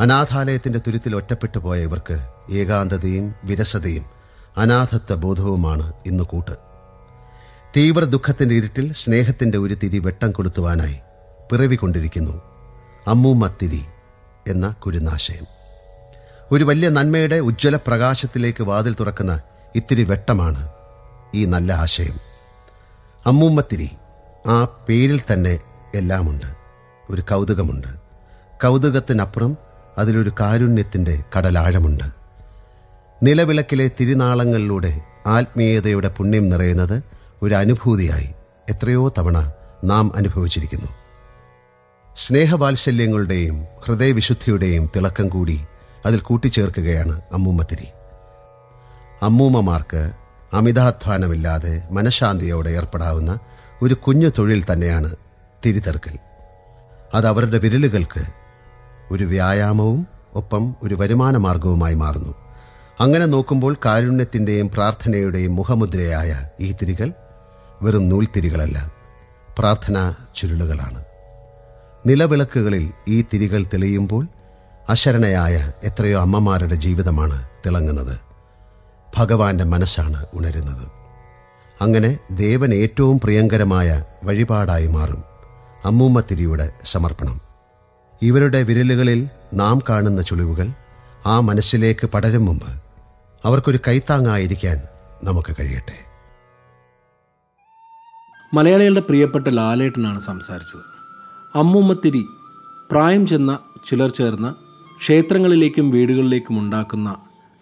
[0.00, 2.16] അനാഥാലയത്തിന്റെ തുരുത്തിൽ ഒറ്റപ്പെട്ടു പോയ ഇവർക്ക്
[2.50, 4.04] ഏകാന്തതയും വിരസതയും
[4.56, 6.54] അനാഥത്വ ബോധവുമാണ് ഇന്ന് കൂട്ട്.
[7.76, 10.98] തീവ്ര ദുഃഖത്തിന്റെ ഇരുട്ടിൽ സ്നേഹത്തിന്റെ ഒരു തിരി വെട്ടം കൊളുത്തുവാനായി
[11.52, 12.42] പിറവിക്കൊണ്ടിരിക്കുന്നു
[13.06, 13.84] അമ്മൂമ്മത്തിരി
[14.48, 15.46] എന്ന കുരുനാശയം
[16.52, 19.40] ഒരു വലിയ നന്മയുടെ ഉജ്ജ്വല പ്രകാശത്തിലേക്ക് വാതിൽ തുറക്കുന്ന
[19.76, 20.68] ഇത്തിരി വെട്ടമാണ്
[21.34, 22.20] ഈ നല്ല ആശയം.
[23.26, 23.90] അമ്മൂമ്മത്തിരി
[24.46, 25.58] ആ പേരിൽ തന്നെ
[25.94, 26.46] എല്ലാമുണ്ട്
[27.10, 27.88] ഒരു കൗതുകമുണ്ട്.
[28.62, 29.69] കൗതുകത്തിനപ്പുറം
[30.00, 32.04] അതിലൊരു കാരുണ്യത്തിന്റെ കടലാഴമുണ്ട്.
[33.22, 37.02] നിലവിളക്കിലെ തിരുനാളങ്ങളിലൂടെ ആത്മീയതയുടെ പുണ്യം നിറയുന്നത്
[37.42, 38.34] ഒരു അനുഭൂതിയായി
[38.70, 39.52] എത്രയോ തവണ
[39.84, 40.86] നാം അനുഭവിച്ചിരിക്കുന്നു.
[42.16, 45.64] സ്നേഹവാത്സല്യങ്ങളുടെയും ഹൃദയവിശുദ്ധിയുടെയും തിളക്കം കൂടി
[46.06, 47.88] അതിൽ കൂട്ടിച്ചേർക്കുകയാണ് അമ്മൂമ്മത്തിരി.
[49.22, 50.12] അമ്മൂമ്മമാർക്ക്
[50.52, 53.38] അമിതാധ്വാനമില്ലാതെ മനഃശാന്തിയോടെ ഏർപ്പെടാവുന്ന
[53.82, 55.16] ഒരു കുഞ്ഞു തൊഴിൽ തന്നെയാണ്
[55.66, 56.18] തിരിതെറുക്കൽ.
[57.14, 58.39] അത് അവരുടെ വിരലുകൾക്ക്
[59.12, 62.34] ഒരു വ്യായാമവും ഒപ്പം ഒരു വരുമാന മാർഗവുമായി മാറുന്നു.
[63.00, 67.12] അങ്ങനെ നോക്കുമ്പോൾ കാരുണ്യത്തിന്റെയും പ്രാർത്ഥനയുടെയും മുഖമുദ്രയായ ഈ തിരികൾ
[67.82, 68.92] വെറും നൂൽത്തിരികളല്ല
[69.58, 71.04] പ്രാർത്ഥനാ ചുരുളുകളാണ്.
[72.06, 74.26] നിലവിളക്കുകളിൽ ഈ തിരികൾ തെളിയുമ്പോൾ
[74.88, 78.20] അശരണയായ എത്രയോ അമ്മമാരുടെ ജീവിതമാണ് തിളങ്ങുന്നത്.
[79.16, 80.88] ഭഗവാന്റെ മനസ്സാണ് ഉണരുന്നത്.
[81.82, 85.24] അങ്ങനെ ദേവൻ ഏറ്റവും പ്രിയങ്കരമായ വഴിപാടായി മാറും
[85.84, 87.49] അമ്മൂമ്മത്തിരിയുടെ സമർപ്പണം.
[88.22, 90.68] ഇവരുടെ വിരലുകളിൽ നാം കാണുന്ന ചുളിവുകൾ
[91.26, 92.70] ആ മനസ്സിലേക്ക് പടരും മുമ്പ്
[93.44, 94.82] അവർക്കൊരു കൈത്താങ്ങായിരിക്കാൻ
[95.24, 95.96] നമുക്ക് കഴിയട്ടെ.
[98.54, 100.84] മലയാളികളുടെ പ്രിയപ്പെട്ട ലാലേട്ടനാണ് സംസാരിച്ചത്.
[101.54, 102.24] അമ്മൂമ്മത്തിരി
[102.90, 103.58] പ്രായം ചെന്ന
[103.88, 104.50] ചിലർ ചേർന്ന്
[104.98, 107.16] ക്ഷേത്രങ്ങളിലേക്കും വീടുകളിലേക്കും ഉണ്ടാക്കുന്ന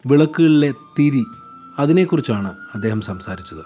[0.07, 1.25] വിളക്കുകളിലെ തിരി
[1.79, 3.65] അതിനെക്കുറിച്ചാണ് അദ്ദേഹം സംസാരിച്ചത്.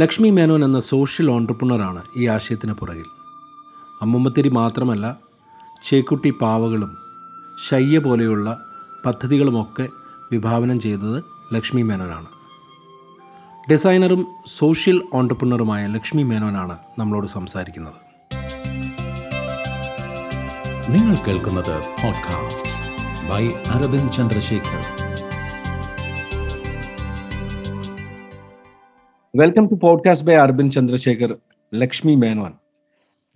[0.00, 3.08] ലക്ഷ്മി മേനോൻ എന്ന സോഷ്യൽ ഓണ്ടർപ്രണറാണ് ഈ ആശയത്തിന് പുറകിൽ.
[4.02, 5.29] അമ്മുമ്മത്തിരി മാത്രമല്ല
[5.82, 6.96] ചേക്കുട്ടി പാവകളും
[7.68, 8.64] ശയ്യ പോലെയുള്ള
[9.06, 9.88] പദ്ധതികളുമൊക്കെ
[10.32, 11.24] വിഭാവനം ചെയ്തത്
[11.54, 12.26] ലക്ഷ്മി മേനോനാണ്.
[13.70, 17.94] ഡിസൈനറും സോഷ്യൽ ഓണ്ടർപ്രണറുമായ ലക്ഷ്മി മേനോനാണ് നമ്മളോട് സംസാരിക്കുന്നത്.
[20.92, 22.90] നിങ്ങൾ കേൾക്കുന്നത് podcast
[23.30, 25.10] by Aravind Chandrasekhar
[29.36, 31.36] welcome to podcast by Arbin Chandrasekhar
[31.74, 32.52] Lakshmi Menon.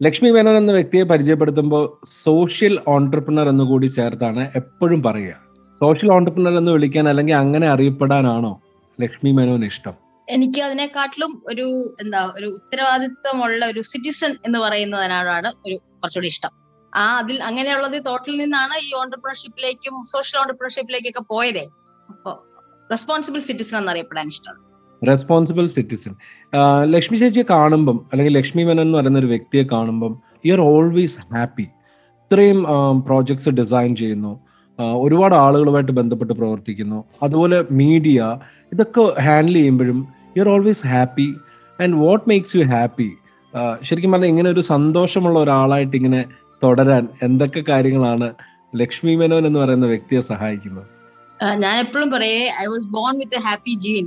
[0.05, 5.35] Lakshmi Menon എന്ന വ്യക്തിയെ പരിചയപ്പെടുത്തുമ്പോൾ സോഷ്യൽ ഓണ്ടർപ്രണർ എന്ന് കൂടി ചേർത്താണ് എപ്പോഴും പറയുക.
[5.81, 8.63] സോഷ്യൽ ഓണ്ടർപ്രണർ എന്ന് വിളിക്കാൻ അല്ലെങ്കിൽ അങ്ങനെ അറിയപ്പെടാനാണോ
[9.01, 9.95] ലക്ഷ്മി മേനോൻ ഇഷ്ടം?
[10.29, 16.51] എനിക്ക് അതിനെക്കാട്ടിലും ഒരു എന്താ ഒരു ഉത്തരവാദിത്വമുള്ള ഒരു സിറ്റിസൺ എന്ന് പറയുന്നതിനാണ് ഒരു കുറച്ചുകൂടി ഇഷ്ടം.
[16.97, 21.65] ആ അതിൽ അങ്ങനെയുള്ളത് തോട്ടിൽ നിന്നാണ് ഈ ഓണ്ടർപ്രണർഷിപ്പിലേക്കും സോഷ്യൽ ഓണ്ടർപ്രണർഷിപ്പിലേക്കൊക്കെ പോയതേ.
[22.09, 22.45] അപ്പോ
[22.91, 24.74] റെസ്പോൺസിബിൾ സിറ്റിസൺ എന്നറിയപ്പെടാൻ ഇഷ്ടമാണ്.
[25.03, 26.13] റെസ്പോൺസിബിൾ സിറ്റിസൺ
[26.95, 30.13] ലക്ഷ്മി ചേച്ചിയെ കാണുമ്പം അല്ലെങ്കിൽ ലക്ഷ്മി മേനോൻ എന്ന് പറയുന്ന ഒരു വ്യക്തിയെ കാണുമ്പം
[30.47, 31.67] യു ആർ ഓൾവേസ് ഹാപ്പി
[32.25, 32.61] ഇത്രയും
[33.09, 34.33] പ്രോജക്ട്സ് ഡിസൈൻ ചെയ്യുന്നു.
[34.79, 37.05] ഒരുപാട് ആളുകളുമായിട്ട് ബന്ധപ്പെട്ട് പ്രവർത്തിക്കുന്നു.
[37.23, 38.39] അതുപോലെ മീഡിയ
[38.73, 41.29] ഇതൊക്കെ ഹാൻഡിൽ ചെയ്യുമ്പോഴും you are always happy
[41.83, 43.11] and what makes you happy
[43.83, 46.25] ശരിക്കും പറഞ്ഞാൽ ഇങ്ങനെ ഒരു സന്തോഷമുള്ള ഒരാളായിട്ട് ഇങ്ങനെ
[46.63, 48.29] തുടരാൻ എന്തൊക്കെ കാര്യങ്ങളാണ്
[48.77, 50.87] ലക്ഷ്മി മേനോൻ എന്ന് പറയുന്ന വ്യക്തിയെ സഹായിക്കുന്നത്?
[51.65, 54.07] ഞാൻ എപ്പോഴും പറയേ I was born with a happy gene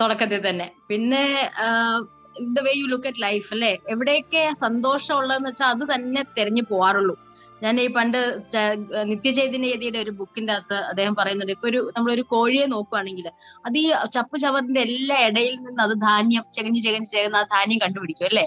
[0.00, 0.66] തുടക്കത്തിൽ തന്നെ.
[0.90, 1.24] പിന്നെ
[2.54, 3.72] the way you look at life അല്ലെ?
[3.94, 7.14] എവിടെയൊക്കെ സന്തോഷം ഉള്ളതെന്ന് വെച്ചാൽ അത് തന്നെ തെരഞ്ഞു പോവാറുള്ളൂ.
[7.62, 11.52] ഞാൻ ഈ പണ്ട് നിത്യചൈതന്യതിയുടെ നിത്യചൈതന്യ യതിയുടെ ഒരു ബുക്കിന്റെ അകത്ത് അദ്ദേഹം പറയുന്നുണ്ട്.
[11.56, 13.26] ഇപ്പൊ ഒരു നമ്മളൊരു കോഴിയെ നോക്കുവാണെങ്കിൽ
[13.66, 18.28] അത് ഈ ചപ്പ് ചവറിന്റെ എല്ലാ ഇടയിൽ നിന്ന് അത് ധാന്യം ചെകഞ്ഞ് ചെകഞ്ഞ് ചേർന്ന് ആ ധാന്യം കണ്ടുപിടിക്കും
[18.30, 18.46] അല്ലേ?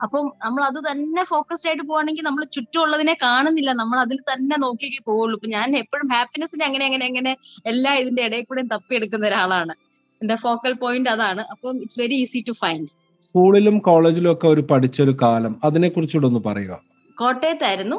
[0.00, 3.70] അപ്പം നമ്മൾ അത് തന്നെ ഫോക്കസ്ഡ് ആയിട്ട് പോവാണെങ്കിൽ നമ്മൾ ചുറ്റുമുള്ളതിനെ കാണുന്നില്ല.
[3.82, 5.36] നമ്മൾ അതിൽ തന്നെ നോക്കിയൊക്കെ പോവുള്ളൂ.
[5.38, 7.32] ഇപ്പൊ ഞാൻ എപ്പോഴും ഹാപ്പിനെസ്സിനെ അങ്ങനെ അങ്ങനെ അങ്ങനെ
[7.72, 9.74] എല്ലാ ഇതിന്റെ ഇടയിൽ കൂടെയും തപ്പിയെടുക്കുന്ന ഒരാളാണ്.
[10.22, 11.42] എന്റെ ഫോക്കൽ പോയിന്റ് അതാണ്.
[11.50, 12.88] അപ്പം it's very easy to find
[13.24, 15.56] സ്കൂളിലും കോളേജിലും ഒക്കെ ഒരു പഠിച്ചൊരു കാലം.
[15.64, 16.74] അതിനെ കുറിച്ചുകൂടെ ഒന്ന് പറയുക.
[17.18, 17.98] കോട്ടയത്തായിരുന്നു.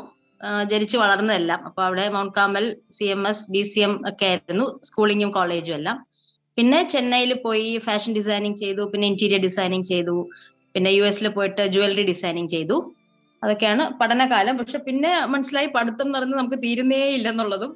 [0.64, 1.66] ജനിച്ചു വളർന്നതെല്ലാം.
[1.66, 4.80] അപ്പൊ അവിടെ Mount Carmel C M S B C M ഒക്കെ ആയിരുന്നു.
[4.84, 6.06] സ്കൂളിങ്ങും കോളേജും എല്ലാം.
[6.58, 8.82] പിന്നെ ചെന്നൈയിൽ പോയി ഫാഷൻ ഡിസൈനിങ് ചെയ്തു.
[8.94, 10.16] പിന്നെ ഇന്റീരിയർ ഡിസൈനിങ് ചെയ്തു.
[10.76, 12.78] പിന്നെ യു എസിൽ പോയിട്ട് ജുവല്ലറി ഡിസൈനിങ് ചെയ്തു.
[13.44, 14.58] അതൊക്കെയാണ് പഠനകാലം.
[14.58, 17.72] പക്ഷെ പിന്നെ മനസ്സിലായി പഠിത്തം എന്ന് പറയുന്നത് നമുക്ക് തീരുന്നേ ഇല്ലെന്നുള്ളതും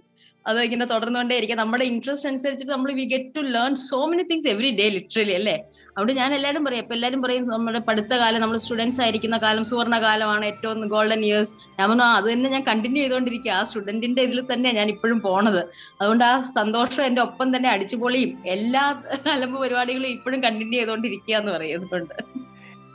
[0.45, 4.47] അത് ഇങ്ങനെ തുടർന്നുകൊണ്ടേ ഇരിക്കും നമ്മുടെ ഇൻട്രസ്റ്റ് അനുസരിച്ചിട്ട് നമ്മൾ we get to learn so many things
[4.47, 5.55] every day literally അല്ലേ?
[5.97, 6.83] അവിടെ ഞാൻ എല്ലാവരും പറയും.
[6.83, 11.53] അപ്പൊ എല്ലാവരും പറയും നമ്മുടെ പഠിത്ത കാലം നമ്മൾ സ്റ്റുഡൻസ് ആയിരിക്കുന്ന കാലം സുവർണ കാലമാണ് ഏറ്റവും ഗോൾഡൻ ഇയേഴ്സ്
[11.79, 13.51] ഞാൻ പറഞ്ഞു അത് തന്നെ ഞാൻ കണ്ടിന്യൂ ചെയ്തുകൊണ്ടിരിക്കുക.
[13.51, 15.61] ആ സ്റ്റുഡന്റിന്റെ ഇതിൽ തന്നെ ഞാൻ ഇപ്പോഴും പോണത്.
[16.01, 18.31] അതുകൊണ്ട് ആ സന്തോഷം എന്റെ ഒപ്പം തന്നെ അടിച്ചുപൊളിയും.
[18.55, 18.83] എല്ലാ
[19.35, 22.15] അലമ്പ് പരിപാടികളും ഇപ്പോഴും കണ്ടിന്യൂ ചെയ്തുകൊണ്ടിരിക്കുക എന്ന് പറയുന്നത് കൊണ്ട്.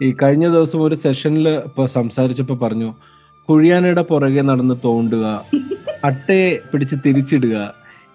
[0.04, 2.90] ഈ കഴിഞ്ഞ ദിവസം ഒരു സെഷനിൽ ഇപ്പൊ സംസാരിച്ചപ്പോ പറഞ്ഞു
[3.48, 5.24] കുഴിയാനയുടെ പുറകെ നടന്ന് തോണ്ടുക
[6.04, 7.56] അട്ടയെ പിടിച്ച് തിരിച്ചിടുക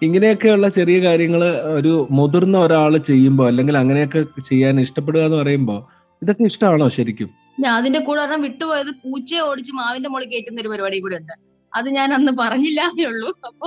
[0.02, 5.78] ഇങ്ങനെയൊക്കെയുള്ള ചെറിയ കാര്യങ്ങൾ ഒരു മുതിർന്ന ഒരാൾ ചെയ്യുമ്പോൾ അല്ലെങ്കിൽ അങ്ങനെയൊക്കെ ചെയ്യാൻ ഇഷ്ടപ്പെടുക എന്ന് പറയുമ്പോൾ
[6.22, 7.28] ഇതൊക്കെ ഇഷ്ടമാണോ ശരിക്കും?
[7.60, 11.34] ഞാൻ അതിന്റെ കൂടെ ഒരെണ്ണം വിട്ടുപോയത് പൂച്ചയെ ഓടിച്ച് മാവിന്റെ മുകളിൽ കയറ്റുന്ന ഒരു പരിപാടി കൂടെ ഉണ്ട്.
[11.72, 13.30] അത് ഞാൻ അന്ന് പറഞ്ഞില്ല ഉള്ളൂ.
[13.44, 13.66] അപ്പൊ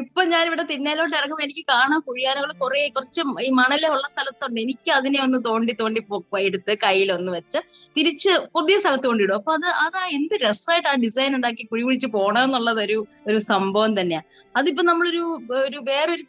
[0.00, 4.58] ഇപ്പൊ ഞാൻ ഇവിടെ തിണ്ണയിലോട്ട് ഇറങ്ങുമ്പോൾ എനിക്ക് കാണാൻ കുഴിയാനകൾ കുറെ കുറച്ച് ഈ മണലുള്ള സ്ഥലത്തുണ്ട്.
[4.64, 6.00] എനിക്ക് അതിനെ ഒന്ന് തോണ്ടി തോണ്ടി
[6.48, 7.58] എടുത്ത് കയ്യിലൊന്ന് വെച്ച്
[7.96, 9.36] തിരിച്ച് പുതിയ സ്ഥലത്ത് കൊണ്ടിടും.
[9.40, 12.98] അപ്പൊ അത് അതാ എന്ത് രസമായിട്ട് ആ ഡിസൈൻ ഉണ്ടാക്കി കുഴി കുഴിച്ച് പോണെന്നുള്ളത് ഒരു
[13.30, 14.22] ഒരു സംഭവം തന്നെയാ.
[14.56, 15.24] അതിപ്പോ നമ്മളൊരു
[15.66, 16.24] ഒരു വേറൊരു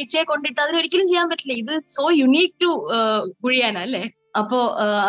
[0.00, 1.56] ഈച്ചയെ കൊണ്ടിട്ട് അതിനൊരിക്കലും ചെയ്യാൻ പറ്റില്ല.
[1.64, 2.70] ഇത് സോ യുണീക് ടു
[3.44, 4.04] കുഴിയാന അല്ലേ?
[4.34, 4.58] അപ്പോ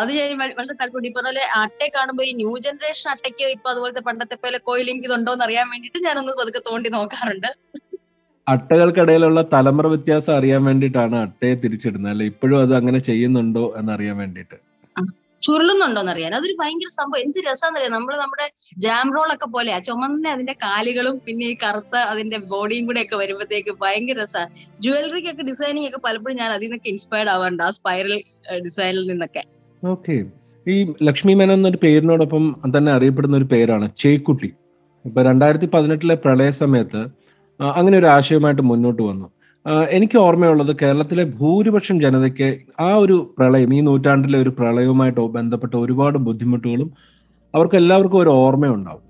[0.00, 4.02] അത് ഞാൻ വളരെ താല്പര്യം ഈ പറഞ്ഞ പോലെ അട്ടയെ കാണുമ്പോ ഈ ന്യൂ ജനറേഷൻ അട്ടയ്ക്ക് ഇപ്പൊ അതുപോലത്തെ
[4.08, 7.50] പണ്ടത്തെ പോലെ കോയിലിംഗ് ഇതുണ്ടോ എന്ന് അറിയാൻ വേണ്ടിട്ട് ഞാനൊന്ന് പതുക്കെ തോണ്ടി നോക്കാറുണ്ട്.
[8.46, 12.12] അട്ടകൾക്കിടയിലുള്ള തലമുറ വ്യത്യാസം അറിയാൻ വേണ്ടിട്ടാണ് അട്ടയെ തിരിച്ചിടുന്നത്.
[12.12, 12.26] അല്ലെ?
[12.32, 14.56] ഇപ്പോഴും അത് അങ്ങനെ ചെയ്യുന്നുണ്ടോ എന്നറിയാൻ വേണ്ടിട്ട്
[15.42, 17.22] ചുരുളുന്നുണ്ടോന്ന് അറിയാൻ അതൊരു ഭയങ്കര സംഭവം.
[17.24, 17.92] എന്ത് രസാന്നറിയാം?
[17.92, 18.46] നമ്മൾ നമ്മുടെ
[18.84, 23.16] ജാം റോൾ ഒക്കെ പോലെ ആ ചുമന്ന അതിന്റെ കാലുകളും പിന്നെ ഈ കറുത്ത അതിന്റെ ബോഡിയും കൂടെ ഒക്കെ
[23.16, 24.52] വരുമ്പോഴത്തേക്ക് ഭയങ്കര രസമാണ്
[24.84, 27.62] ജുവലറിക്കൊക്കെ ഡിസൈനിങ് ഒക്കെ പലപ്പോഴും ഞാൻ അതിൽ നിന്നൊക്കെ ഇൻസ്പയർഡ് ആവാറുണ്ട്.
[27.62, 28.14] ആ സ്പൈറൽ
[28.64, 29.42] ഡിസൈനിൽ നിന്നൊക്കെ.
[29.82, 30.16] ഓക്കെ.
[30.66, 32.44] ഈ ലക്ഷ്മി മേനൻ എന്നൊരു പേരിനോടൊപ്പം
[32.78, 34.50] തന്നെ അറിയപ്പെടുന്ന ഒരു പേരാണ് ചേക്കുട്ടി.
[35.04, 37.00] ഇപ്പൊ രണ്ടായിരത്തി പതിനെട്ടിലെ പ്രളയ സമയത്ത്
[37.60, 39.26] അങ്ങനെ ഒരു ആശയമായിട്ട് മുന്നോട്ട് വന്നു.
[39.90, 42.48] എനിക്ക് ഓർമ്മയുള്ളത് കേരളത്തിലെ ഭൂരിപക്ഷം ജനതയ്ക്ക്
[42.80, 46.88] ആ ഒരു പ്രളയം ഈ നൂറ്റാണ്ടിലെ ഒരു പ്രളയവുമായിട്ട് ബന്ധപ്പെട്ട ഒരുപാട് ബുദ്ധിമുട്ടുകളും
[47.54, 49.02] അവർക്ക് എല്ലാവർക്കും ഒരു ഓർമ്മയുണ്ടാവും.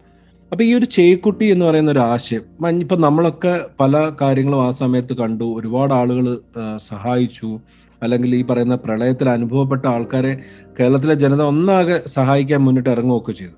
[0.52, 2.42] അപ്പൊ ഈ ഒരു ചേക്കുട്ടി എന്ന് പറയുന്ന ഒരു ആശയം
[2.81, 5.44] ഇപ്പൊ നമ്മളൊക്കെ പല കാര്യങ്ങളും ആ സമയത്ത് കണ്ടു.
[5.44, 6.26] ഒരുപാട് ആളുകൾ
[6.76, 7.50] സഹായിച്ചു.
[8.04, 10.32] അല്ലെങ്കിൽ ഈ പറയുന്ന പ്രളയത്തിൽ അനുഭവപ്പെട്ട ആൾക്കാരെ
[10.78, 13.56] കേരളത്തിലെ ജനത ഒന്നാകെ സഹായിക്കാൻ മുന്നിട്ട് ഇറങ്ങുകയൊക്കെ ചെയ്തു.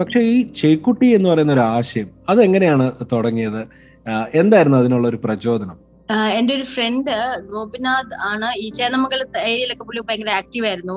[0.00, 3.62] പക്ഷെ ഈ ചേക്കുട്ടി എന്ന് പറയുന്ന ഒരു ആശയം അതെങ്ങനെയാണ് തുടങ്ങിയത്?
[4.34, 5.85] എന്തായിരുന്നു അതിനുള്ള ഒരു പ്രചോദനം?
[6.38, 7.10] എന്റെ ഒരു ഫ്രണ്ട്
[7.52, 8.48] ഗോപിനാഥ് ആണ്.
[8.64, 10.96] ഈ ചേന്നമംഗലത്ത് ഏരിയയിലൊക്കെ പുള്ളി ഭയങ്കര ആക്റ്റീവ് ആയിരുന്നു.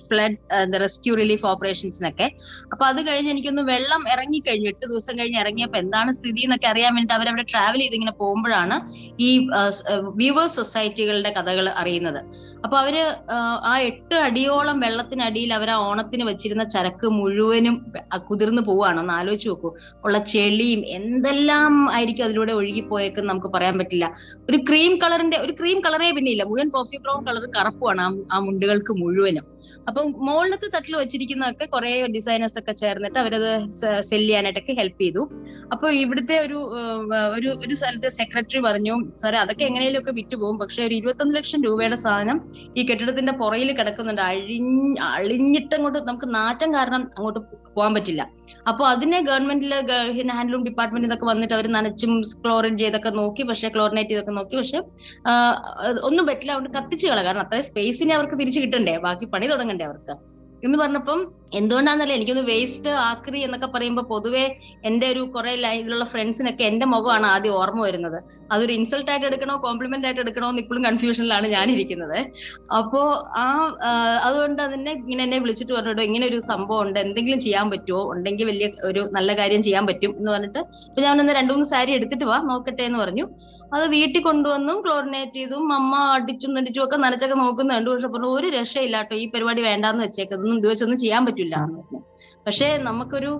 [0.00, 2.26] ഫ്ലഡ് റെസ്ക്യൂ റിലീഫ് ഓപ്പറേഷൻസിനൊക്കെ
[2.72, 6.92] അപ്പൊ അത് കഴിഞ്ഞ് എനിക്കൊന്ന് വെള്ളം ഇറങ്ങി കഴിഞ്ഞു എട്ട് ദിവസം കഴിഞ്ഞ് ഇറങ്ങിയപ്പോ എന്താണ് സ്ഥിതി എന്നൊക്കെ അറിയാൻ
[6.96, 8.78] വേണ്ടിട്ട് അവരവിടെ ട്രാവൽ ചെയ്ത് ഇങ്ങനെ പോകുമ്പോഴാണ്
[9.28, 9.30] ഈ
[10.22, 12.20] വീവേഴ്സ് സൊസൈറ്റികളുടെ കഥകൾ അറിയുന്നത്.
[12.64, 12.96] അപ്പൊ അവർ
[13.70, 17.76] ആ എട്ട് അടിയോളം വെള്ളത്തിനടിയിൽ അവർ ആ ഓണത്തിന് വെച്ചിരുന്ന ചരക്ക് മുഴുവനും
[18.28, 19.70] കുതിർന്നു പോവാണ് എന്ന് ആലോചിച്ച് നോക്കൂ.
[20.04, 24.06] ഉള്ള ചെളിയും എന്തെല്ലാം ആയിരിക്കും അതിലൂടെ ഒഴുകി പോയേക്കെന്ന് നമുക്ക് പറയാൻ പറ്റില്ല.
[24.48, 26.44] ഒരു ക്രീം കളറിന്റെ ഒരു ക്രീം കളറേ പിന്നെ ഇല്ല.
[26.50, 29.44] മുഴുവൻ കോഫി ബ്രൗൺ കളർ കറുപ്പുമാണ് ആ ആ മുണ്ടുകൾക്ക് മുഴുവനും.
[29.88, 33.48] അപ്പം മുകളിലത്തെ തട്ടിൽ വെച്ചിരിക്കുന്നതൊക്കെ കുറെ ഡിസൈനേഴ്സ് ഒക്കെ ചേർന്നിട്ട് അവരത്
[34.10, 35.22] സെൽ ചെയ്യാനായിട്ടൊക്കെ ഹെൽപ്പ് ചെയ്തു.
[35.74, 36.58] അപ്പൊ ഇവിടുത്തെ ഒരു
[37.36, 41.98] ഒരു ഒരു സ്ഥലത്തെ സെക്രട്ടറി പറഞ്ഞു സാറേ അതൊക്കെ എങ്ങനെയും ഒക്കെ വിറ്റുപോകും പക്ഷെ ഒരു ഇരുപത്തൊന്ന് ലക്ഷം രൂപയുടെ
[42.04, 42.38] സാധനം
[42.76, 44.22] ഈ കെട്ടിടത്തിന്റെ പുറയിൽ കിടക്കുന്നുണ്ട്.
[44.30, 47.40] അഴിഞ്ഞ് അളിഞ്ഞിട്ടങ്ങോട്ട് നമുക്ക് നാറ്റം കാരണം അങ്ങോട്ട്
[47.76, 48.22] പോകാൻ പറ്റില്ല.
[48.66, 49.78] അപ്പോൾ അതിനെ ഗവൺമെന്റിലെ
[50.30, 52.12] ഹാൻഡ്ലൂം ഡിപ്പാർട്ട്മെന്റ് ഇതൊക്കെ വന്നിട്ട് അവർ നനച്ചും
[52.42, 54.78] ക്ലോറിൻ ചെയ്തൊക്കെ നോക്കി പക്ഷെ ക്ലോറിനേറ്റ് ചെയ്തൊക്കെ നോക്കി പക്ഷെ
[56.08, 58.94] ഒന്നും പറ്റില്ല അതുകൊണ്ട് കത്തിച്ചു കള കാരണം അത്രയും സ്പേസിനെ അവർക്ക് തിരിച്ചു കിട്ടണ്ടേ?
[59.06, 60.14] ബാക്കി പണി തുടങ്ങണ്ടേ അവർക്ക്?
[60.62, 61.20] എന്ന് പറഞ്ഞപ്പം
[61.58, 64.44] എന്തുകൊണ്ടാന്നല്ലേ എനിക്കൊന്ന് വേസ്റ്റ് ആക്രി എന്നൊക്കെ പറയുമ്പോൾ പൊതുവേ
[64.84, 68.16] എന്റെ ഒരു കുറെ ലൈനിലുള്ള ഫ്രണ്ട്സിനൊക്കെ എന്റെ മുഖമാണ് ആദ്യം ഓർമ്മ വരുന്നത്.
[68.52, 72.18] അതൊരു ഇൻസൾട്ട് ആയിട്ട് എടുക്കണോ കോംപ്ലിമെന്റ് ആയിട്ട് എടുക്കണോ എന്ന് ഇപ്പോഴും കൺഫ്യൂഷനിലാണ് ഞാനിരിക്കുന്നത്.
[72.78, 73.02] അപ്പോ
[73.42, 73.46] ആ
[74.26, 78.02] അതുകൊണ്ട് അതിനെ ഇങ്ങനെ എന്നെ വിളിച്ചിട്ട് പറഞ്ഞിട്ടോ ഇങ്ങനെ ഒരു സംഭവം ഉണ്ട് എന്തെങ്കിലും ചെയ്യാൻ പറ്റുമോ?
[78.14, 81.92] ഉണ്ടെങ്കിൽ വലിയ ഒരു നല്ല കാര്യം ചെയ്യാൻ പറ്റും എന്ന് പറഞ്ഞിട്ട് ഇപ്പൊ ഞാൻ ഒന്ന് രണ്ടു മൂന്ന് സാരി
[81.98, 83.26] എടുത്തിട്ട് വാ നോക്കട്ടെ എന്ന് പറഞ്ഞു.
[83.76, 87.90] അത് വീട്ടിൽ കൊണ്ടുവന്നും ക്ലോറിനേറ്റ് ചെയ്തും അമ്മ അടിച്ചും നടിച്ചും ഒക്കെ നനച്ചൊക്കെ നോക്കുന്നുണ്ട്.
[87.90, 91.56] പക്ഷെ പറഞ്ഞു ഒരു രക്ഷയില്ലാട്ടോ ഈ പരിപാടി വേണ്ടാന്ന് വെച്ചേക്കതൊന്നും ഇത് വെച്ചൊന്നും ചെയ്യാൻ പറ്റില്ല.
[92.46, 93.32] പക്ഷെ നമുക്കൊരു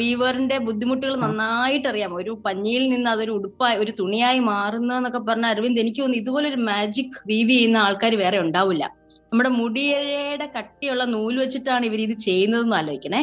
[0.00, 6.00] വീവറിന്റെ ബുദ്ധിമുട്ടുകൾ നന്നായിട്ട് അറിയാം ഒരു പഞ്ഞിയിൽ നിന്ന് അതൊരു ഉടുപ്പായി ഒരു തുണിയായി മാറുന്നതെന്നൊക്കെ പറഞ്ഞ അരവിന്ദ് എനിക്ക്
[6.00, 8.84] തോന്നുന്നു ഇതുപോലെ ഒരു മാജിക് വീവ് ചെയ്യുന്ന ആൾക്കാർ വേറെ ഉണ്ടാവില്ല.
[9.30, 13.20] നമ്മുടെ മുടിയുടെ കട്ടിയുള്ള നൂൽ വെച്ചിട്ടാണ് ഇവർ ഇത് ചെയ്യുന്നതെന്ന് ആലോചിക്കണേ.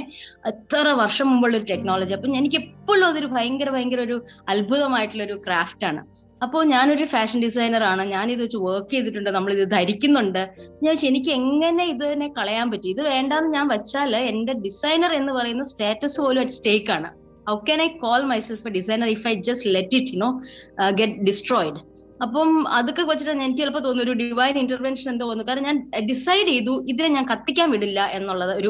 [0.51, 4.17] എത്ര വർഷം മുമ്പുള്ള ഒരു ടെക്നോളജി അപ്പൊ എനിക്ക് എപ്പോഴും അതൊരു ഭയങ്കര ഭയങ്കര ഒരു
[4.53, 6.03] അത്ഭുതമായിട്ടുള്ള ഒരു ക്രാഫ്റ്റ് ആണ്.
[6.45, 8.03] അപ്പോൾ ഞാനൊരു ഫാഷൻ ഡിസൈനർ ആണ്.
[8.15, 10.41] ഞാൻ ഇത് വെച്ച് വർക്ക് ചെയ്തിട്ടുണ്ട് നമ്മൾ ഇത് ധരിക്കുന്നുണ്ട്.
[10.85, 12.89] ഞാൻ എനിക്ക് എങ്ങനെ ഇതിനെ കളയാൻ പറ്റും?
[12.95, 17.09] ഇത് വേണ്ടാന്ന് ഞാൻ വെച്ചാൽ എന്റെ ഡിസൈനർ എന്ന് പറയുന്ന സ്റ്റാറ്റസ് പോലും അറ്റ് സ്റ്റേക്ക് ആണ്.
[17.49, 20.29] How can I call myself a designer if I just let it you know
[20.99, 21.79] get destroyed
[22.25, 25.77] അപ്പം അതൊക്കെ വെച്ചിട്ട് എനിക്ക് ചിലപ്പോൾ തോന്നുന്നു ഒരു ഡിവൈൻ ഇന്റർവെൻഷൻ എന്തോ തോന്നുന്നു കാരണം ഞാൻ
[26.09, 28.69] ഡിസൈഡ് ചെയ്തു ഇതിനെ ഞാൻ കത്തിക്കാൻ വിടില്ല എന്നുള്ളത് ഒരു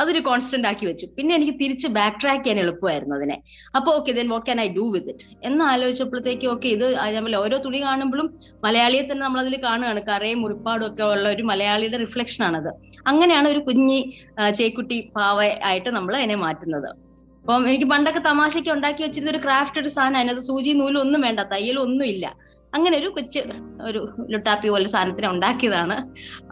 [0.00, 1.06] അതൊരു കോൺസ്റ്റന്റ് ആക്കി വെച്ചു.
[1.16, 3.36] പിന്നെ എനിക്ക് തിരിച്ച് ബാക്ക് ട്രാക്ക് ചെയ്യാൻ എളുപ്പമായിരുന്നു അതിനെ.
[3.76, 7.06] അപ്പൊ okay then what can I do with it എന്ന് ആലോചിച്ചപ്പോഴത്തേക്ക് ഓക്കെ ഇത് ആ
[7.44, 8.28] ഓരോ തുണി കാണുമ്പോഴും
[8.66, 10.02] മലയാളിയെ തന്നെ നമ്മൾ അതിൽ കാണുകയാണ്.
[10.10, 12.70] കറയും മുറിപ്പാടും ഒക്കെ ഉള്ള ഒരു മലയാളിയുടെ റിഫ്ലക്ഷൻ ആണത്.
[13.12, 14.00] അങ്ങനെയാണ് ഒരു കുഞ്ഞി
[14.60, 15.38] ചേക്കുട്ടി പാവ
[15.70, 16.90] ആയിട്ട് നമ്മൾ അതിനെ മാറ്റുന്നത്.
[17.44, 20.72] അപ്പം എനിക്ക് പണ്ടൊക്കെ തമാശയ്ക്ക് ഉണ്ടാക്കി വെച്ചിരുന്ന ഒരു ക്രാഫ്റ്റ് ഒരു സാധനം അതിനകത്ത് സൂചി
[21.26, 22.26] വേണ്ട തയ്യലും ഒന്നും ഇല്ല.
[22.76, 23.40] അങ്ങനെ ഒരു കൊച്ചു
[23.88, 24.00] ഒരു
[24.32, 25.96] ലുട്ടാപ്പി പോലെ സാധനത്തിനെ ഉണ്ടാക്കിയതാണ്.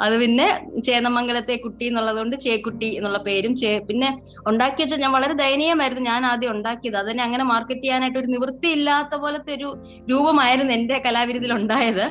[0.04, 0.46] അത് പിന്നെ
[0.86, 4.08] ചേന്നമംഗലത്തെ കുട്ടി എന്നുള്ളത് കൊണ്ട് ചേക്കുട്ടി എന്നുള്ള പേരും ചേ പിന്നെ
[4.50, 6.98] ഉണ്ടാക്കി വെച്ചാൽ ഞാൻ വളരെ ദയനീയമായിരുന്നു ഞാൻ ആദ്യം ഉണ്ടാക്കിയത്.
[7.02, 9.70] അതിനെ അങ്ങനെ മാർക്കറ്റ് ചെയ്യാനായിട്ട് ഒരു നിവൃത്തി ഇല്ലാത്ത പോലത്തെ ഒരു
[10.12, 12.06] രൂപമായിരുന്നു എന്റെ കലാവിരുതിൽ ഉണ്ടായത്.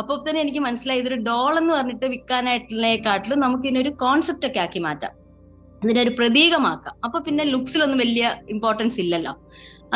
[0.00, 5.12] അപ്പോൾ തന്നെ എനിക്ക് മനസ്സിലായി ഇതൊരു ഡോൾ എന്ന് പറഞ്ഞിട്ട് വിൽക്കാനായിട്ടുള്ളതിനെക്കാട്ടിലും നമുക്ക് ഇതിനൊരു കോൺസെപ്റ്റ് ഒക്കെ ആക്കി മാറ്റാം.
[5.84, 6.94] ഇതിനെ ഒരു പ്രതീകമാക്കാം.
[7.04, 9.32] അപ്പൊ പിന്നെ ലുക്സിലൊന്നും വലിയ ഇമ്പോർട്ടൻസ് ഇല്ലല്ലോ.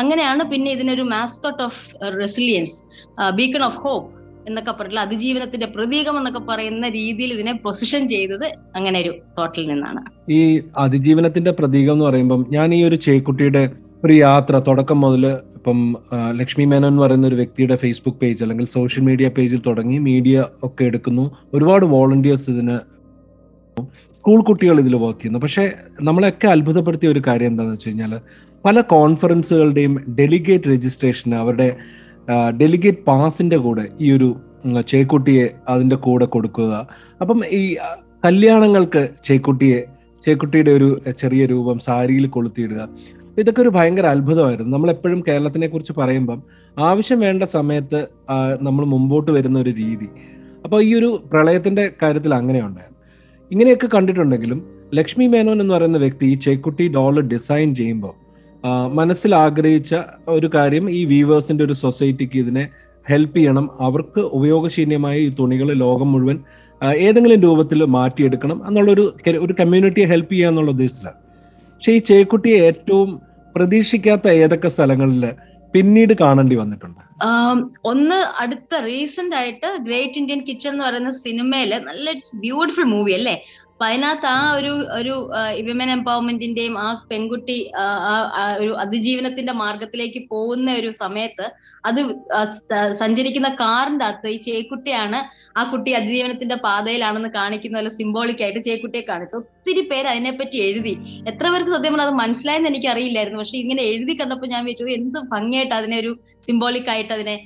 [0.01, 1.81] അങ്ങനെയാണ് പിന്നെ ഇതിനൊരു mascot of
[2.21, 2.77] resilience
[3.39, 4.07] beacon of hope
[4.47, 8.45] എന്നൊക്കെ പറഞ്ഞാൽ അതിജീവനത്തിന്റെ പ്രതീകം എന്നൊക്കെ പറയുന്ന രീതിയിൽ ഇതിനെ പൊസിഷൻ ചെയ്തത്
[8.77, 10.01] അങ്ങനെ ഒരു തോട്ടിൽ നിന്നാണ്.
[10.37, 10.39] ഈ
[10.85, 13.63] അതിജീവനത്തിന്റെ പ്രതീകം എന്ന് പറയുമ്പം ഞാൻ ഈ ഒരു ചേക്കുട്ടിയുടെ
[14.05, 15.23] ഒരു യാത്ര തുടക്കം മുതൽ
[15.57, 15.79] ഇപ്പം
[16.39, 20.35] ലക്ഷ്മി മേനോൻ എന്ന് പറയുന്ന ഒരു വ്യക്തിയുടെ ഫേസ്ബുക്ക് പേജ് അല്ലെങ്കിൽ സോഷ്യൽ മീഡിയ പേജിൽ തുടങ്ങി മീഡിയ
[20.67, 21.25] ഒക്കെ എടുക്കുന്നു.
[21.55, 22.77] ഒരുപാട് വോളണ്ടിയേഴ്സ് ഇതിന്
[24.17, 25.41] സ്കൂൾ കുട്ടികൾ ഇതിൽ വർക്ക് ചെയ്യുന്നു.
[25.45, 25.63] പക്ഷേ
[26.07, 28.13] നമ്മളെയൊക്കെ അത്ഭുതപ്പെടുത്തിയ ഒരു കാര്യം എന്താണെന്ന് വെച്ച് കഴിഞ്ഞാൽ
[28.65, 31.69] പല കോൺഫറൻസുകളുടെയും ഡെലിഗേറ്റ് രജിസ്ട്രേഷന് അവരുടെ
[32.61, 34.29] ഡെലിഗേറ്റ് പാസിന്റെ കൂടെ ഈ ഒരു
[34.91, 36.73] ചേക്കുട്ടിയെ അതിന്റെ കൂടെ കൊടുക്കുക.
[37.21, 37.61] അപ്പം ഈ
[38.25, 39.79] കല്യാണങ്ങൾക്ക് ചേക്കുട്ടിയെ
[40.25, 40.89] ചേക്കുട്ടിയുടെ ഒരു
[41.21, 42.81] ചെറിയ രൂപം സാരിയിൽ കൊളുത്തിയിടുക.
[43.41, 44.71] ഇതൊക്കെ ഒരു ഭയങ്കര അത്ഭുതമായിരുന്നു.
[44.75, 46.39] നമ്മൾ എപ്പോഴും കേരളത്തിനെ കുറിച്ച് പറയുമ്പം
[46.77, 47.99] ആവശ്യം വേണ്ട സമയത്ത്
[48.67, 50.09] നമ്മൾ മുമ്പോട്ട് വരുന്ന ഒരു രീതി.
[50.65, 52.97] അപ്പോൾ ഈ ഒരു പ്രളയത്തിന്റെ കാര്യത്തിൽ അങ്ങനെ ഉണ്ടായിരുന്നു.
[53.51, 54.59] ഇങ്ങനെയൊക്കെ കണ്ടിട്ടുണ്ടെങ്കിലും
[54.99, 58.15] ലക്ഷ്മി മേനോൻ എന്ന് പറയുന്ന വ്യക്തി ഈ ചേക്കുട്ടി ഡോൾ ഡിസൈൻ ചെയ്യുമ്പോൾ
[58.99, 59.93] മനസ്സിൽ ആഗ്രഹിച്ച
[60.37, 62.63] ഒരു കാര്യം ഈ വീവേഴ്സിന്റെ ഒരു സൊസൈറ്റിക്ക് ഇതിനെ
[63.05, 63.65] ഹെൽപ്പ് ചെയ്യണം.
[63.87, 66.37] അവർക്ക് ഉപയോഗശീന്യമായ ഈ തുണികൾ ലോകം മുഴുവൻ
[67.05, 69.03] ഏതെങ്കിലും രൂപത്തിൽ മാറ്റിയെടുക്കണം എന്നുള്ളൊരു
[69.45, 71.19] ഒരു കമ്മ്യൂണിറ്റിയെ ഹെൽപ്പ് ചെയ്യുക എന്നുള്ള ഉദ്ദേശത്തിലാണ്.
[71.73, 73.09] പക്ഷേ ഈ ചേക്കുട്ടിയെ ഏറ്റവും
[73.55, 75.25] പ്രതീക്ഷിക്കാത്ത ഏതൊക്കെ സ്ഥലങ്ങളിൽ
[75.73, 77.01] പിന്നീട് കാണേണ്ടി വന്നിട്ടുണ്ട്?
[77.91, 82.09] ഒന്ന് അടുത്ത റീസെന്റ് ആയിട്ട് ഗ്രേറ്റ് ഇന്ത്യൻ കിച്ചൺ എന്ന് പറയുന്ന സിനിമയിൽ നല്ല
[82.45, 83.35] ബ്യൂട്ടിഫുൾ മൂവി അല്ലേ?
[83.79, 85.13] അപ്പൊ അതിനകത്ത് ആ ഒരു ഒരു
[85.67, 87.55] വിമൻ എംപവർമെന്റിന്റെയും ആ പെൺകുട്ടി
[88.57, 91.45] ഒരു അതിജീവനത്തിന്റെ മാർഗത്തിലേക്ക് പോകുന്ന ഒരു സമയത്ത്
[91.83, 91.99] അത്
[92.99, 95.19] സഞ്ചരിക്കുന്ന കാറിന്റെ അകത്ത് ഈ ചേക്കുട്ടിയാണ്
[95.55, 100.93] ആ കുട്ടി അതിജീവനത്തിന്റെ പാതയിലാണെന്ന് കാണിക്കുന്ന പോലെ സിംബോളിക് ആയിട്ട് ചേക്കുട്ടിയെ കാണിച്ചു ഒത്തിരി പേര് അതിനെപ്പറ്റി എഴുതി.
[101.31, 104.99] എത്ര പേർക്ക് സത്യം പറഞ്ഞാൽ അത് മനസ്സിലായെന്ന് എനിക്ക് അറിയില്ലായിരുന്നു പക്ഷെ ഇങ്ങനെ എഴുതി കണ്ടപ്പോൾ ഞാൻ വിചാരിച്ചു "ഓ,
[104.99, 106.11] എന്ത് ഭംഗിയായിട്ട് അതിനെ ഒരു
[106.47, 107.37] സിംബോളിക് ആയിട്ട് അതിനെ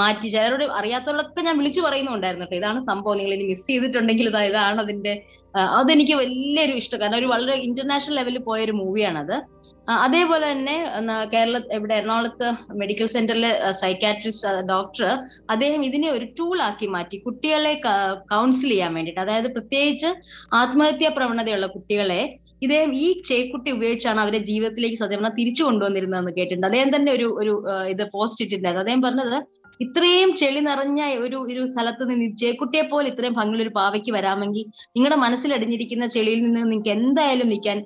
[0.00, 0.28] മാറ്റി.
[0.28, 2.58] ചിലരോട് അറിയാത്തവരൊക്കെ ഞാൻ വിളിച്ചു പറയുന്നുണ്ടായിരുന്നു കേട്ടോ.
[2.62, 3.18] ഇതാണ് സംഭവം.
[3.18, 5.14] നിങ്ങൾ ഇനി മിസ് ചെയ്തിട്ടുണ്ടെങ്കിൽ ഇതാ ഇതാണ് അതിന്റെ
[5.78, 6.98] അതെനിക്ക് വലിയൊരു ഇഷ്ടം.
[7.00, 9.36] കാരണം ഒരു വളരെ ഇന്റർനാഷണൽ ലെവലിൽ പോയ ഒരു മൂവിയാണത്
[10.04, 10.74] അതേപോലെ തന്നെ
[11.32, 12.48] കേരള ഇവിടെ എറണാകുളത്ത്
[12.80, 13.50] മെഡിക്കൽ സെന്ററിലെ
[13.80, 15.06] സൈക്കാട്രിസ്റ്റ് ഡോക്ടർ
[15.52, 17.16] അദ്ദേഹം ഇതിനെ ഒരു ടൂൾ ആക്കി മാറ്റി.
[17.26, 17.72] കുട്ടികളെ
[18.32, 19.20] കൗൺസിൽ ചെയ്യാൻ വേണ്ടിയിട്ട്.
[19.20, 20.10] അതായത് പ്രത്യേകിച്ച്
[20.60, 22.20] ആത്മഹത്യാ പ്രവണതയുള്ള കുട്ടികളെ
[22.62, 26.66] ഇദ്ദേഹം ഈ ചേക്കുട്ടി ഉപയോഗിച്ചാണ് അവരെ ജീവിതത്തിലേക്ക് സത്യം പറഞ്ഞാൽ തിരിച്ചു കൊണ്ടുവന്നിരുന്നതെന്ന് കേട്ടിട്ടുണ്ട്.
[26.68, 27.52] അദ്ദേഹം തന്നെ ഒരു ഒരു
[27.92, 28.84] ഇത് പോസ്റ്റ് ഇട്ടിട്ടുണ്ടായിരുന്നു.
[28.84, 29.36] അദ്ദേഹം പറഞ്ഞത്
[29.84, 34.64] ഇത്രയും ചെളി നിറഞ്ഞ ഒരു ഒരു സ്ഥലത്ത് നിന്ന് ചേക്കുട്ടിയെ പോലെ ഇത്രയും ഭംഗിയുള്ള ഒരു പാവയ്ക്ക് വരാമെങ്കിൽ
[34.96, 37.78] നിങ്ങളുടെ മനസ്സിലടിഞ്ഞിരിക്കുന്ന ചെളിയിൽ നിന്ന് നിങ്ങൾക്ക് എന്തായാലും നിൽക്കാൻ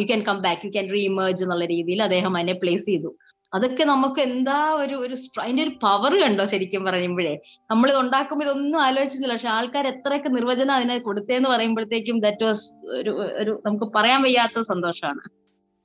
[0.00, 3.10] you can come back you can reemerge എന്നുള്ള രീതിയിൽ അദ്ദേഹം അതിനെ പ്ലേസ് ചെയ്തു.
[3.52, 7.32] അതൊക്കെ നമുക്ക് എന്താ ഒരു ഒരു അതിന്റെ ഒരു പവർ കണ്ടോ ശരിക്കും പറയുമ്പോഴേ?
[7.70, 12.64] നമ്മൾ ഇത് ഉണ്ടാക്കുമ്പോൾ ഇതൊന്നും ആലോചിച്ചില്ല പക്ഷെ ആൾക്കാർ എത്രയൊക്കെ നിർവചനം അതിനെ കൊടുത്തേന്ന് പറയുമ്പോഴത്തേക്കും ദാറ്റ് വാസ്
[13.00, 15.22] ഒരു ഒരു നമുക്ക് പറയാൻ വയ്യാത്ത സന്തോഷമാണ്.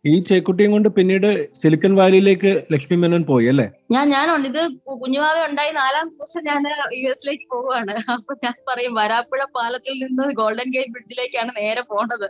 [0.05, 1.27] ഈ ചേക്കുട്ടിയും കൊണ്ട് പിന്നീട്
[1.60, 3.65] സിലിക്കൺ വാലിയിലേക്ക് ലക്ഷ്മി മേനോൻ പോയി അല്ലേ?
[3.93, 4.62] ഞാൻ ഞാനുണ്ട് ഇത്
[5.03, 6.62] കുഞ്ഞുമാവ ഉണ്ടായി നാലാം ദിവസം ഞാൻ
[7.00, 12.27] യു എസിലേക്ക് പോവാണ് അപ്പൊ ഞാൻ പറയും വരാപ്പുഴ പാലത്തിൽ നിന്ന് ഗോൾഡൻ ഗേറ്റ് ബ്രിഡ്ജിലേക്കാണ് നേരെ പോണത്.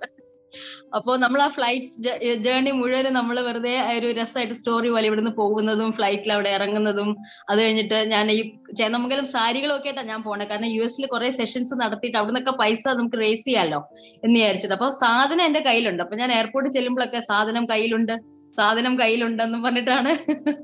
[0.98, 2.12] അപ്പോ നമ്മൾ ആ ഫ്ലൈറ്റ്
[2.46, 7.10] ജേർണി മുഴുവൻ നമ്മൾ വെറുതെ ഒരു രസമായിട്ട് സ്റ്റോറി പോലെ ഇവിടുന്ന് പോകുന്നതും ഫ്ലൈറ്റിൽ അവിടെ ഇറങ്ങുന്നതും
[7.50, 8.40] അത് കഴിഞ്ഞിട്ട് ഞാൻ ഈ
[8.78, 10.46] ചേന്നമംഗലം സാരികളൊക്കെ ആയിട്ടാ ഞാൻ പോണേ.
[10.46, 13.82] കാരണം യു എസിൽ കുറെ സെഷൻസ് നടത്തിയിട്ട് അവിടെ നിന്നൊക്കെ പൈസ നമുക്ക് റേസ് ചെയ്യാമല്ലോ
[14.24, 14.74] എന്ന് വിചാരിച്ചത്.
[14.78, 16.04] അപ്പൊ സാധനം എന്റെ കയ്യിലുണ്ട്.
[16.04, 18.16] അപ്പൊ ഞാൻ എയർപോർട്ടിൽ ചെല്ലുമ്പോഴൊക്കെ സാധനം കയ്യിലുണ്ട്.
[18.58, 20.12] സാധനം കയ്യിലുണ്ടെന്നും പറഞ്ഞിട്ടാണ്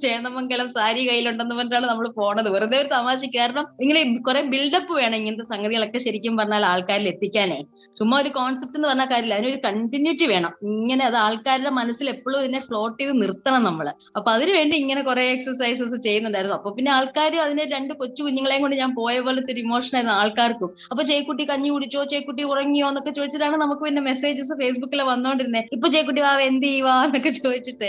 [0.03, 2.49] ചേന്നമംഗലം സാരി കയ്യിലുണ്ടെന്ന് പറഞ്ഞിട്ടാണ് നമ്മൾ പോണത്.
[2.55, 3.21] വെറുതെ ഒരു തമാശ.
[3.37, 7.59] കാരണം ഇങ്ങനെ കുറെ ബിൽഡപ്പ് വേണം ഇങ്ങനത്തെ സംഗതികളൊക്കെ ശരിക്കും പറഞ്ഞാൽ ആൾക്കാരിൽ എത്തിക്കാനേ.
[7.99, 9.37] ചുമ്മാ ഒരു കോൺസെപ്റ്റ് എന്ന് പറഞ്ഞ കാര്യമില്ല.
[9.39, 10.51] അതിനൊരു കണ്ടിന്യൂറ്റി വേണം.
[10.73, 15.97] ഇങ്ങനെ അത് ആൾക്കാരുടെ മനസ്സിൽ എപ്പോഴും ഇതിനെ ഫ്ലോട്ട് ചെയ്ത് നിർത്തണം നമ്മൾ അപ്പൊ അതിനുവേണ്ടി ഇങ്ങനെ കുറെ എക്സസൈസസ്
[16.07, 16.57] ചെയ്യുന്നുണ്ടായിരുന്നു.
[16.59, 20.69] അപ്പൊ പിന്നെ ആൾക്കാരും അതിനെ രണ്ട് കൊച്ചു കുഞ്ഞുങ്ങളെയും കൊണ്ട് ഞാൻ പോയ പോലത്തെ ഒരു ഇമോഷൻ ആയിരുന്നു ആൾക്കാർക്കും.
[20.91, 22.03] അപ്പൊ ചേക്കുട്ടി കഞ്ഞി കുടിച്ചോ?
[22.13, 22.87] ചേക്കുട്ടി ഉറങ്ങിയോ?
[22.91, 26.95] എന്നൊക്കെ ചോദിച്ചിട്ടാണ് നമുക്ക് പിന്നെ മെസ്സേജസ് ഫേസ്ബുക്കിൽ വന്നോണ്ടിരുന്നത് ഇപ്പൊ ചേക്കുട്ടി വാ എന്ത് ചെയ്യുവാ?
[27.07, 27.80] എന്നൊക്കെ ചോദിച്ചിട്ട്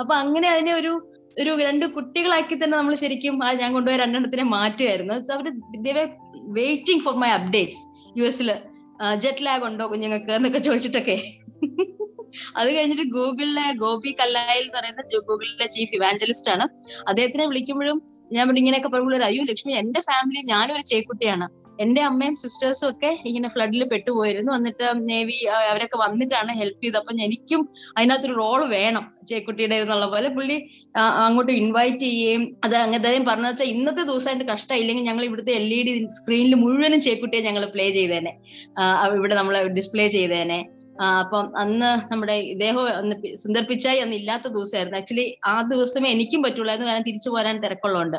[0.00, 5.14] അപ്പൊ അങ്ങനെ അതിനെ ഒരു ഒരു രണ്ട് കുട്ടികളാക്കി തന്നെ നമ്മൾ ശരിക്കും ആ ഞാൻ കൊണ്ടുപോയ രണ്ടെണ്ണത്തിനെ മാറ്റുമായിരുന്നു
[5.14, 5.46] അവർ
[6.48, 7.82] waiting for my updates
[8.18, 8.50] U എസിൽ
[9.18, 11.16] ജെറ്റ് ലാഗ് ഉണ്ടോ കുഞ്ഞുങ്ങൾക്ക് എന്നൊക്കെ ചോദിച്ചിട്ടൊക്കെ.
[12.56, 16.64] അത് കഴിഞ്ഞിട്ട് ഗൂഗിളിലെ ഗോപി കല്ലായിൽ എന്ന് പറയുന്ന ഗൂഗിളിലെ ചീഫ് ഇവാഞ്ചലിസ്റ്റ് ആണ്.
[17.08, 21.46] അദ്ദേഹത്തിനെ വിളിക്കുമ്പോഴും ഞാൻ ഇങ്ങനെയൊക്കെ പറയുമ്പോൾ അയ്യോ ലക്ഷ്മി എന്റെ ഫാമിലി ഞാനും ഒരു ചേക്കുട്ടിയാണ്.
[21.84, 24.50] എന്റെ അമ്മയും സിസ്റ്റേഴ്സും ഒക്കെ ഇങ്ങനെ ഫ്ലഡിൽ പെട്ടുപോയിരുന്നു.
[24.58, 25.36] എന്നിട്ട് നേവി
[25.70, 26.98] അവരൊക്കെ വന്നിട്ടാണ് ഹെൽപ്പ് ചെയ്തത്.
[27.02, 27.60] അപ്പൊ എനിക്കും
[27.96, 30.28] അതിനകത്തൊരു റോൾ വേണം ചേക്കുട്ടിയുടെ എന്നുള്ള പോലെ.
[30.36, 30.56] പുള്ളി
[31.26, 35.94] അങ്ങോട്ട് ഇൻവൈറ്റ് ചെയ്യുകയും അത് അങ്ങനത്തെ പറഞ്ഞു വെച്ചാൽ ഇന്നത്തെ ദിവസമായിട്ട് കഷ്ടമില്ലെങ്കിൽ ഞങ്ങൾ ഇവിടുത്തെ എൽ ഇ ഡി
[36.18, 38.34] സ്ക്രീനിൽ മുഴുവനും ചേക്കുട്ടിയെ ഞങ്ങൾ പ്ലേ ചെയ്തേനെ.
[39.18, 40.60] ഇവിടെ നമ്മൾ ഡിസ്പ്ലേ ചെയ്തേനെ.
[40.98, 44.98] അപ്പം അന്ന് നമ്മുടെ ഇദ്ദേഹം അന്ന് സുന്ദർ പിച്ചായി അന്ന് ഇല്ലാത്ത ദിവസമായിരുന്നു.
[45.00, 46.90] ആക്ച്വലി ആ ദിവസമേ എനിക്കും പറ്റുള്ളായിരുന്നു.
[46.90, 48.18] കാരണം തിരിച്ചു പോരാൻ തിരക്കുള്ളതുകൊണ്ട്.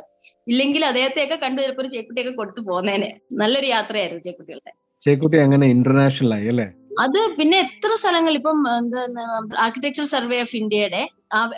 [0.51, 3.09] ഇല്ലെങ്കിൽ അദ്ദേഹത്തെയൊക്കെ കണ്ടു ചിലപ്പോൾ ഒരു ചേക്കുട്ടിയൊക്കെ കൊടുത്തു പോന്നേനെ.
[3.41, 4.71] നല്ലൊരു യാത്രയായിരുന്നു ചേക്കുട്ടികളുടെ.
[5.03, 6.67] ചേക്കുട്ടി അങ്ങനെ ഇന്റർനാഷണൽ ആയി അല്ലേ?
[7.03, 9.01] അത് പിന്നെ എത്ര സ്ഥലങ്ങൾ ഇപ്പം എന്താ
[9.65, 11.01] ആർക്കിടെക്ചർ സർവേ ഓഫ് ഇന്ത്യയുടെ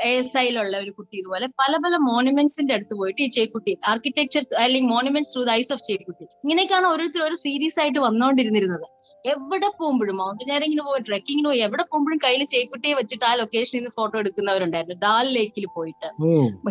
[0.07, 4.89] എ എസ് ഐയിലുള്ള ഒരു കുട്ടി ഇതുപോലെ പല പല മോണുമെന്റ്സിന്റെ അടുത്ത് പോയിട്ട് ഈ ചേക്കുട്ടി ആർക്കിടെക്ചർ അല്ലെങ്കിൽ
[4.93, 6.25] monuments through the eyes of Chekutty.
[6.43, 8.85] ഇങ്ങനെയൊക്കെയാണ് ഓരോരുത്തർ ഒരു സീരീസ് ആയിട്ട് വന്നുകൊണ്ടിരുന്നിരുന്നത്
[9.31, 14.15] എവിടെ പോകുമ്പോഴും മൗണ്ടനിയറിംഗിന് പോയി ട്രെക്കിങ്ങിന് പോയി എവിടെ പോകുമ്പോഴും കയ്യിൽ ചേക്കുട്ടിയെ വെച്ചിട്ട് ആ ലൊക്കേഷനിൽ നിന്ന് ഫോട്ടോ
[14.21, 14.97] എടുക്കുന്നവരുണ്ടായിരുന്നു.
[15.05, 16.07] ഡാൽ ലേക്കിൽ പോയിട്ട്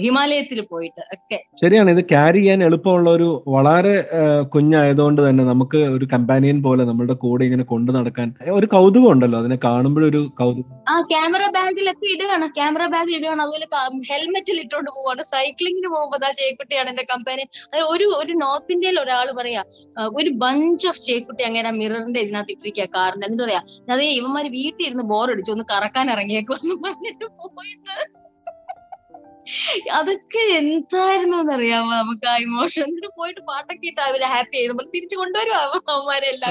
[0.04, 1.38] ഹിമാലയത്തിൽ പോയിട്ട് ഒക്കെ.
[1.62, 3.94] ശരിയാണ് ഇത് ക്യാരി ചെയ്യാൻ എളുപ്പമുള്ള ഒരു വളരെ
[4.54, 8.28] കുഞ്ഞായതുകൊണ്ട് തന്നെ നമുക്ക് ഒരു കമ്പാനിയൻ പോലെ നമ്മുടെ കൂടെ ഇങ്ങനെ കൊണ്ടു നടക്കാൻ
[8.58, 10.70] ഒരു കൗതുകം ഉണ്ടല്ലോ അതിനെ കാണുമ്പോഴൊരു കൗതുകം.
[10.92, 13.66] ആ ക്യാമറ ബാഗിലൊക്കെ ഇടുകയാണ് ക്യാമറ ബാഗിൽ ഇടുകയാണ് അതുപോലെ
[14.10, 15.22] ഹെൽമെറ്റിൽ ഇട്ടുകൊണ്ട് പോവാണ്.
[15.32, 17.48] സൈക്ലിങ്ങിന് പോകുമ്പോൾ ആ ചേക്കുട്ടിയാണ് എന്റെ കമ്പാനിയൻ
[17.92, 19.62] ഒരു ഒരു നോർത്ത് ഇന്ത്യയിൽ ഒരാൾ പറയാ
[20.18, 25.06] ഒരു ബഞ്ച് ഓഫ് ചേക്കുട്ടി അങ്ങനെ മിററിന്റെ ഇതിനകത്ത് ഇട്ടിരിക്കുക കാറിന്റെ എന്നിട്ട് പറയാ അതേ ഇവന്മാര് വീട്ടിൽ ഇരുന്ന്
[25.12, 26.56] ബോറടിച്ചു ഒന്ന് കറക്കാൻ ഇറങ്ങിയേക്കും
[26.86, 27.26] പറഞ്ഞിട്ട്
[27.58, 27.94] പോയിട്ട്.
[29.92, 34.66] അതൊക്കെ എന്തായിരുന്നു എന്നറിയാമോ നമുക്ക് ആ ഇമോഷൻ എന്നിട്ട് പോയിട്ട് പാട്ടൊക്കെ ഇട്ട് അവർ ഹാപ്പി ആയി.
[34.66, 36.50] നമ്മൾ തിരിച്ചു കൊണ്ടുവരും അവന്മാരെ എല്ലാം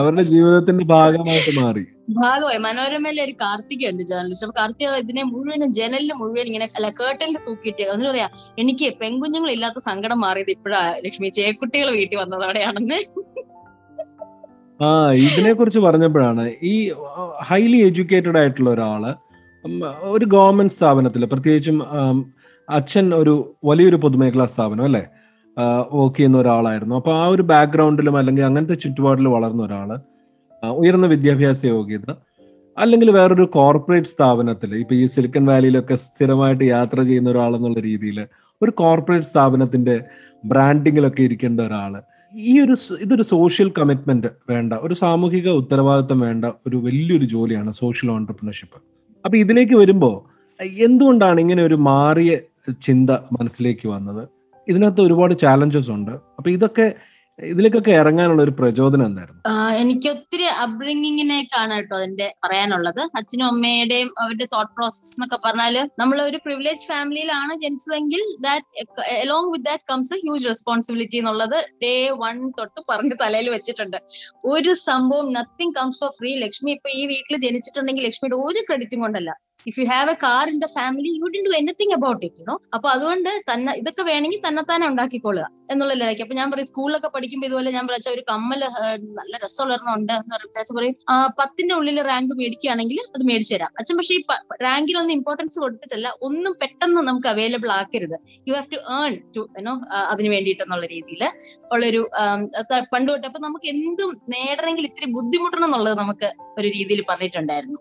[0.00, 1.84] അവരുടെ ജീവിതത്തിന്റെ ഭാഗമായിട്ട് മാറി.
[2.20, 2.58] ഭാഗമായി.
[2.58, 7.82] മനോരമയിലെ ഒരു കാർത്തിക ഉണ്ട് ജേർണലിസ്റ്റ് അപ്പൊ കാർത്തിക ഇതിനെ മുഴുവനും ജനലിന് മുഴുവൻ ഇങ്ങനെ അല്ല കേട്ടലിൽ തൂക്കിയിട്ട്
[7.82, 11.28] എന്നിട്ട് പറയാ എനിക്ക് പെൺകുഞ്ഞുങ്ങൾ ഇല്ലാത്ത സങ്കടം മാറിയത് ഇപ്പോഴാ ലക്ഷ്മി.
[11.28, 13.00] ചേക്കുട്ടികൾ വീട്ടിൽ വന്നതോടെയാണെന്ന്.
[14.80, 14.88] ആ
[15.22, 16.74] ഇതിനെ കുറിച്ച് പറഞ്ഞപ്പോഴാണ് ഈ
[17.48, 19.04] ഹൈലി എഡ്യൂക്കേറ്റഡ് ആയിട്ടുള്ള ഒരാൾ
[20.10, 21.78] ഒരു ഗവൺമെന്റ് സ്ഥാപനത്തിൽ പ്രത്യേകിച്ചും
[22.68, 25.04] അച്ഛൻ ഒരു വലിയൊരു പൊതുമേഖലാ സ്ഥാപനം അല്ലെ?
[25.92, 26.94] വർക്ക് ചെയ്യുന്ന ഒരാളായിരുന്നു.
[26.96, 29.88] അപ്പൊ ആ ഒരു ബാക്ക്ഗ്രൗണ്ടിലും അല്ലെങ്കിൽ അങ്ങനത്തെ ചുറ്റുപാടിലും വളർന്ന ഒരാൾ
[30.62, 32.10] ഉയർന്ന വിദ്യാഭ്യാസ യോഗ്യത
[32.76, 38.18] അല്ലെങ്കിൽ വേറൊരു കോർപ്പറേറ്റ് സ്ഥാപനത്തിൽ ഇപ്പൊ ഈ സിലിക്കൺ വാലിയിലൊക്കെ സ്ഥിരമായിട്ട് യാത്ര ചെയ്യുന്ന ഒരാളെന്നുള്ള രീതിയിൽ
[38.60, 39.96] ഒരു കോർപ്പറേറ്റ് സ്ഥാപനത്തിന്റെ
[40.44, 41.94] ബ്രാൻഡിങ്ങിലൊക്കെ ഇരിക്കേണ്ട ഒരാൾ
[42.34, 48.78] ഈ ഒരു ഇതൊരു സോഷ്യൽ കമ്മിറ്റ്മെന്റ് വേണ്ട ഒരു സാമൂഹിക ഉത്തരവാദിത്തം വേണ്ട ഒരു വലിയൊരു ജോലിയാണ് സോഷ്യൽ ഓണ്ടർപ്രണർഷിപ്പ്
[49.24, 50.26] അപ്പൊ ഇതിലേക്ക് വരുമ്പോ
[50.76, 52.40] എന്തുകൊണ്ടാണ് ഇങ്ങനെ ഒരു മാറിയ
[52.80, 54.28] ചിന്ത മനസ്സിലേക്ക് വന്നത്?
[54.68, 56.10] ഇതിനകത്ത് ഒരുപാട് ചാലഞ്ചസ് ഉണ്ട്.
[56.10, 56.94] അപ്പൊ ഇതൊക്കെ
[57.38, 59.42] ഇതിലേക്കൊക്കെ ഇറങ്ങാനുള്ള ഒരു പ്രചോദനം എന്തായിരുന്നു?
[59.80, 63.02] എനിക്ക് ഒത്തിരി അപ്ബ്രിങ്ങിങ്ങിനേക്കാണ് കേട്ടോ അതിന്റെ പറയാനുള്ളത്.
[63.18, 68.84] അച്ഛനും അമ്മയുടെയും അവരുടെ തോട്ട് പ്രോസസ് എന്നൊക്കെ പറഞ്ഞാൽ നമ്മൾ ഒരു പ്രിവിലേജ് ഫാമിലിയിലാണ് ജനിച്ചതെങ്കിൽ that
[69.22, 71.92] along with that comes huge responsibility എന്നുള്ളത് ഡേ
[72.24, 73.98] വൺ തൊട്ട് പറഞ്ഞ് തലയിൽ വെച്ചിട്ടുണ്ട്.
[74.54, 79.30] ഒരു സംഭവം nothing comes for free Lakshmi ഇപ്പൊ ഈ വീട്ടിൽ ജനിച്ചിട്ടുണ്ടെങ്കിൽ ലക്ഷ്മിയുടെ ഒരു ക്രെഡിറ്റും കൊണ്ടല്ല.
[79.66, 82.54] If you have a car in the family you didn't do anything about it you know
[82.76, 87.84] അപ്പൊ അതുകൊണ്ട് തന്നെ ഇതൊക്കെ വേണമെങ്കിൽ തന്നെത്താനെ ഉണ്ടാക്കിക്കൊള്ളുക എന്നുള്ളതിലേക്ക് അപ്പൊ ഞാൻ പറയും സ്കൂളിലൊക്കെ പഠിക്കുമ്പോൾ ഇതുപോലെ ഞാൻ
[87.88, 88.60] വിളിച്ച ഒരു കമ്മൽ
[89.18, 90.94] നല്ല രസമുള്ള ഒരെണ്ണം ഉണ്ട് എന്ന് പറയുമ്പോൾ അച്ഛൻ പറയും
[91.40, 93.70] പത്തിന്റെ ഉള്ളിൽ റാങ്ക് മേടിക്കുകയാണെങ്കിൽ അത് മേടിച്ചു തരാം.
[93.80, 94.20] അച്ഛൻ പക്ഷേ ഈ
[94.66, 98.16] റാങ്കിനൊന്നും ഇമ്പോർട്ടൻസ് കൊടുത്തിട്ടല്ല ഒന്നും പെട്ടെന്ന് നമുക്ക് അവൈലബിൾ ആക്കരുത്.
[98.48, 99.74] You have to earn to you know
[100.12, 101.24] അതിന് വേണ്ടിയിട്ടെന്നുള്ള രീതിയിൽ
[101.74, 102.02] ഉള്ളൊരു
[102.92, 107.78] പണ്ട് തൊട്ട് അപ്പൊ നമുക്ക് എന്തും നേടണമെങ്കിൽ ഇത്തിരി ബുദ്ധിമുട്ടണം എന്നുള്ളത് നമുക്ക് ഒരു രീതിയിൽ പറഞ്ഞിട്ടുണ്ടായിരുന്നു.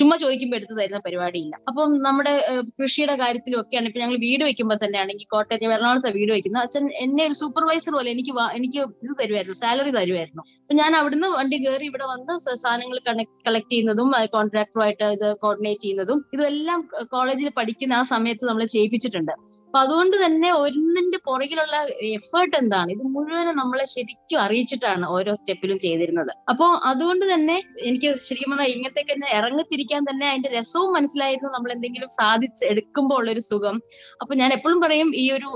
[0.00, 1.54] ചുമ്മാ ചോദിക്കുമ്പോൾ എടുത്തു തരുന്ന പരിപാടിയില്ല.
[1.68, 2.32] അപ്പം നമ്മുടെ
[2.80, 7.36] കൃഷിയുടെ കാര്യത്തിലും ഒക്കെയാണ് ഇപ്പൊ ഞങ്ങൾ വീട് വെക്കുമ്പോൾ തന്നെയാണെങ്കിൽ കോട്ടയത്ത് എറണാകുളത്തെ വീട് വെക്കുന്നത് അച്ഛൻ എന്നെ ഒരു
[7.42, 12.34] സൂപ്പർവൈസർ പോലെ എനിക്ക് എനിക്ക് ഇത് തരുമായിരുന്നു സാലറി തരുമായിരുന്നു അപ്പൊ ഞാൻ അവിടുന്ന് വണ്ടി കയറി ഇവിടെ വന്ന്
[12.64, 12.98] സാധനങ്ങൾ
[13.46, 16.80] കളക്ട് ചെയ്യുന്നതും കോൺട്രാക്ടറുമായിട്ട് ഇത് കോർഡിനേറ്റ് ചെയ്യുന്നതും ഇതെല്ലാം
[17.14, 19.32] കോളേജിൽ പഠിക്കുന്ന ആ സമയത്ത് നമ്മൾ ചെയ്യിപ്പിച്ചിട്ടുണ്ട്.
[19.66, 21.76] അപ്പൊ അതുകൊണ്ട് തന്നെ ഒന്നിന്റെ പുറകിലുള്ള
[22.18, 22.90] എഫേർട്ട് എന്താണ്?
[22.92, 26.32] ഇത് മുഴുവനും നമ്മളെ ശരിക്കും അറിയിച്ചിട്ടാണ് ഓരോ സ്റ്റെപ്പിലും ചെയ്തിരുന്നത്.
[26.50, 27.56] അപ്പോ അതുകൊണ്ട് തന്നെ
[27.88, 33.42] എനിക്ക് ശരിക്കും പറഞ്ഞാൽ ഇങ്ങനത്തേക്ക് തന്നെ ഇറങ്ങിത്തിരിക്കാൻ തന്നെ അതിന്റെ രസവും മനസ്സിലായിരുന്നു നമ്മൾ എന്തെങ്കിലും സാധിച്ച് എടുക്കുമ്പോൾ ഉള്ളൊരു
[33.50, 33.76] സുഖം.
[34.22, 35.48] അപ്പൊ ഞാൻ എപ്പോഴും പറയും ഈ ഒരു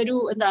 [0.00, 0.50] ഒരു എന്താ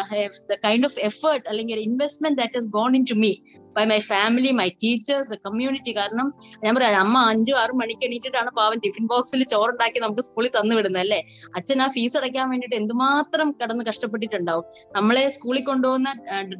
[0.66, 1.78] കൈൻഡ് ഓഫ് എഫേർട്ട് അല്ലെങ്കിൽ
[2.12, 3.32] investment that has gone into me
[3.76, 6.26] by my family my teachers the community കാരണം
[6.64, 11.02] ഞാൻ പറയാം അമ്മ അഞ്ചു ആറ് മണിക്ക് എണീറ്റിട്ടാണ് പാവൻ ടിഫിൻ ബോക്സിൽ ചോറുണ്ടാക്കി നമുക്ക് സ്കൂളിൽ തന്നു വിടുന്നത്
[11.04, 11.20] അല്ലേ?
[11.56, 14.64] അച്ഛൻ ആ ഫീസ് അടയ്ക്കാൻ വേണ്ടിയിട്ട് എന്തുമാത്രം കടന്ന് കഷ്ടപ്പെട്ടിട്ടുണ്ടാവും?
[14.98, 16.10] നമ്മളെ സ്കൂളിൽ കൊണ്ടുപോകുന്ന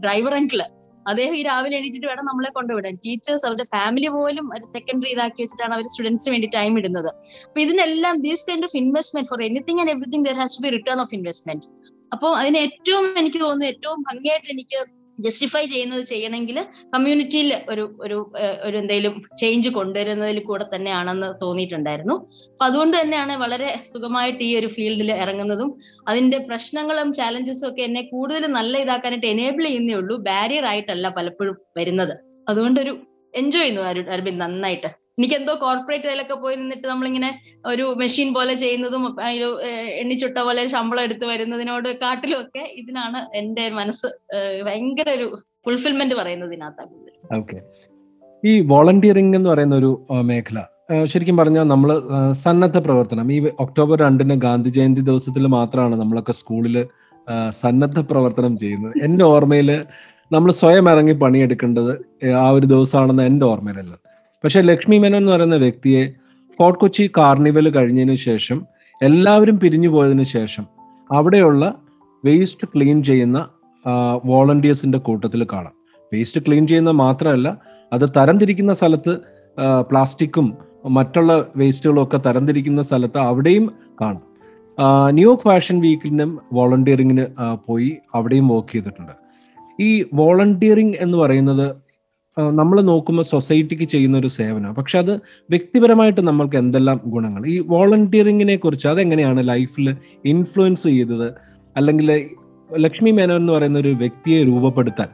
[0.04, 0.62] ഡ്രൈവർ അങ്കിൾ
[1.06, 2.94] അദ്ദേഹം ഈ രാവിലെ എണീറ്റിട്ട് വേണം നമ്മളെ കൊണ്ടുവിടാൻ.
[3.04, 7.10] ടീച്ചേഴ്സ് അവരുടെ ഫാമിലി പോലും ഒരു സെക്കൻഡറി ഇതാക്കി വെച്ചിട്ടാണ് അവർ സ്റ്റുഡൻസിന് വേണ്ടി ടൈം ഇടുന്നത്.
[7.46, 11.00] അപ്പൊ ഇതിനെല്ലാം these kind of investment for anything and everything there has to be return
[11.04, 11.68] of investment
[12.12, 14.80] അപ്പോൾ അതിന് ഏറ്റവും എനിക്ക് തോന്നുന്നു ഏറ്റവും ഭംഗിയായിട്ട് എനിക്ക്
[15.20, 22.14] ജസ്റ്റിഫൈ ചെയ്യുന്നത് ചെയ്യണമെങ്കിൽ കമ്മ്യൂണിറ്റിയിൽ ഒരു ഒരു ഒരു എന്തെങ്കിലും ചേഞ്ച് കൊണ്ടുവരുന്നതിൽ കൂടെ തന്നെയാണെന്ന് തോന്നിയിട്ടുണ്ടായിരുന്നു.
[22.52, 28.46] അപ്പൊ അതുകൊണ്ട് തന്നെയാണ് വളരെ സുഖമായിട്ട് ഈ ഒരു ഫീൽഡിൽ ഇറങ്ങുന്നതും അതിന്റെ പ്രശ്നങ്ങളും ചാലഞ്ചസും ഒക്കെ എന്നെ കൂടുതൽ
[28.46, 30.16] നല്ല ഇതാക്കാനായിട്ട് എനേബിൾ ചെയ്യുന്നേ ഉള്ളൂ.
[30.16, 32.18] ബാരിയർ ആയിട്ടല്ല പലപ്പോഴും വരുന്നത്.
[32.48, 32.98] അതുകൊണ്ടൊരു
[33.34, 35.01] എൻജോയ് ചെയ്യുന്നു അരു- അരവിന്ദ് നന്നായിട്ട്.
[35.18, 37.30] എനിക്ക് എന്തോ കോർപ്പറേറ്റ് ഇതിലൊക്കെ പോയി നിന്നിട്ട് നമ്മളിങ്ങനെ
[37.64, 39.44] ഒരു മെഷീൻ പോലെ ചെയ്യുന്നതും അതിൽ
[40.00, 44.10] എണ്ണിച്ചുട്ട പോലെ ശമ്പളം എടുത്തു വരുന്നതിനോട് കാട്ടിലും ഒക്കെ ഇതിനാണ് എന്റെ മനസ്സ്
[44.68, 45.28] ഭയങ്കര ഒരു
[45.66, 46.54] ഫുൾഫിൽമെന്റ് പറയുന്നത്
[47.32, 47.58] ഓക്കെ
[48.42, 49.90] ഈ വോളണ്ടിയറിംഗ് എന്ന് പറയുന്ന ഒരു
[50.30, 50.60] മേഖല
[51.04, 51.90] ശരിക്കും പറഞ്ഞാൽ നമ്മൾ
[52.44, 53.26] സന്നദ്ധ പ്രവർത്തനം.
[53.32, 56.76] ഈ ഒക്ടോബർ രണ്ടിന് ഗാന്ധി ജയന്തി ദിവസത്തിൽ മാത്രമാണ് നമ്മളൊക്കെ സ്കൂളിൽ
[57.60, 58.94] സന്നദ്ധ പ്രവർത്തനം ചെയ്യുന്നത്.
[59.02, 59.70] എന്റെ ഓർമ്മയിൽ
[60.30, 61.92] നമ്മൾ സ്വയം ഇറങ്ങി പണിയെടുക്കേണ്ടത്
[62.38, 64.00] ആ ഒരു ദിവസമാണെന്ന് എന്റെ ഓർമ്മയിലുള്ളത്
[64.44, 66.12] പക്ഷെ ലക്ഷ്മി മേനോൻ എന്ന് പറയുന്ന വ്യക്തിയെ
[66.58, 68.66] ഫോർട്ട് കൊച്ചി കാർണിവൽ കഴിഞ്ഞതിന് ശേഷം
[69.02, 70.66] എല്ലാവരും പിരിഞ്ഞു പോയതിനു ശേഷം
[71.12, 71.74] അവിടെയുള്ള
[72.24, 73.48] വേസ്റ്റ് ക്ലീൻ ചെയ്യുന്ന
[74.24, 75.72] വോളണ്ടിയേഴ്സിന്റെ കൂട്ടത്തിൽ കാണാം.
[76.12, 77.58] വേസ്റ്റ് ക്ലീൻ ചെയ്യുന്ന മാത്രമല്ല
[77.92, 79.18] അത് തരംതിരിക്കുന്ന സ്ഥലത്ത്
[79.90, 84.22] പ്ലാസ്റ്റിക്കും മറ്റുള്ള വേസ്റ്റുകളും ഒക്കെ തരംതിരിക്കുന്ന സ്ഥലത്ത് അവിടെയും കാണാം.
[85.10, 87.26] ന്യൂയോർക്ക് ഫാഷൻ വീക്കിനും വോളണ്ടിയറിങ്ങിന്
[87.66, 89.12] പോയി അവിടെയും വർക്ക് ചെയ്തിട്ടുണ്ട്.
[89.82, 91.81] ഈ വോളണ്ടിയറിങ് എന്ന് പറയുന്നത്
[92.38, 94.74] നമ്മൾ നോക്കുമ്പോൾ സൊസൈറ്റിക്ക് ചെയ്യുന്ന ഒരു സേവനം.
[94.74, 95.16] പക്ഷെ അത്
[95.50, 97.46] വ്യക്തിപരമായിട്ട് നമ്മൾക്ക് എന്തെല്ലാം ഗുണങ്ങൾ?
[97.46, 101.32] ഈ വോളണ്ടിയറിങ്ങിനെ കുറിച്ച് അതെങ്ങനെയാണ് ലൈഫിൽ ഇൻഫ്ലുവൻസ് ചെയ്തത്?
[101.76, 102.30] അല്ലെങ്കിൽ
[102.78, 105.06] ലക്ഷ്മി മേനോൻ എന്ന് പറയുന്ന ഒരു വ്യക്തിയെ രൂപപ്പെടുത്താൻ?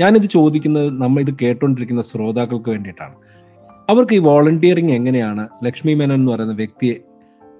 [0.00, 3.14] ഞാനിത് ചോദിക്കുന്നത് നമ്മൾ ഇത് കേട്ടുകൊണ്ടിരിക്കുന്ന ശ്രോതാക്കൾക്ക് വേണ്ടിയിട്ടാണ്.
[3.88, 6.94] അവർക്ക് ഈ വോളണ്ടിയറിങ് എങ്ങനെയാണ് ലക്ഷ്മി മേനോൻ എന്ന് പറയുന്ന വ്യക്തിയെ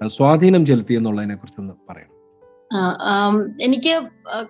[0.07, 2.17] സ്വാധീനം ചെലുത്തി എന്നുള്ളതിനെ കുറിച്ചൊന്ന് പറയണം
[3.63, 4.01] എനിക്ക്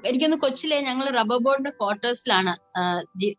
[0.09, 2.53] എനിക്കൊന്ന് കൊച്ചിലെ ഞങ്ങൾ റബ്ബർ ബോർഡിന്റെ ക്വാർട്ടേഴ്സിലാണ്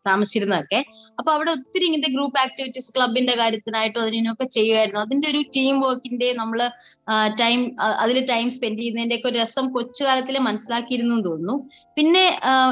[0.07, 0.79] താമസിച്ചിരുന്നതൊക്കെ.
[1.19, 5.01] അപ്പൊ അവിടെ ഒത്തിരി ഇങ്ങനത്തെ ഗ്രൂപ്പ് ആക്ടിവിറ്റീസ് ക്ലബിന്റെ കാര്യത്തിനായിട്ടും അതിനൊക്കെ ചെയ്യുമായിരുന്നു.
[5.05, 6.59] അതിന്റെ ഒരു ടീം വർക്കിന്റെ നമ്മൾ
[7.41, 7.59] ടൈം
[8.03, 11.55] അതിൽ ടൈം സ്പെൻഡ് ചെയ്യുന്നതിന്റെ ഒക്കെ ഒരു രസം കൊച്ചുകാലത്തിൽ മനസ്സിലാക്കിയിരുന്നു എന്ന് തോന്നുന്നു.
[11.97, 12.25] പിന്നെ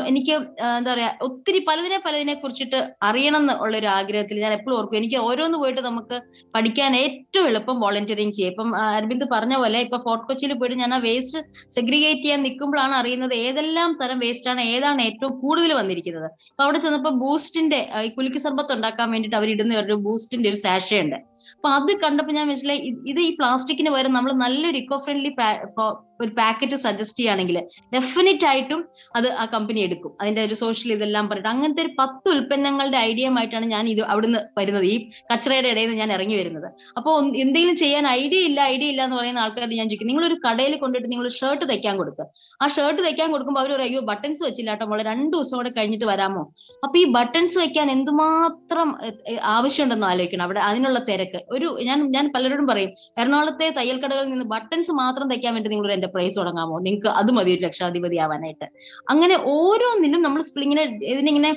[0.10, 0.34] എനിക്ക്
[0.78, 4.98] എന്താ പറയാ ഒത്തിരി പലതിനെ പലതിനെ കുറിച്ചിട്ട് അറിയണം എന്ന് ഉള്ള ഒരു ആഗ്രഹത്തിൽ ഞാൻ എപ്പോഴും ഓർക്കും.
[5.02, 6.18] എനിക്ക് ഓരോന്ന് പോയിട്ട് നമുക്ക്
[6.56, 8.54] പഠിക്കാൻ ഏറ്റവും എളുപ്പം വോളണ്ടിയറിങ് ചെയ്യാം.
[8.54, 11.40] ഇപ്പം അരവിന്ദ് പറഞ്ഞ പോലെ ഇപ്പൊ ഫോർട്ട് കൊച്ചിയിൽ പോയിട്ട് ഞാൻ ആ വേസ്റ്റ്
[11.78, 14.62] സെഗ്രിഗേറ്റ് ചെയ്യാൻ നിൽക്കുമ്പോഴാണ് അറിയുന്നത് ഏതെല്ലാം തരം വേസ്റ്റ് ആണ്.
[14.74, 16.28] ഏതാണ് ഏറ്റവും കൂടുതൽ വന്നിരിക്കുന്നത്?
[16.52, 21.18] അപ്പൊ അവിടെ ചെന്നപ്പോ ബൂസ്റ്റിന്റെ ഈ കുലുക്കി സർബത്ത് ഉണ്ടാക്കാൻ വേണ്ടിയിട്ട് അവർ ഇടുന്ന ഒരു ബൂസ്റ്റിന്റെ ഒരു സാഷയുണ്ട്
[21.56, 25.32] അപ്പൊ അത് കണ്ടപ്പോൾ ഞാൻ മനസ്സിലായി ഇത് ഈ പ്ലാസ്റ്റിക്കിന് പകരം നമ്മൾ നല്ലൊരു ഇക്കോ ഫ്രണ്ട്ലി
[26.22, 27.58] ഒരു പാക്കറ്റ് സജസ്റ്റ് ചെയ്യുകയാണെങ്കിൽ
[27.96, 28.80] ഡെഫിനറ്റ് ആയിട്ടും
[29.18, 30.12] അത് ആ കമ്പനി എടുക്കും.
[30.22, 34.86] അതിന്റെ ഒരു സോഷ്യൽ ഇതെല്ലാം പറഞ്ഞിട്ട് അങ്ങനത്തെ ഒരു പത്ത് ഉൽപ്പന്നങ്ങളുടെ ഐഡിയയുമായിട്ടാണ് ഞാൻ ഇത് അവിടുന്ന് വരുന്നത്.
[34.94, 34.96] ഈ
[35.32, 36.68] കച്ചറയുടെ ഇടയിൽ നിന്ന് ഞാൻ ഇറങ്ങി വരുന്നത്.
[36.98, 40.76] അപ്പോൾ എന്തെങ്കിലും ചെയ്യാൻ ഐഡിയ ഇല്ല ഐഡിയ ഇല്ല എന്ന് പറയുന്ന ആൾക്കാരോട് ഞാൻ ചോദിക്കും നിങ്ങൾ ഒരു കടയിൽ
[40.84, 42.26] കൊണ്ടിട്ട് നിങ്ങൾ ഷർട്ട് തയ്ക്കാൻ കൊടുക്കുക
[42.64, 46.44] ആ ഷർട്ട് തയ്ക്കാൻ കൊടുക്കുമ്പോൾ അവർ അയ്യോ ബട്ടൺസ് വെച്ചില്ല കേട്ടോ മോളെ രണ്ടു ദിവസം കൂടെ കഴിഞ്ഞിട്ട് വരാമോ?
[46.86, 48.90] അപ്പൊ ഈ ബട്ടൺസ് വെക്കാൻ എന്തുമാത്രം
[49.56, 50.44] ആവശ്യമുണ്ടെന്ന് ആലോചിക്കണം.
[50.48, 51.40] അവിടെ അതിനുള്ള തിരക്ക്.
[51.56, 56.36] ഒരു ഞാൻ ഞാൻ പലരോടും പറയും എറണാകുളത്തെ തയ്യൽ കടകളിൽ നിന്ന് ബട്ടൺസ് മാത്രം തയ്ക്കാൻ വേണ്ടി നിങ്ങൾ എന്റർപ്രൈസ്
[56.40, 56.76] തുടങ്ങാമോ?
[56.86, 58.68] നിങ്ങൾക്ക് അത് മതി ഒരു ലക്ഷാധിപതി ആവാനായിട്ട്
[59.14, 61.50] അങ്ങനെ ഓരോന്നിനും നമ്മൾ ഇങ്ങനെ ഇതിനിങ്ങനെ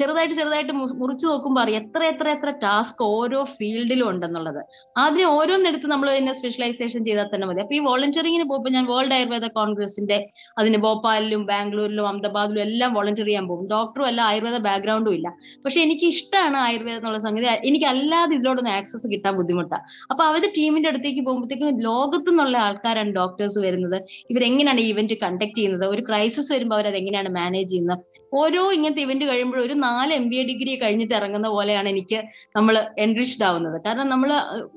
[0.00, 4.60] ചെറുതായിട്ട് ചെറുതായിട്ട് മുറിച്ചു നോക്കുമ്പോൾ അറിയാം എത്ര എത്ര എത്ര ടാസ്ക് ഓരോ ഫീൽഡിലും ഉണ്ടെന്നുള്ളത്.
[5.04, 7.60] അതിനെ ഓരോന്നെടുത്ത് നമ്മൾ ഇതിനെ സ്പെഷ്യലൈസേഷൻ ചെയ്താൽ തന്നെ മതി.
[7.64, 10.18] അപ്പൊ ഈ വോളണ്ടിയറിങ്ങിന് പോകുമ്പോൾ ഞാൻ വേൾഡ് ആയുർവേദ കോൺഗ്രസിന്റെ
[10.60, 13.66] അതിന് ഭോപ്പാലിലും ബാംഗ്ലൂരിലും അഹമ്മദാബാദിലും എല്ലാം വോളണ്ടിയർ ചെയ്യാൻ പോകും.
[13.74, 15.28] ഡോക്ടറും അല്ല ആയുർവേദ ബാക്ക്ഗ്രൗണ്ടും ഇല്ല.
[15.64, 17.46] പക്ഷെ എനിക്ക് ഇഷ്ടമാണ് ആയുർവേദം എന്നുള്ള സംഗതി.
[17.70, 23.58] എനിക്ക് അല്ലാതെ ഇതിലോടൊന്നും ആക്സസ് കിട്ടാൻ ബുദ്ധിമുട്ടാണ് അപ്പൊ അവരുടെ ടീമിന്റെ അടുത്തേക്ക് പോകുമ്പോഴത്തേക്കും ലോകത്തു നിന്നുള്ള ആൾക്കാരാണ് ഡോക്ടേഴ്സ്
[23.66, 23.97] വരുന്നത്.
[24.30, 25.84] ഇവരെങ്ങനെയാണ് ഈ ഇവന്റ് കണ്ടക്ട് ചെയ്യുന്നത്?
[25.84, 27.98] ഒരു ക്രൈസിസ് വരുമ്പോൾ അവർ അതെങ്ങനെയാണ് മാനേജ് ചെയ്യുന്നത്?
[28.34, 32.22] ഓരോ ഇങ്ങനത്തെ ഇവന്റ് കഴിയുമ്പോൾ ഒരു നാല് എം ബി എ ഡിഗ്രി കഴിഞ്ഞിട്ട് ഇറങ്ങുന്ന പോലെയാണ് എനിക്ക്
[32.56, 33.82] നമ്മൾ എൻറിച്ച്ഡ് ആവുന്നത്.
[33.86, 34.32] കാരണം നമ്മൾ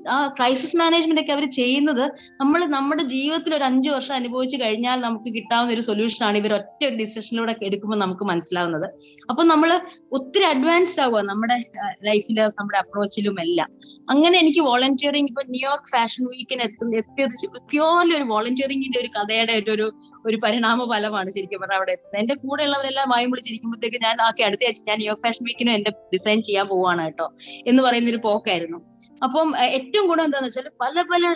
[0.08, 2.04] ആ ക്രൈസിസ് മാനേജ്മെന്റ് ഒക്കെ അവർ ചെയ്യുന്നത്
[2.40, 6.84] നമ്മൾ നമ്മുടെ ജീവിതത്തിൽ ഒരു അഞ്ചു വർഷം അനുഭവിച്ച് കഴിഞ്ഞാൽ നമുക്ക് കിട്ടാവുന്ന ഒരു സൊല്യൂഷൻ ആണ് ഇവർ ഒറ്റ
[6.84, 8.86] ഒരു ഡിസിഷനിലൂടെ എടുക്കുമ്പോൾ നമുക്ക് മനസ്സിലാവുന്നത്.
[9.30, 9.80] അപ്പൊ നമ്മൾ
[10.12, 11.56] ഒത്തിരി അഡ്വാൻസ്ഡ് ആവുക നമ്മുടെ
[12.04, 13.68] ലൈഫിൽ നമ്മുടെ അപ്രോച്ചിലും എല്ലാം.
[14.10, 19.92] അങ്ങനെ എനിക്ക് വോളണ്ടിയറിങ് ഇപ്പൊ ന്യൂയോർക്ക് ഫാഷൻ വീക്കിന് എത്തുന്ന എത്തിയത് പ്യോർലി ഒരു വോളണ്ടിയറിംഗിന്റെ ഒരു കഥയുടെ ഒരു-
[20.26, 22.20] ഒരു പരിണാമ ഫലമാണ് ശരിക്കും പറഞ്ഞാൽ അവിടെ എത്തുന്നത്.
[22.20, 26.42] എന്റെ കൂടെ ഉള്ളവരെല്ലാം വായും വിളിച്ചിരിക്കുമ്പോഴത്തേക്ക് ഞാൻ ആക്കി അടുത്ത ആഴ്ച ഞാൻ യോഗ ഫാഷൻ വീക്കിനും എന്റെ ഡിസൈൻ
[26.42, 27.32] ചെയ്യാൻ പോവാണ് കേട്ടോ
[27.66, 28.78] എന്ന് പറയുന്ന ഒരു പോക്കായിരുന്നു.
[29.22, 31.34] അപ്പം ഏറ്റവും കൂടുതൽ എന്താണെന്ന് വെച്ചാൽ പല പല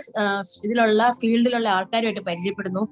[0.65, 2.83] ഇതിലുള്ള ഫീൽഡിലുള്ള ആൾക്കാരുമായിട്ട് പരിചയപ്പെടുന്നു.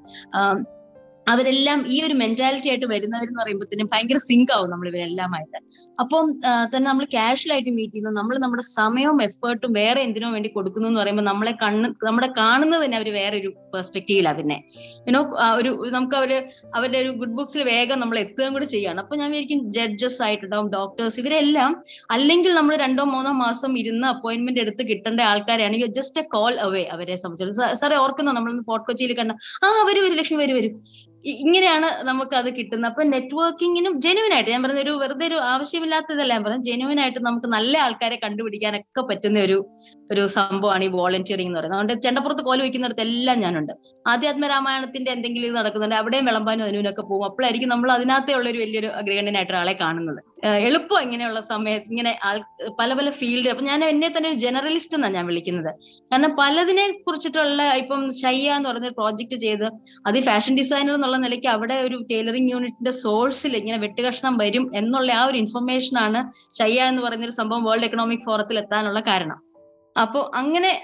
[1.33, 5.59] അവരെല്ലാം ഈ ഒരു മെന്റാലിറ്റി ആയിട്ട് വരുന്നവരെന്ന് പറയുമ്പോഴത്തേനും ഭയങ്കര സിങ്ക് ആവും നമ്മൾ ഇവരെല്ലാമായിട്ട്.
[6.03, 6.25] അപ്പം
[6.73, 8.13] തന്നെ നമ്മൾ കാഷ്വൽ ആയിട്ട് മീറ്റ് ചെയ്യുന്നു.
[8.21, 12.99] നമ്മൾ നമ്മുടെ സമയവും എഫേർട്ടും വേറെ എന്തിനോ വേണ്ടി കൊടുക്കുന്നു എന്ന് പറയുമ്പോൾ നമ്മളെ കണ്ണ് നമ്മുടെ കാണുന്നത് തന്നെ
[13.01, 14.59] അവർ വേറെ ഒരു പെർസ്പെക്റ്റീവിലാണ് പിന്നെ.
[15.09, 15.21] യുനോ
[15.61, 16.33] ഒരു നമുക്ക് അവർ
[16.77, 21.19] അവരുടെ ഒരു ഗുഡ് ബുക്സിൽ വേഗം നമ്മൾ എത്തുകയും കൂടി ചെയ്യാണ് അപ്പൊ ഞാൻ വിചാരിക്കും ജഡ്ജസ് ആയിട്ടുണ്ടാവും ഡോക്ടേഴ്സ്
[21.23, 21.73] ഇവരെല്ലാം
[22.17, 27.17] അല്ലെങ്കിൽ നമ്മൾ രണ്ടോ മൂന്നോ മാസം ഇരുന്ന് അപ്പോയിന്റ്മെന്റ് എടുത്ത് കിട്ടേണ്ട ആൾക്കാരാണെങ്കിൽ ജസ്റ്റ് എ കോൾ അവേ അവരെ
[27.23, 29.33] സംബന്ധിച്ചിടത്തോളം സാറേ ഓർക്കുന്നോ നമ്മൾ ഫോർട്ട് കൊച്ചിയിൽ കണ്ട
[29.65, 30.75] ആ വരൂ വരും ലക്ഷ്മി വരും വരും.
[31.25, 32.91] ഇങ്ങനെയാണ് നമുക്ക് അത് കിട്ടുന്നത്.
[32.91, 36.63] അപ്പൊ നെറ്റ്വർക്കിങ്ങിനും ജെനുവിൻ ആയിട്ട് ഞാൻ പറഞ്ഞ ഒരു വെറുതെ ഒരു ആവശ്യമില്ലാത്തതല്ല ഞാൻ പറഞ്ഞത്.
[36.63, 39.59] ജെനുവിൻ ആയിട്ട് നമുക്ക് നല്ല ആൾക്കാരെ കണ്ടുപിടിക്കാനൊക്കെ പറ്റുന്ന ഒരു
[40.11, 41.81] ഒരു സംഭവമാണ് ഈ വോളണ്ടിയറിംഗ് എന്ന് പറയുന്നത്.
[41.81, 43.73] അതുകൊണ്ട് ചെണ്ടപ്പുറത്ത് കോൽ വയ്ക്കുന്നിടത്ത് എല്ലാം ഞാനുണ്ട്.
[44.07, 47.25] ആധ്യാത്മ രാമായണത്തിന്റെ എന്തെങ്കിലും ഇത് നടക്കുന്നുണ്ട് അവിടെയും വിളമ്പാനും അതിനൊക്കെ പോകും.
[47.25, 50.21] അപ്പോഴായിരിക്കും നമ്മൾ അതിനകത്തെ ഉള്ള ഒരു വലിയൊരു അഗ്രഗണ്യനായിട്ട് ഒരാളെ കാണുന്നത്.
[50.69, 52.39] എളുപ്പം ഇങ്ങനെയുള്ള സമയത്ത് ഇങ്ങനെ ആൾ
[52.81, 55.71] പല പല ഫീൽഡ് അപ്പൊ ഞാൻ എന്നെ തന്നെ ഒരു ജനറലിസ്റ്റ് എന്നാണ് ഞാൻ വിളിക്കുന്നത്.
[56.13, 59.67] കാരണം പലതിനെ കുറിച്ചിട്ടുള്ള ഇപ്പം ഷയ്യ എന്ന് പറയുന്ന പ്രോജക്റ്റ് ചെയ്ത്
[60.07, 65.25] അത് ഫാഷൻ ഡിസൈനർ എന്നുള്ള നിലയ്ക്ക് അവിടെ ഒരു ടൈലറിംഗ് യൂണിറ്റിന്റെ സോഴ്സിൽ ഇങ്ങനെ വെട്ടുകഷ്ണം വരും എന്നുള്ള ആ
[65.25, 66.23] ഒരു ഇൻഫർമേഷൻ ആണ്
[66.61, 69.39] ഷയ്യ എന്ന് പറയുന്ന ഒരു സംഭവം വേൾഡ് എക്കണോമിക് ഫോറത്തിൽ എത്താനുള്ള കാരണം.
[70.03, 70.83] അപ്പോ അങ്ങനെ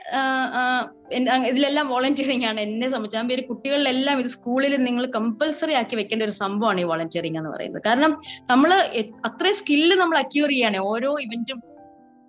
[1.47, 3.19] ഇതിലെല്ലാം വോളണ്ടിയറിംഗ് ആണ് എന്നെ സംബന്ധിച്ച്.
[3.19, 7.83] ആ പേര് കുട്ടികളിലെല്ലാം ഇത് സ്കൂളിൽ നിങ്ങൾ കമ്പൽസറി ആക്കി വെക്കേണ്ട ഒരു സംഭവമാണ് ഈ വോളണ്ടിയറിംഗ് എന്ന് പറയുന്നത്.
[7.87, 8.17] കാരണം
[8.51, 8.75] നമ്മൾ
[9.25, 11.63] അത്രയും സ്കില്ല് നമ്മൾ അക്യൂർ ചെയ്യാണ് ഓരോ ഇവന്റും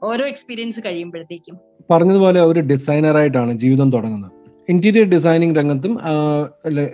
[0.03, 1.59] ഓരോ എക്സ്പീരിയൻസ് കഴിയുമ്പോഴത്തേക്കും.
[1.91, 4.31] പറഞ്ഞതുപോലെ ഒരു ഡിസൈനറായിട്ടാണ് ജീവിതം തുടങ്ങുന്നത്.
[4.69, 5.99] ഇന്റീരിയർ ഡിസൈനിങ് രംഗത്തും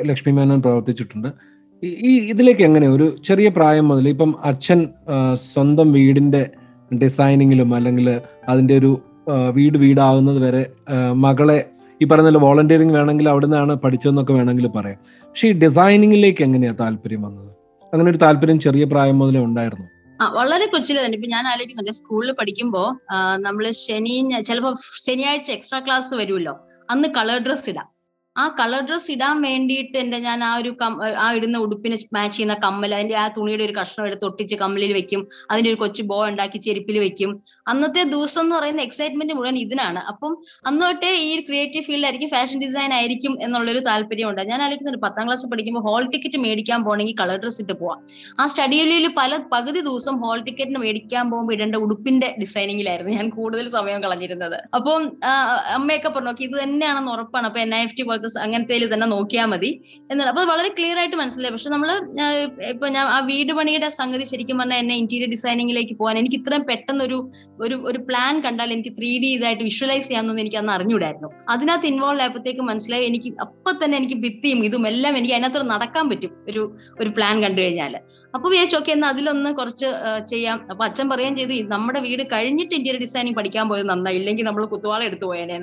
[0.05, 1.27] ലക്ഷ്മി മേനോൻ പ്രവർത്തിച്ചിട്ടുണ്ട്.
[1.83, 2.87] ഈ- ഇതിലേക്ക് എങ്ങനെ?
[2.87, 4.89] ഒരു ചെറിയ പ്രായം മുതൽ ഇപ്പം അച്ഛൻ
[5.33, 6.49] സ്വന്തം വീടിന്റെ
[7.03, 10.71] ഡിസൈനിങ്ങിലും അല്ലെങ്കിൽ അതിന്റെ ഒരു വീട് വീടാകുന്നത് വരെ
[11.13, 11.69] മകളെ
[12.01, 14.99] ഈ പറഞ്ഞ വോളണ്ടിയറിങ് വേണമെങ്കിൽ അവിടെ നിന്നാണ് പഠിച്ചതെന്നൊക്കെ വേണമെങ്കിൽ പറയാം.
[15.21, 17.51] പക്ഷെ ഈ ഡിസൈനിങ്ങിലേക്ക് എങ്ങനെയാ താല്പര്യം വന്നത്?
[17.93, 19.85] അങ്ങനെ ഒരു താല്പര്യം ചെറിയ പ്രായം മുതലേ ഉണ്ടായിരുന്നു.
[20.21, 21.15] ആ വളരെ കൊച്ചിലെ തന്നെ.
[21.15, 22.97] ഇപ്പൊ ഞാൻ ആലോചിക്കുന്നുണ്ട് സ്കൂളിൽ പഠിക്കുമ്പോ
[23.37, 24.75] നമ്മൾ ശനി ചിലപ്പോ
[25.07, 26.59] ശനിയാഴ്ച എക്സ്ട്രാ ക്ലാസ് വരുമല്ലോ.
[26.89, 27.96] അന്ന് കളർ ഡ്രസ് ഇടാം.
[28.37, 30.71] ആ കളർ ഡ്രസ് ഇടാൻ വേണ്ടിയിട്ട് എന്റെ ഞാൻ ആ ഒരു
[31.23, 35.21] ആ ഇടുന്ന ഉടുപ്പിന് മാച്ച് ചെയ്യുന്ന കമ്മൽ അതിന്റെ ആ തുണിയുടെ ഒരു കഷ്ണം എടുത്ത് ഒട്ടിച്ച് കമ്മലിൽ വെക്കും.
[35.51, 37.31] അതിന്റെ ഒരു കൊച്ചു ബോ ഉണ്ടാക്കി ചെരുപ്പിൽ വെക്കും.
[37.71, 40.01] അന്നത്തെ ദിവസം എന്ന് പറയുന്ന എക്സൈറ്റ്മെന്റ് മുഴുവൻ ഇതിനാണ്.
[40.11, 40.33] അപ്പം
[40.67, 45.83] അന്ന് തൊട്ടേ ഈ ക്രിയേറ്റീവ് ഫീൽഡായിരിക്കും ഫാഷൻ ഡിസൈൻ ആയിരിക്കും എന്നുള്ളൊരു താല്പര്യമുണ്ട് ഞാൻ ആലോചിക്കുന്നുണ്ട് പത്താം ക്ലാസ് പഠിക്കുമ്പോൾ
[45.87, 47.99] ഹോൾ ടിക്കറ്റ് മേടിക്കാൻ പോകണമെങ്കിൽ കളർ ഡ്രസ് ഇട്ട് പോവാം.
[48.39, 53.99] ആ സ്റ്റഡിയിൽ പല പകുതി ദിവസം ഹോൾ ടിക്കറ്റിന് മേടിക്കാൻ പോകുമ്പോൾ ഇടേണ്ട ഉടുപ്പിന്റെ ഡിസൈനിങ്ങിലായിരുന്നു ഞാൻ കൂടുതൽ സമയം
[54.03, 54.57] കളഞ്ഞിരുന്നത്.
[54.77, 55.01] അപ്പം
[55.77, 57.45] അമ്മയൊക്കെ പറഞ്ഞു നോക്കി ഇത് തന്നെയാണെന്ന് ഉറപ്പാണ്.
[57.49, 59.71] അപ്പൊ എൻ ഐ എഫ് ടി പോലത്തെ സ- അങ്ങനത്തെ തന്നെ നോക്കിയാൽ മതി.
[60.11, 61.51] എന്നാണ് അപ്പൊ വളരെ ക്ലിയർ ആയിട്ട് മനസ്സിലായി.
[61.51, 61.89] പക്ഷെ നമ്മൾ
[62.21, 62.27] ആ,
[62.69, 67.03] ഇപ്പൊ ഞാൻ ആ വീട് പണിയുടെ സംഗതി ശരിക്കും പറഞ്ഞാൽ എന്നെ ഇന്റീരിയർ ഡിസൈനിങ്ങിലേക്ക് പോകാൻ എനിക്ക് ഇത്രയും പെട്ടെന്ന്
[67.03, 67.17] ഒരു
[67.61, 71.29] ഒരു ഒരു പ്ലാൻ കണ്ടാൽ എനിക്ക് ത്രീ ഡി ഇതായിട്ട് വിഷ്വലൈസ് ചെയ്യാമെന്നൊന്നും എനിക്ക് അന്ന് അറിഞ്ഞൂടായിരുന്നു.
[71.49, 76.33] അതിനകത്ത് ഇൻവോൾവ് ആയപ്പോഴത്തേക്ക് മനസ്സിലായി എനിക്ക് അപ്പൊ തന്നെ എനിക്ക് ഭിത്തിയും ഇതും എല്ലാം എനിക്ക് അതിനകത്തോട് നടക്കാൻ പറ്റും
[76.49, 76.63] ഒരു
[76.99, 77.93] ഒരു പ്ലാൻ കണ്ടു കഴിഞ്ഞാൽ
[78.37, 79.89] അപ്പൊ വിചാരിച്ചു ഓക്കെ എന്നാൽ അതിലൊന്ന് കുറച്ച്
[80.31, 80.57] ചെയ്യാം.
[80.71, 85.01] അപ്പൊ അച്ഛൻ പറയുകയും ചെയ്തു നമ്മുടെ വീട് കഴിഞ്ഞിട്ട് ഇന്റീരിയർ ഡിസൈനിങ് പഠിക്കാൻ പോയത് നന്നായി ഇല്ലെങ്കിൽ നമ്മൾ കുത്തുവാള
[85.09, 85.57] എടുത്തു പോയേനെ.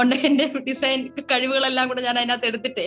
[0.00, 1.00] ഉണ്ട് എന്റെ ഡിസൈൻ
[1.32, 2.86] കഴിവുകളെല്ലാം കൂടെ ഞാൻ അതിനകത്ത് എടുത്തിട്ടേ.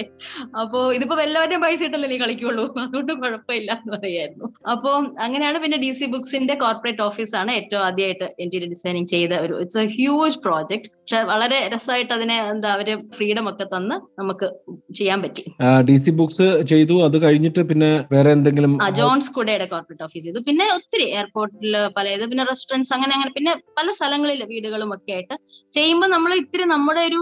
[0.61, 2.65] അപ്പോ ഇതിപ്പോ എല്ലാവരുടെയും പൈസ ഇട്ടല്ലേ നീ കളിക്കുള്ളൂ.
[2.83, 4.47] അതുകൊണ്ട് കുഴപ്പമില്ല എന്ന് പറയായിരുന്നു.
[4.73, 4.91] അപ്പൊ
[5.25, 9.85] അങ്ങനെയാണ് പിന്നെ ഡി സി ബുക്സിന്റെ കോർപ്പറേറ്റ് ഓഫീസാണ് ഏറ്റവും ആദ്യമായിട്ട് ഇന്റീരിയർ ഡിസൈനിങ് ചെയ്ത ഒരു ഇറ്റ്സ് എ
[9.97, 14.47] ഹ്യൂജ് പ്രോജക്ട് പക്ഷെ വളരെ രസമായിട്ട് അതിനെ എന്താ അവർ ഫ്രീഡം ഒക്കെ തന്ന് നമുക്ക്
[14.99, 15.43] ചെയ്യാൻ പറ്റി.
[15.87, 16.95] ഡി സി ബുക്സ് ചെയ്തു.
[17.07, 20.39] അത് കഴിഞ്ഞിട്ട് പിന്നെ വേറെ എന്തെങ്കിലും ജോൺസ് കുടയുടെ കോർപ്പറേറ്റ് ഓഫീസ് ചെയ്തു.
[20.47, 25.35] പിന്നെ ഒത്തിരി എയർപോർട്ടിൽ പല ഇത് പിന്നെ റെസ്റ്റോറന്റ്സ് അങ്ങനെ അങ്ങനെ പിന്നെ പല സ്ഥലങ്ങളിൽ വീടുകളും ഒക്കെ ആയിട്ട്
[25.77, 27.21] ചെയ്യുമ്പോൾ നമ്മൾ ഇത്തിരി നമ്മുടെ ഒരു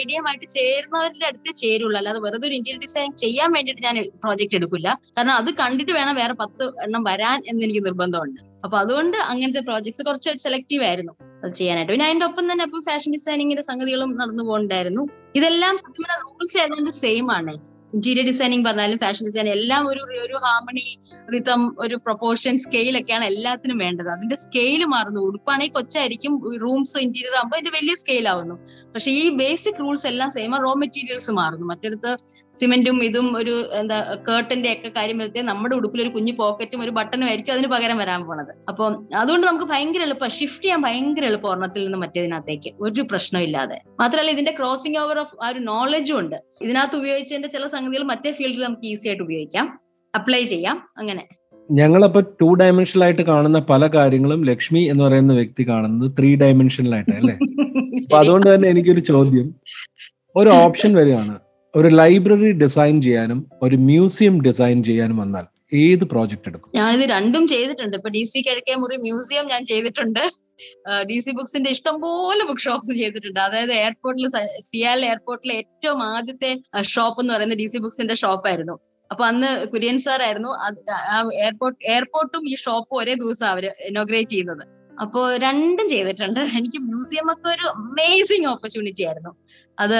[0.00, 1.96] ഐഡിയയുമായിട്ട് ചേരുന്നവരുടെ അടുത്ത് ചേരുള്ളൂ.
[2.00, 4.88] അല്ലാതെ വെറുതെ ഒരു ഇന്റീരിയർ ഡിസൈൻ ചെയ്യാൻ വേണ്ടിയിട്ട് ഞാൻ പ്രോജക്റ്റ് എടുക്കില്ല.
[5.18, 8.40] കാരണം അത് കണ്ടിട്ട് വേണം വേറെ പത്ത് എണ്ണം വരാൻ എന്ന് എനിക്ക് നിർബന്ധമുണ്ട്.
[8.64, 11.12] അപ്പൊ അതുകൊണ്ട് അങ്ങനത്തെ പ്രോജക്ട്സ് കുറച്ച് സെലക്റ്റീവ് ആയിരുന്നു
[11.44, 11.92] അത് ചെയ്യാനായിട്ട്.
[11.92, 15.02] പിന്നെ അതിന്റെ ഒപ്പം തന്നെ ഇപ്പം ഫാഷൻ ഡിസൈനിങ്ങിന്റെ സംഗതികളും നടന്നു പോകണ്ടായിരുന്നു.
[15.38, 17.54] ഇതെല്ലാം സത്യം റൂൾസ് ഏതാണ്ട് സെയിം ആണ്.
[17.94, 20.98] ഇന്റീരിയർ ഡിസൈനിങ് പറഞ്ഞാലും ഫാഷൻ ഡിസൈൻ എല്ലാം ഒരു ഒരു ഹാർമണി
[21.32, 24.08] റിതം ഒരു പ്രൊപ്പോർഷൻ സ്കെയിൽ ഒക്കെയാണ് എല്ലാത്തിനും വേണ്ടത്.
[24.08, 25.20] അതിന്റെ സ്കെയിൽ മാറുന്നു.
[25.20, 28.54] ഉടുപ്പാണെങ്കിൽ കൊച്ചായിരിക്കും റൂംസ് ഇന്റീരിയർ ആകുമ്പോൾ അതിന്റെ വലിയ സ്കെയിൽ ആവുന്നു.
[28.94, 31.66] പക്ഷെ ഈ ബേസിക് റൂൾസ് എല്ലാം സെയിം റോ മെറ്റീരിയൽസ് മാറുന്നു.
[31.66, 32.16] മറ്റടുത്ത്
[32.60, 37.26] സിമെന്റും ഇതും ഒരു എന്താ കേർട്ടന്റെ ഒക്കെ കാര്യം വരുത്തിയാൽ നമ്മുടെ ഉടുപ്പിൽ ഒരു കുഞ്ഞു പോക്കറ്റും ഒരു ബട്ടണും
[37.26, 38.52] ആയിരിക്കും അതിന് പകരം വരാൻ പോണത്.
[38.68, 42.72] അപ്പോൾ അതുകൊണ്ട് നമുക്ക് ഭയങ്കര എളുപ്പം ഷിഫ്റ്റ് ചെയ്യാൻ ഭയങ്കര എളുപ്പം ഒരെണ്ണത്തിൽ നിന്ന് മറ്റേതിനകത്തേക്ക്.
[42.80, 46.36] ഒരു പ്രശ്നമില്ലാതെ മാത്രമല്ല ഇതിന്റെ ക്രോസിംഗ് ഓവർ ഓഫ് ആ ഒരു നോളജും ഉണ്ട്.
[46.62, 49.78] ഇതിനകത്ത് ഉപയോഗിച്ചതിന്റെ ചില സംഗതികൾ മറ്റേ ഫീൽഡിൽ നമുക്ക് ഈസി ആയിട്ട് ഉപയോഗിക്കാം.
[50.14, 50.88] അപ്ലൈ ചെയ്യാം.
[50.98, 51.28] അങ്ങനെ.
[51.70, 57.34] ഞങ്ങളപ്പോ ടു ഡയമെൻഷനിലായിട്ട് കാണുന്ന പല കാര്യങ്ങളും ലക്ഷ്മി എന്ന് പറയുന്ന വ്യക്തി കാണുന്നത് ത്രീ ഡയമെൻഷനിലായിട്ട് അല്ലേ?
[58.04, 59.54] അപ്പൊ അതുകൊണ്ട് തന്നെ എനിക്കൊരു ചോദ്യം.
[60.36, 61.34] ഒരു ഓപ്ഷൻ വരികയാണ്.
[61.74, 66.70] ഒരു ലൈബ്രറി ഡിസൈൻ ചെയ്യാനും ഒരു മ്യൂസിയം ഡിസൈൻ ചെയ്യാനും വന്നാൽ ഏത് പ്രോജക്റ്റ് എടുക്കും?
[66.74, 67.96] ഞാൻ ഇത് രണ്ടും ചെയ്തിട്ടുണ്ട്.
[67.96, 70.24] ഇപ്പൊ ഡി സി കിഴക്കേ മുറി മ്യൂസിയം ഞാൻ ചെയ്തിട്ടുണ്ട്.
[71.10, 73.40] ഡി സി ബുക്സിന്റെ ഇഷ്ടംപോലെ ബുക്ക് ഷോപ്സ് ചെയ്തിട്ടുണ്ട്.
[73.46, 74.26] അതായത് എയർപോർട്ടിൽ
[74.70, 76.50] സിയാൽ എയർപോർട്ടിലെ ഏറ്റവും ആദ്യത്തെ
[76.94, 78.76] ഷോപ്പ് എന്ന് പറയുന്നത് ഡി സി ബുക്സിന്റെ ഷോപ്പായിരുന്നു
[79.10, 80.50] അപ്പൊ അന്ന് കുര്യൻ സാർ ആയിരുന്നു.
[81.44, 84.64] എയർപോർട്ട് എയർപോർട്ടും ഈ ഷോപ്പും ഒരേ ദിവസം അവർ ഇനോഗ്രേറ്റ് ചെയ്യുന്നത്.
[85.02, 86.40] അപ്പോ രണ്ടും ചെയ്തിട്ടുണ്ട്.
[86.58, 89.32] എനിക്ക് മ്യൂസിയം ഒക്കെ ഒരു അമേസിങ് ഓപ്പർച്യൂണിറ്റി ആയിരുന്നു.
[89.82, 89.96] അത്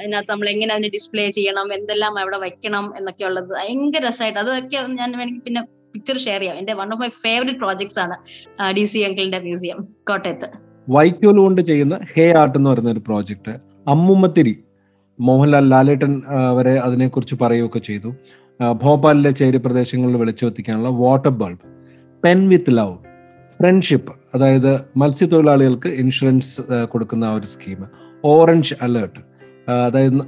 [0.00, 4.38] അതിനകത്ത് നമ്മൾ എങ്ങനെ അതിനെ ഡിസ്പ്ലേ ചെയ്യണം എന്തെല്ലാം അവിടെ വെക്കണം എന്നൊക്കെ ഉള്ളത് ഭയങ്കര രസമായിട്ട്.
[4.42, 5.10] അതൊക്കെ ഞാൻ
[5.46, 5.62] പിന്നെ
[5.94, 6.56] പിക്ചർ ഷെയർ ചെയ്യാം.
[6.56, 8.16] എന്റെ one of my favourite projects ആണ്
[8.76, 9.76] ഡി സി അങ്കിളിന്റെ മ്യൂസിയം
[10.08, 10.48] കോട്ടയത്ത്.
[10.90, 13.50] വൈക്കോൽ കൊണ്ട് ചെയ്യുന്ന ഹേ ആർട്ട് എന്ന് പറയുന്ന ഒരു പ്രോജക്റ്റ്
[13.88, 14.56] അമ്മുമ്മത്തിരി.
[15.20, 16.22] മോഹൻലാൽ ലാലേട്ടൻ
[16.56, 18.14] വരെ അതിനെക്കുറിച്ച് പറയുകയൊക്കെ ചെയ്തു.
[18.82, 21.64] ഭോപ്പാലിലെ ചേരി പ്രദേശങ്ങളിൽ വെളിച്ചെത്തിക്കാനുള്ള water bulb
[22.24, 22.96] pen with love
[23.60, 27.78] friendship അതായത് മത്സ്യത്തൊഴിലാളികൾക്ക് ഇൻഷുറൻസ് കൊടുക്കുന്ന ഒരു സ്കീം
[28.24, 29.20] ഓറഞ്ച് അലേർട്ട്
[29.68, 30.18] അതായത്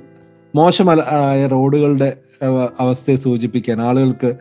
[0.56, 2.16] മോശമായ റോഡുകളുടെ
[2.80, 4.36] അവസ്ഥയെ സൂചിപ്പിക്കാൻ ആളുകൾക്ക്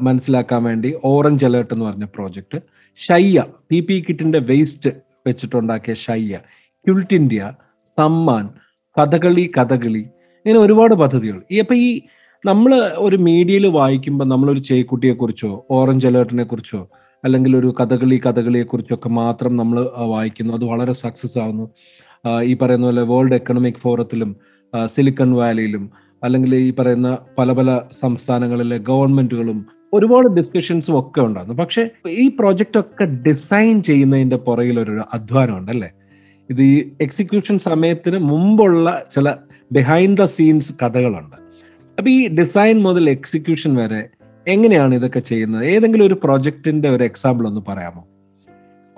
[0.00, 2.58] മനസ്സിലാക്കാൻ വേണ്ടി ഓറഞ്ച് അലേർട്ട് എന്ന് പറഞ്ഞ പ്രോജക്റ്റ്
[2.96, 4.90] ഷയ്യ പി പി കിറ്റിന്റെ വേസ്റ്റ്
[5.26, 6.36] വെച്ചിട്ടുണ്ടാക്കിയ ഷയ്യ
[6.86, 7.52] ക്യുൾട്ട് ഇന്ത്യ
[7.98, 8.48] സമ്മാൻ
[9.00, 10.04] കഥകളി കഥകളി
[10.46, 11.42] ഇങ്ങനെ ഒരുപാട് പദ്ധതികൾ.
[11.60, 12.00] അപ്പൊ ഈ
[12.44, 16.90] നമ്മൾ ഒരു മീഡിയയിൽ വായിക്കുമ്പോൾ നമ്മളൊരു ചേക്കുട്ടിയെ കുറിച്ചോ ഓറഞ്ച് അലേർട്ടിനെ കുറിച്ചോ
[17.24, 20.54] അല്ലെങ്കിൽ ഒരു കഥകളി കഥകളിയെ കുറിച്ചൊക്കെ മാത്രം നമ്മൾ വായിക്കുന്നു.
[20.54, 21.70] അത് വളരെ സക്സസ് ആവുന്നു.
[22.42, 24.36] ഈ പറയുന്ന പോലെ വേൾഡ് എക്കണോമിക് ഫോറത്തിലും
[24.84, 25.90] സിലിക്കൺ വാലിയിലും
[26.24, 31.62] അല്ലെങ്കിൽ ഈ പറയുന്ന പല പല സംസ്ഥാനങ്ങളിലെ ഗവൺമെന്റുകളും ഒരുപാട് ഡിസ്കഷൻസും ഒക്കെ ഉണ്ടായിരുന്നു.
[31.62, 35.90] പക്ഷെ ഈ പ്രോജക്റ്റ് ഒക്കെ ഡിസൈൻ ചെയ്യുന്നതിന്റെ പുറകിൽ ഒരു അധ്വാനം ഉണ്ടല്ലേ
[36.50, 39.34] ഇത് ഈ എക്സിക്യൂഷൻ സമയത്തിന് മുമ്പുള്ള ചില
[39.72, 41.36] ബിഹൈൻഡ് ദ സീൻസ് കഥകളുണ്ട്.
[41.98, 44.08] അപ്പൊ ഈ ഡിസൈൻ മുതൽ എക്സിക്യൂഷൻ വരെ
[44.48, 45.64] എങ്ങനെയാണ് ഇതൊക്കെ ചെയ്യുന്നത്?
[45.64, 48.06] ഏതെങ്കിലും ഒരു പ്രോജക്റ്റിന്റെ ഒരു എക്സാമ്പിൾ ഒന്ന് പറയാമോ?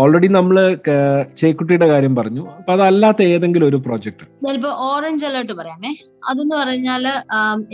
[0.03, 0.57] ഓൾറെഡി നമ്മൾ
[1.41, 2.43] ചേക്കുട്ടിയുടെ കാര്യം പറഞ്ഞു.
[2.59, 5.91] അപ്പൊ അതല്ലാത്ത ഏതെങ്കിലും ഒരു പ്രോജക്റ്റ് ചിലപ്പോ ഓറഞ്ച് അലേർട്ട് പറയാമേ.
[6.31, 7.05] അതെന്ന് പറഞ്ഞാൽ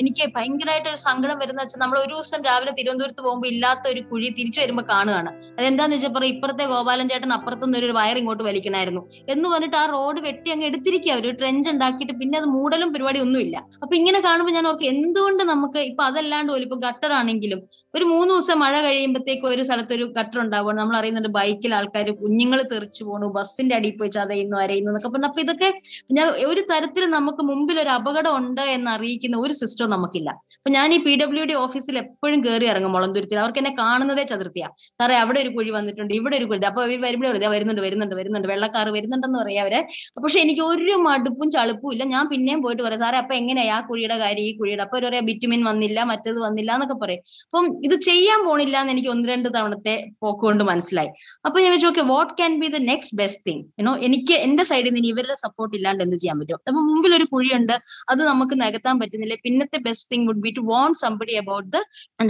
[0.00, 4.28] എനിക്ക് ഭയങ്കരമായിട്ട് ഒരു സങ്കടം വരുന്ന വെച്ചാൽ നമ്മൾ ഒരു ദിവസം രാവിലെ തിരുവനന്തപുരത്ത് പോകുമ്പോൾ ഇല്ലാത്ത ഒരു കുഴി
[4.38, 5.30] തിരിച്ചു വരുമ്പോൾ കാണുകയാണ്.
[5.58, 9.02] അതെന്താന്ന് വെച്ചാൽ പറയും ഇപ്പുറത്തെ ഗോപാലൻ ചേട്ടൻ അപ്പുറത്തുനിന്ന് ഒരു വയർ ഇങ്ങോട്ട് വലിക്കണായിരുന്നു.
[9.34, 13.56] എന്ന് പറഞ്ഞിട്ട് ആ റോഡ് വെട്ടി അങ്ങ് എടുത്തിരിക്കുക ഒരു ട്രെഞ്ച് ഉണ്ടാക്കിയിട്ട് പിന്നെ അത് മൂടലും പരിപാടി ഒന്നുമില്ല.
[13.82, 17.62] അപ്പൊ ഇങ്ങനെ കാണുമ്പോൾ ഞാൻ ഓർക്ക് എന്തുകൊണ്ട് നമുക്ക് ഇപ്പൊ അതല്ലാണ്ട് പോലും ഇപ്പൊ ഗട്ടർ ആണെങ്കിലും
[17.94, 22.22] ഒരു മൂന്ന് ദിവസം മഴ കഴിയുമ്പോഴത്തേക്ക് ഒരു സ്ഥലത്ത് ഒരു ഗട്ടർ ഉണ്ടാവുകയാണ് നമ്മൾ അറിയുന്നുണ്ട് ബൈക്കിൽ ആൾക്കാർ ആൾക്കാർ
[22.22, 25.28] കുഞ്ഞുങ്ങൾ തെറിച്ചു പോണു ബസ്സിന്റെ അടിയിൽ പോയി ചതയുന്നു അരയുന്നു എന്നൊക്കെ പറഞ്ഞു.
[25.30, 25.68] അപ്പൊ ഇതൊക്കെ
[26.16, 30.30] ഞാൻ ഒരു തരത്തിൽ നമുക്ക് മുമ്പിൽ ഒരു അപകടം ഉണ്ട് എന്ന് അറിയിക്കുന്ന ഒരു സിസ്റ്റം നമുക്കില്ല.
[30.58, 34.68] അപ്പൊ ഞാൻ ഈ പി ഡബ്ല്യു ഡി ഓഫീസിൽ എപ്പോഴും കയറി ഇറങ്ങും മുളന്തുരുത്തിൽ അവർക്ക് എന്നെ കാണുന്നതേ ചതുർത്ഥിയാ.
[34.98, 36.60] സാറേ അവിടെ ഒരു കുഴി വന്നിട്ടുണ്ട് ഇവിടെ ഒരു കുഴി.
[36.70, 38.48] അപ്പൊ വരുമ്പോഴേ ഇതേ വരുന്നുണ്ട് വരുന്നുണ്ട് വരുന്നുണ്ട്.
[38.52, 39.80] വെള്ളക്കാർ വരുന്നുണ്ടെന്ന് പറയാം അവരെ.
[40.24, 42.04] പക്ഷെ എനിക്ക് ഒരു മടുപ്പും ചളുപ്പും ഇല്ല.
[42.14, 44.82] ഞാൻ പിന്നെയും പോയിട്ട് പറയാം സാറേ അപ്പൊ എങ്ങനെയാ ആ കുഴിയുടെ കാര്യം ഈ കുഴിയുടെ?
[44.86, 47.22] അപ്പൊ ഒരു ബിറ്റുമിൻ വന്നില്ല മറ്റേത് വന്നില്ല എന്നൊക്കെ പറയും.
[47.48, 49.94] അപ്പം ഇത് ചെയ്യാൻ പോണില്ല എന്ന് എനിക്ക് ഒന്ന് രണ്ട് തവണത്തെ
[50.24, 51.10] പോക്കുകൊണ്ട് മനസ്സിലായി.
[51.46, 55.08] അപ്പൊ ഞാൻ okay what can be the next best thing you know എനിക്ക് എന്റെ സൈഡിൽ നിന്ന്
[55.12, 56.58] ഇവരുടെ സപ്പോർട്ട് ഇല്ലാണ്ട് എന്ത് ചെയ്യാൻ പറ്റും?
[56.68, 57.74] അപ്പൊ മുമ്പിൽ ഒരു കുഴിയുണ്ട്.
[58.12, 59.34] അത് നമുക്ക് നികത്താൻ പറ്റുന്നില്ല.
[59.46, 61.68] പിന്നത്തെ best thing would be to warn somebody about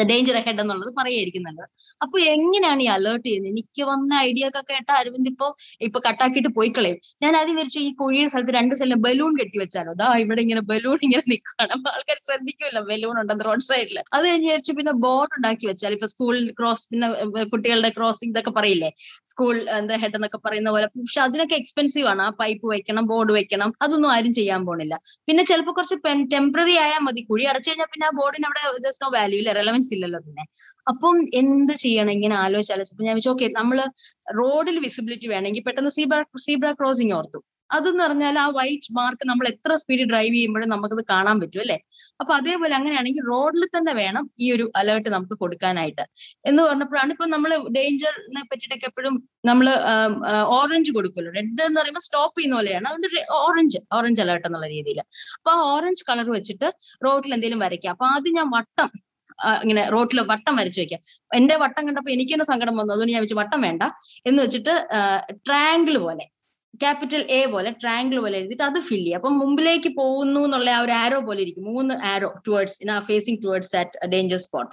[0.00, 1.64] the danger ahead എന്നുള്ളത് പറയായിരിക്കുന്നുണ്ട്
[2.00, 3.52] അപ്പൊ എങ്ങനെയാണ് ഈ അലേർട്ട് ചെയ്യുന്നത്?
[3.54, 5.48] എനിക്ക് വന്ന ഐഡിയ ഒക്കെ കേട്ട അരവിന്ദ് ഇപ്പൊ
[5.88, 6.98] ഇപ്പൊ കട്ടാക്കിയിട്ട് പോയി കളയും.
[7.24, 9.94] ഞാൻ ആദ്യം വിചാരിച്ചു ഈ കുഴിയുടെ സ്ഥലത്ത് രണ്ട് സ്ഥലം ബലൂൺ കെട്ടി വെച്ചാലോ?
[10.02, 11.72] ദാ ഇവിടെ ഇങ്ങനെ ബലൂൺ ഇങ്ങനെ നിൽക്കുകയാണ്.
[11.78, 16.10] അപ്പൊ ആൾക്കാർ ശ്രദ്ധിക്കില്ല ബലൂൺ ഉണ്ടെന്ന് റോഡ് സൈഡിൽ അത് കഴിഞ്ഞ് വിചാരിച്ചു പിന്നെ ബോർഡ് ഉണ്ടാക്കി വെച്ചാൽ ഇപ്പൊ
[16.14, 17.08] സ്കൂളിൽ ക്രോസ് പിന്നെ
[17.54, 18.90] കുട്ടികളുടെ ക്രോസിംഗ് ഇതൊക്കെ പറയില്ലേ?
[19.32, 22.22] സ്കൂൾ എന്താ ഹെഡ് എന്നൊക്കെ പറയുന്ന പോലെ പക്ഷെ അതിനൊക്കെ എക്സ്പെൻസീവ് ആണ്.
[22.22, 24.94] ആ പൈപ്പ് വെക്കണം ബോർഡ് വെക്കണം അതൊന്നും ആരും ചെയ്യാൻ പോണില്ല.
[25.28, 25.96] പിന്നെ ചിലപ്പോൾ കുറച്ച്
[26.34, 27.22] ടെമ്പററി ആയാൽ മതി.
[27.30, 28.62] കുഴി അടച്ചു കഴിഞ്ഞാൽ പിന്നെ ആ ബോർഡിന് അവിടെ
[29.02, 30.44] നോ വാല്യൂ ഇല്ല റെലവൻസ് ഇല്ലല്ലോ പിന്നെ.
[30.86, 32.12] അപ്പം എന്ത് ചെയ്യണം?
[32.12, 33.78] ഇങ്ങനെ ആലോചിച്ചാലോചിച്ചപ്പോ ഞാൻ വെച്ചു ഓക്കെ നമ്മൾ
[34.40, 37.40] റോഡിൽ വിസിബിലിറ്റി വേണമെങ്കിൽ പെട്ടെന്ന് സീബ്ര സീബ്ര ക്രോസിംഗ് ഓർത്തു.
[37.76, 41.76] അതെന്ന് പറഞ്ഞാൽ ആ വൈറ്റ് മാർക്ക് നമ്മൾ എത്ര സ്പീഡിൽ ഡ്രൈവ് ചെയ്യുമ്പോഴും നമുക്കത് കാണാൻ പറ്റും അല്ലെ?
[42.20, 46.04] അപ്പൊ അതേപോലെ അങ്ങനെയാണെങ്കിൽ റോഡിൽ തന്നെ വേണം ഈ ഒരു അലേർട്ട് നമുക്ക് കൊടുക്കാനായിട്ട്.
[46.50, 49.14] എന്ന് പറഞ്ഞപ്പോഴാണ് ഇപ്പൊ നമ്മൾ ഡേഞ്ചറിനെ പറ്റിയിട്ടൊക്കെ എപ്പോഴും
[49.50, 49.68] നമ്മൾ
[50.58, 51.32] ഓറഞ്ച് കൊടുക്കുമല്ലോ.
[51.38, 52.86] റെഡ് എന്ന് പറയുമ്പോൾ സ്റ്റോപ്പ് ചെയ്യുന്ന പോലെയാണ്.
[52.90, 55.00] അതുകൊണ്ട് ഓറഞ്ച് ഓറഞ്ച് അലേർട്ട് എന്നുള്ള രീതിയിൽ.
[55.38, 56.70] അപ്പൊ ആ ഓറഞ്ച് കളർ വെച്ചിട്ട്
[57.08, 57.94] റോഡിൽ എന്തെങ്കിലും വരയ്ക്കാം.
[57.96, 58.90] അപ്പൊ ആദ്യം ഞാൻ വട്ടം
[59.62, 61.00] ഇങ്ങനെ റോട്ടിൽ വട്ടം വരച്ചു വെക്കാം.
[61.38, 62.92] എന്റെ വട്ടം കണ്ടപ്പോൾ എനിക്ക് തന്നെ സങ്കടം വന്നു.
[62.94, 63.82] അതുകൊണ്ട് ഞാൻ വെച്ച് വട്ടം വേണ്ട.
[64.28, 64.74] എന്ന് വെച്ചിട്ട്
[65.46, 66.26] ട്രയാങ്കിൾ പോലെ
[66.74, 69.18] ക്യാപിറ്റൽ എ പോലെ ട്രയാങ്കിൾ പോലെ എഴുതിയിട്ട് അത് ഫില്ല് ചെയ്യുക.
[69.18, 71.64] അപ്പം മുമ്പിലേക്ക് പോകുന്നു എന്നുള്ള ആ ഒരു ആരോ പോലെ ഇരിക്കും.
[71.72, 74.70] മൂന്ന് arrow towards in a facing towards that danger spot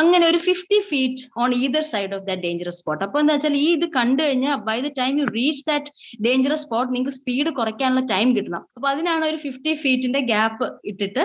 [0.00, 3.66] അങ്ങനെ ഒരു fifty feet on either side of that dangerous spot അപ്പൊ എന്താ വെച്ചാൽ ഈ
[3.78, 5.90] ഇത് കണ്ടു കഴിഞ്ഞാൽ by the time you reach that
[6.28, 8.62] dangerous spot നിങ്ങൾക്ക് സ്പീഡ് കുറയ്ക്കാനുള്ള ടൈം കിട്ടണം.
[8.76, 11.24] അപ്പൊ അതിനാണ് ഒരു ഫിഫ്റ്റി ഫീറ്റിന്റെ ഗ്യാപ്പ് ഇട്ടിട്ട്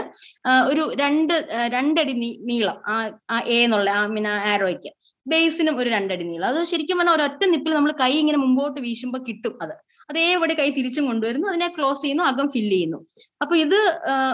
[0.72, 1.36] ഒരു രണ്ട്
[1.78, 2.16] രണ്ടടി
[2.52, 2.98] നീളം ആ
[3.36, 4.92] ആ എ എന്നുള്ള ആ പിന്നെ ആരോയ്ക്ക്
[5.26, 6.48] ബേസിനും ഒരു രണ്ടടി നീളം.
[6.52, 9.76] അത് ശരിക്കും പറഞ്ഞാൽ ഒരൊറ്റ നിപ്പിൽ നമ്മൾ കൈ ഇങ്ങനെ മുമ്പോട്ട് വീശുമ്പോൾ കിട്ടും അത്.
[10.10, 13.00] അതേപടി കൈ തിരിച്ചും കൊണ്ടുവരുന്നു അതിനെ ക്ലോസ് ചെയ്യുന്നു അകം ഫില്ല് ചെയ്യുന്നു.
[13.42, 13.78] അപ്പൊ ഇത്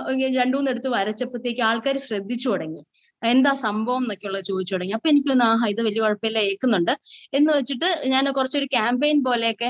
[0.09, 2.81] രണ്ടുമൂന്ന് രണ്ടു മൂന്ന് എടുത്ത് വരച്ചപ്പോഴത്തേക്ക് ആൾക്കാർ ശ്രദ്ധിച്ചു തുടങ്ങി.
[3.21, 4.93] എന്താ സംഭവം എന്നൊക്കെയുള്ള ചോദിച്ചു തുടങ്ങി.
[4.97, 6.93] അപ്പൊ എനിക്ക് തോന്നുന്നു ആഹാ ഇത് വലിയ കുഴപ്പമില്ല ഏൽക്കുന്നുണ്ട്
[7.33, 9.69] എന്ന് വെച്ചിട്ട് ഞാൻ കുറച്ചൊരു ക്യാമ്പയിൻ പോലെയൊക്കെ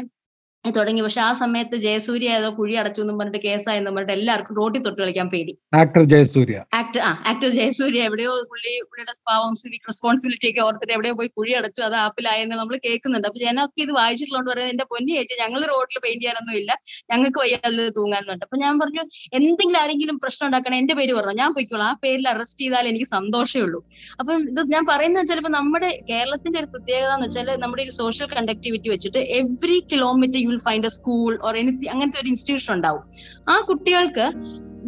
[0.65, 1.02] തുടങ്ങി.
[1.02, 5.28] പക്ഷെ ആ സമയത്ത് ജയസൂര്യ ഏതോ കുഴി അടച്ചു എന്നും പറഞ്ഞിട്ട് കേസായെന്നും പറഞ്ഞിട്ട് എല്ലാവർക്കും റോട്ടിൽ തൊട്ട് കളിക്കാൻ
[5.34, 5.54] പേടി.
[5.82, 6.58] ആക്ടർ ജയസൂര്യ.
[6.80, 11.54] ആക്ടർ ആ ആക്ടർ ജയസൂര്യ എവിടെയോ പുള്ളി പുള്ളിയുടെ പാവം സിവിക് റെസ്പോൺസിബിലിറ്റി ഒക്കെ ഓർത്തിട്ട് എവിടെയോ പോയി കുഴി
[11.60, 11.82] അടച്ചു.
[11.82, 13.28] അത് ആപ്പിലായെന്ന് നമ്മൾ കേൾക്കുന്നുണ്ട്.
[13.30, 16.72] അപ്പൊ ജനമൊക്കെ ഇത് വായിച്ചിട്ടുള്ളതുകൊണ്ട് പറയുന്നത് എന്റെ പൊന്നി ചേച്ചി ഞങ്ങൾ റോഡിൽ പെയിന്റ് ചെയ്യാനൊന്നും ഇല്ല.
[17.12, 19.04] ഞങ്ങൾക്ക് വയ്യാതെ തൂങ്ങാനുണ്ട് അപ്പൊ ഞാൻ പറഞ്ഞു
[19.39, 21.38] എന്തെങ്കിലും ആരെങ്കിലും പ്രശ്നം ഉണ്ടാക്കണം എന്റെ പേര് പറഞ്ഞു.
[21.43, 21.88] ഞാൻ പോയിക്കോളാം.
[21.89, 23.82] ആ പേരിൽ അറസ്റ്റ് ചെയ്താൽ എനിക്ക് സന്തോഷമേ ഉള്ളൂ.
[24.19, 28.30] അപ്പം ഇത് ഞാൻ പറയുന്നത് വെച്ചാൽ ഇപ്പൊ നമ്മുടെ കേരളത്തിന്റെ ഒരു പ്രത്യേകത എന്ന് വെച്ചാൽ നമ്മുടെ ഒരു സോഷ്യൽ
[28.36, 33.04] കണ്ടക്ടിവിറ്റി വെച്ചിട്ട് every kilometre you will find a school or anything അങ്ങനത്തെ ഒരു ഇൻസ്റ്റിറ്റ്യൂഷൻ ഉണ്ടാവും.
[33.50, 34.26] ആ കുട്ടികൾക്ക്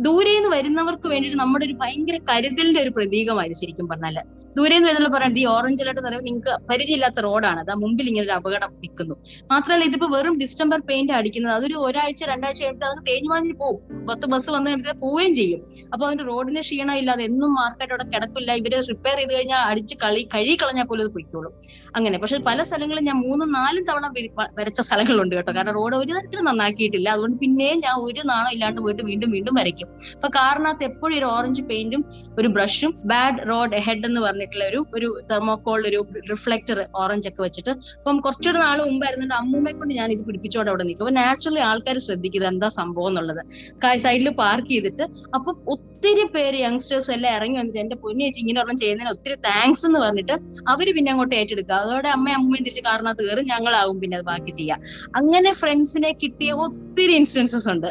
[0.05, 4.17] ദൂരെ നിന്ന് വരുന്നവർക്ക് വേണ്ടിയിട്ട് നമ്മുടെ ഒരു ഭയങ്കര കരുതലിന്റെ ഒരു പ്രതീകമായിരുന്നു ശരിക്കും പറഞ്ഞാൽ.
[4.57, 8.31] ദൂരെ നിന്ന് വരുന്നുള്ള പറയാൻ ഈ ഓറഞ്ച് അലർട്ട് പറയുമ്പോൾ നിങ്ങൾക്ക് പരിചയമില്ലാത്ത റോഡാണ് അതാ മുമ്പിൽ ഇങ്ങനെ ഒരു
[8.31, 9.15] അപകടം നിൽക്കുന്നു.
[9.51, 11.53] മാത്രമല്ല ഇതിപ്പോ വെറും ഡിസ്റ്റംബർ പെയിന്റ് അടിക്കുന്നത്.
[11.53, 15.61] അതൊരു ഒരാഴ്ച രണ്ടാഴ്ച കഴിയുമ്പോൾ അത് തേഞ്ഞു മാഞ്ഞു പോകും പത്ത് ബസ് വന്ന് കഴിയുമ്പോൾ പോവുകയും ചെയ്യും.
[15.93, 18.51] അപ്പൊ അതിന്റെ റോഡിന് ക്ഷീണം ഇല്ലാതെ എന്നും മാർക്കറ്റ് അവിടെ കിടക്കില്ല.
[18.53, 21.53] ഇവർ റിപ്പയർ ചെയ്ത് കഴിഞ്ഞാൽ അടിച്ച് കളി കഴുകി കളഞ്ഞാൽ പോലും അത് പൊയ്ക്കോളും.
[21.95, 22.17] അങ്ങനെ.
[22.17, 24.05] പക്ഷെ പല സ്ഥലങ്ങളും ഞാൻ മൂന്നും നാലും തവണ
[24.59, 25.51] വരച്ച സ്ഥലങ്ങളുണ്ട് കേട്ടോ.
[25.51, 27.09] കാരണം റോഡ് ഒരു തരത്തിലും നന്നാക്കിയിട്ടില്ല.
[27.09, 29.90] അതുകൊണ്ട് പിന്നെയും ഞാൻ ഒരു നാണം ഇല്ലാണ്ട് പോയിട്ട് വീണ്ടും വീണ്ടും വരയ്ക്കും.
[30.15, 32.03] അപ്പൊ കാറിനകത്ത് എപ്പോഴും ഒരു ഓറഞ്ച് പെയിന്റും
[32.39, 35.99] ഒരു ബ്രഷും ബാഡ് റോഡ് ഹെഡ് എന്ന് പറഞ്ഞിട്ടുള്ള ഒരു ഒരു തെർമോക്കോൾ ഒരു
[36.31, 41.05] റിഫ്ലക്ടർ ഓറഞ്ച് ഒക്കെ വെച്ചിട്ട് അപ്പം കുറച്ചൊരു നാൾ മുമ്പായിരുന്നിട്ട് അമ്മൂമ്മയെ കൊണ്ട് ഞാൻ ഇത് പിടിപ്പിച്ചോടെ അവിടെ നിൽക്കും.
[41.05, 43.41] അപ്പൊ നാച്ചുറലി ആൾക്കാർ ശ്രദ്ധിക്കുന്നത് എന്താ സംഭവം എന്നുള്ളത്.
[44.05, 45.05] സൈഡിൽ പാർക്ക് ചെയ്തിട്ട്
[45.37, 49.83] അപ്പൊ ഒത്തിരി പേര് യങ്സ്റ്റേഴ്സ് എല്ലാം ഇറങ്ങി വന്നിട്ട് എന്റെ പൊന്നി ചേച്ചി ഇങ്ങനെ ഒരെണ്ണം ചെയ്യുന്നതിന് ഒത്തിരി താങ്ക്സ്
[49.87, 50.35] എന്ന് പറഞ്ഞിട്ട്
[50.73, 51.75] അവർ പിന്നെ അങ്ങോട്ട് ഏറ്റെടുക്കുക.
[51.83, 54.79] അതോടെ അമ്മയും അമ്മയും തിരിച്ച് കാറിനകത്ത് കയറും ഞങ്ങളാവും പിന്നെ അത് ബാക്കി ചെയ്യാം
[55.19, 57.89] അങ്ങനെ ഫ്രണ്ട്സിനെ കിട്ടിയ ഒത്തിരി ഇൻസ്റ്റൻസസ് ഉണ്ട്.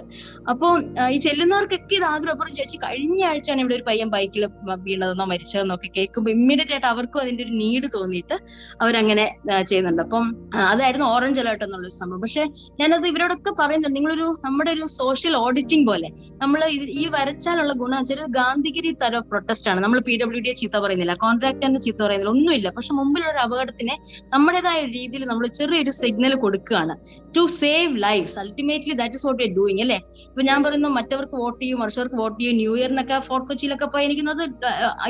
[0.52, 0.72] അപ്പോൾ
[1.14, 2.33] ഈ ചെല്ലുന്നവർക്കൊക്കെ ഇത് ആഗ്രഹം.
[2.35, 4.42] അപ്പുറം ചേച്ചി കഴിഞ്ഞ ആഴ്ചയാണ് ഇവിടെ ഒരു പയ്യൻ ബൈക്കിൽ
[4.87, 8.37] വീണതെന്നോ മരിച്ചതെന്നോ ഒക്കെ കേൾക്കുമ്പോൾ ഇമ്മീഡിയറ്റ് ആയിട്ട് അവർക്കും അതിന്റെ ഒരു നീഡ് തോന്നിയിട്ട്
[8.83, 9.24] അവരങ്ങനെ
[9.70, 10.03] ചെയ്യുന്നുണ്ട്.
[10.03, 10.24] അപ്പം
[10.70, 12.20] അതായിരുന്നു ഓറഞ്ച് അലേർട്ട് എന്നുള്ളൊരു സംഭവം.
[12.20, 12.44] പക്ഷെ
[12.81, 13.97] ഞാനത് ഇവരോടൊക്കെ പറയുന്നുണ്ട്.
[13.99, 16.11] നിങ്ങളൊരു നമ്മുടെ ഒരു സോഷ്യൽ ഓഡിറ്റിംഗ് പോലെ
[16.43, 16.61] നമ്മൾ
[17.01, 19.80] ഈ വരച്ചാലുള്ള ഗുണം വെച്ചാൽ ഗാന്ധിഗിരി തര പ്രൊട്ടസ്റ്റ് ആണ്.
[19.84, 21.14] നമ്മൾ പി ഡബ്ല്യു ഡിയെ ചീത്ത പറയുന്നില്ല.
[21.24, 22.32] കോൺട്രാക്ടറിന്റെ ചീത്ത പറയുന്നില്ല.
[22.36, 22.68] ഒന്നുമില്ല.
[22.76, 23.97] പക്ഷെ മുമ്പിലുള്ള അപകടത്തിനെ
[24.34, 26.95] നമ്മുടേതായ രീതിയിൽ നമ്മൾ ചെറിയൊരു സിഗ്നൽ കൊടുക്കുകയാണ്.
[27.36, 29.99] To save lives ultimately that is what doing അല്ലേ?
[30.30, 32.57] ഇപ്പൊ ഞാൻ പറയുന്നു മറ്റവർക്ക് വോട്ട് ചെയ്യും വർഷവർക്ക് വോട്ട് ചെയ്യും.
[32.61, 34.43] ന്യൂ ഇയറിനൊക്കെ ഫോർട്ട് കൊച്ചിയിലൊക്കെ പോയി എനിക്കുന്നത്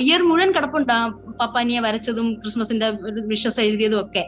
[0.05, 1.01] ഇയർ മുഴുവൻ കിടപ്പുണ്ട് ആ
[1.41, 2.89] പപ്പാനിയെ വരച്ചതും ക്രിസ്മസിന്റെ
[3.33, 4.25] വിഷസ് എഴുതിയതും ഒക്കെ.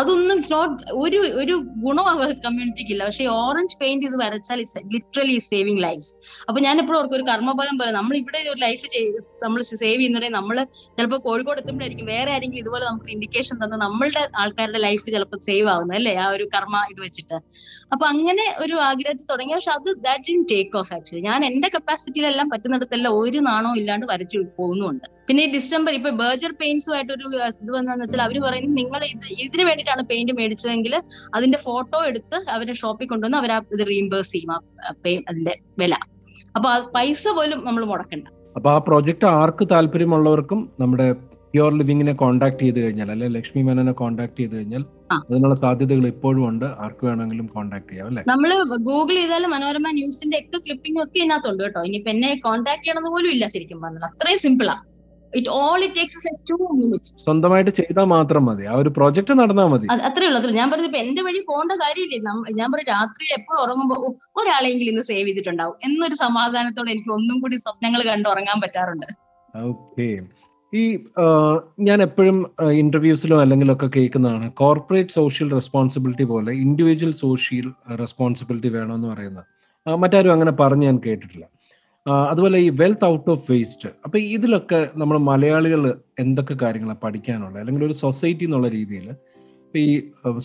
[0.00, 0.74] അതൊന്നും ഇറ്റ്സ് നോട്ട്
[1.04, 2.06] ഒരു ഒരു ഗുണം
[2.46, 4.60] കമ്മ്യൂണിറ്റിക്ക് ഇല്ല പക്ഷെ ഓറഞ്ച് പെയിന്റ് ഇത് വരച്ചാൽ
[4.94, 6.10] ലിറ്ററലി സേവിങ് ലൈഫ്സ്
[6.48, 8.84] അപ്പൊ ഞാൻ എപ്പോഴും ഓർക്കും ഒരു കർമ്മഫലം പോലെ നമ്മൾ ഇവിടെ ഒരു ലൈഫ്
[9.44, 10.56] നമ്മൾ സേവ് ചെയ്യുന്നുണ്ടെങ്കിൽ നമ്മൾ
[10.96, 15.96] ചിലപ്പോൾ കോഴിക്കോട് എത്തുമ്പോഴായിരിക്കും വേറെ ആരെങ്കിലും ഇതുപോലെ നമുക്ക് ഇൻഡിക്കേഷൻ തന്നെ നമ്മളുടെ ആൾക്കാരുടെ ലൈഫ് ചിലപ്പോൾ സേവ് ആവുന്നത്
[15.98, 16.14] അല്ലേ?
[16.24, 17.36] ആ ഒരു കർമ്മ ഇത് വെച്ചിട്ട്.
[17.92, 22.46] അപ്പൊ അങ്ങനെ ഒരു ആഗ്രഹത്തിൽ തുടങ്ങിയ പക്ഷെ അത് that in take off actually ഞാൻ എന്റെ കപ്പാസിറ്റിയിലെല്ലാം
[22.52, 27.28] പറ്റുന്നിടത്തെല്ലാം ഒരു നാണവും ഇല്ലാണ്ട് വരച്ചു പോകുന്നുണ്ട് പിന്നെ ഈ ഡിസ്റ്റംബർ ഇപ്പൊ ബേർജർ പെയിന്റ്സുമായിട്ടൊരു
[27.62, 30.94] ഇത് വന്നതെന്ന് വെച്ചാൽ അവർ പറയുന്നത് നിങ്ങൾ ഇത് ഇതിന് വേണ്ടിയിട്ടാണ് പെയിന്റ് മേടിച്ചതെങ്കിൽ
[31.34, 34.58] അതിന്റെ ഫോട്ടോ എടുത്ത് അവരുടെ ഷോപ്പിൽ കൊണ്ടുവന്ന് അവർ ഇത് റീംബേഴ്സ് ചെയ്യും ആ
[35.30, 35.94] അതിന്റെ വില.
[36.56, 38.26] അപ്പൊ പൈസ പോലും നമ്മൾ മുടക്കണ്ട.
[38.56, 41.08] അപ്പൊ ആ പ്രോജക്റ്റ് ആർക്ക് താല്പര്യമുള്ളവർക്കും നമ്മുടെ
[41.54, 43.26] പ്യുവർ ലിവിങ്ങിനെ കോൺടാക്ട് ചെയ്ത് കഴിഞ്ഞാൽ അല്ലെ?
[43.36, 44.82] ലക്ഷ്മി മേനോനെ കോൺടാക്ട് ചെയ്ത് കഴിഞ്ഞാൽ.
[45.16, 46.66] അതിനുള്ള സാധ്യതകൾ ഇപ്പോഴും ഉണ്ട്.
[46.84, 48.22] ആർക്ക് വേണമെങ്കിലും കോൺടാക്ട് ചെയ്യാം അല്ലെ?
[48.30, 48.50] നമ്മൾ
[48.88, 51.82] ഗൂഗിൾ ചെയ്താലും മനോരമ ന്യൂസിന്റെ ഒക്കെ ക്ലിപ്പിംഗ് ഒക്കെ ഇതിനകത്തുണ്ട് കേട്ടോ.
[51.88, 54.04] ഇനി എന്നെ കോൺടാക്ട് ചെയ്യണമെന്ന് പോലും ഇല്ല ശരിക്കും പറഞ്ഞാൽ.
[54.10, 54.76] അത്രയും സിമ്പിളാ
[55.32, 58.64] it all it takes two minutes സ്വന്തമായിട്ട് ചെയ്താൽ മാത്രം മതി.
[58.66, 59.86] ആ ഒരു പ്രോജക്റ്റ് നടന്നാൽ മതി.
[60.08, 62.16] അത്രേ ഉള്ളൂ ഞാൻ പറഞ്ഞത് ഇപ്പൊ എന്റെ വഴി പോകേണ്ട കാര്യമില്ല?
[62.60, 65.76] ഞാൻ പറഞ്ഞു രാത്രി എപ്പോഴും ഉറങ്ങുമ്പോ "ഓ, ഒരാളെങ്കിലും ഇന്ന് സേവ് ചെയ്തിട്ടുണ്ടാവും.
[65.84, 69.08] എന്നൊരു സമാധാനത്തോടെ എനിക്ക് ഒന്നും കൂടി സ്വപ്നങ്ങൾ കണ്ട് ഉറങ്ങാൻ പറ്റാറുണ്ട്.
[69.54, 70.08] ഓക്കെ
[70.76, 70.82] ഈ
[71.88, 72.38] ഞാൻ എപ്പോഴും
[72.70, 74.46] ഇന്റർവ്യൂസിലോ അല്ലെങ്കിൽ ഒക്കെ കേൾക്കുന്നതാണ്.
[74.52, 77.66] കോർപ്പറേറ്റ് സോഷ്യൽ റെസ്പോൺസിബിലിറ്റി പോലെ ഇൻഡിവിജ്വൽ സോഷ്യൽ
[78.00, 79.44] റെസ്പോൺസിബിലിറ്റി വേണമെന്ന് പറയുന്നത്.
[80.02, 81.44] മറ്റാരും അങ്ങനെ പറഞ്ഞ് ഞാൻ കേട്ടിട്ടില്ല.
[82.30, 85.82] അതുപോലെ ഈ വെൽത്ത് ഔട്ട് ഓഫ് വേസ്റ്റ് അപ്പൊ ഇതിലൊക്കെ നമ്മൾ മലയാളികൾ
[86.18, 87.60] എന്തൊക്കെ കാര്യങ്ങളാണ് പഠിക്കാനുള്ളത്?
[87.60, 89.92] അല്ലെങ്കിൽ ഒരു സൊസൈറ്റി എന്നുള്ള രീതിയിൽ ഇപ്പൊ ഈ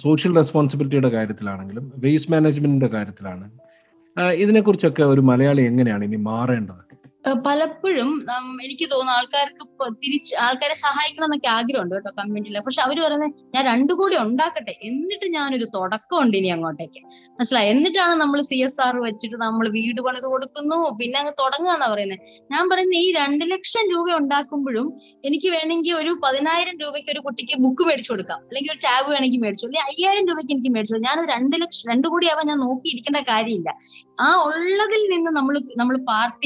[0.04, 3.46] സോഷ്യൽ റെസ്പോൺസിബിലിറ്റിയുടെ കാര്യത്തിലാണെങ്കിലും വേസ്റ്റ് മാനേജ്മെന്റിന്റെ കാര്യത്തിലാണ്.
[4.44, 6.91] ഇതിനെക്കുറിച്ചൊക്കെ ഒരു മലയാളി എങ്ങനെയാണ് ഇനി മാറേണ്ടത്?
[7.46, 8.10] പലപ്പോഴും
[8.64, 9.66] എനിക്ക് തോന്നുന്നു ആൾക്കാർക്ക്
[10.04, 12.58] തിരിച്ച് ആൾക്കാരെ സഹായിക്കണം എന്നൊക്കെ ആഗ്രഹമുണ്ട് കേട്ടോ കമ്മ്യൂണിറ്റിയിൽ.
[12.68, 14.74] പക്ഷെ അവർ പറയുന്നത് ഞാൻ രണ്ടു കൂടി ഉണ്ടാക്കട്ടെ.
[14.88, 17.02] എന്നിട്ട് ഞാനൊരു തുടക്കമുണ്ട് ഇനി അങ്ങോട്ടേക്ക്.
[17.38, 17.70] മനസ്സിലായി?
[17.74, 20.80] എന്നിട്ടാണ് നമ്മൾ സി എസ് ആർ വെച്ചിട്ട് നമ്മൾ വീട് പണിത് കൊടുക്കുന്നു.
[21.02, 24.90] പിന്നെ അങ്ങ് തുടങ്ങുകയെന്നാ പറയുന്നത് ഞാൻ പറയുന്നത് ഈ രണ്ട് ലക്ഷം രൂപ ഉണ്ടാക്കുമ്പോഴും
[25.30, 28.42] എനിക്ക് വേണമെങ്കിൽ ഒരു പതിനായിരം രൂപയ്ക്ക് ഒരു കുട്ടിക്ക് ബുക്ക് മേടിച്ചു കൊടുക്കാം.
[28.50, 31.04] അല്ലെങ്കിൽ ഒരു ടാബ് വേണമെങ്കിൽ മേടിച്ചു അല്ലെങ്കിൽ അയ്യായിരം രൂപയ്ക്ക് എനിക്ക് മേടിച്ചു.
[31.08, 33.70] ഞാൻ രണ്ട് ലക്ഷം രണ്ടു കൂടി ആവാൻ ഞാൻ നോക്കിയിരിക്കേണ്ട കാര്യമില്ല.
[34.26, 36.46] ആ ഉള്ളതിൽ നിന്ന് നമ്മൾ നമ്മൾ പാർട്ട്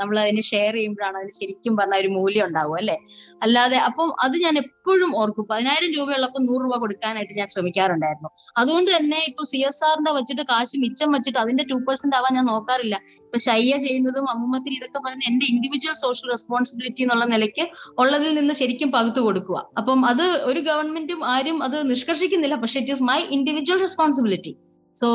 [0.00, 2.96] നമ്മൾ അതിനെ ഷെയർ ചെയ്യുമ്പോഴാണ് അതിന് ശരിക്കും പറഞ്ഞ ഒരു മൂല്യം ഉണ്ടാവും അല്ലെ?
[3.44, 5.46] അല്ലാതെ അപ്പം അത് ഞാൻ എപ്പോഴും ഓർക്കും.
[5.52, 8.30] പതിനായിരം രൂപയുള്ളപ്പോൾ നൂറ് രൂപ കൊടുക്കാനായിട്ട് ഞാൻ ശ്രമിക്കാറുണ്ടായിരുന്നു.
[8.62, 12.46] അതുകൊണ്ട് തന്നെ ഇപ്പൊ സി എസ് ആറിന്റെ വെച്ചിട്ട് കാശ് മിച്ചം വെച്ചിട്ട് അതിന്റെ ടു പെർസെന്റ് ആവാൻ ഞാൻ
[12.52, 12.96] നോക്കാറില്ല.
[13.26, 17.66] ഇപ്പൊ ശയ്യ ചെയ്യുന്നതും അമ്മൂമ്മത്തിൽ ഇതൊക്കെ പറയുന്ന എന്റെ ഇൻഡിവിജ്വൽ സോഷ്യൽ റെസ്പോൺസിബിലിറ്റി എന്നുള്ള നിലയ്ക്ക്
[18.02, 19.58] ഉള്ളതിൽ നിന്ന് ശരിക്കും പകുത്തു കൊടുക്കുക.
[19.80, 22.56] അപ്പം അത് ഒരു ഗവൺമെന്റും ആരും അത് നിഷ്കർഷിക്കുന്നില്ല.
[22.64, 24.54] പക്ഷെ it is my individual responsibility
[24.96, 25.08] so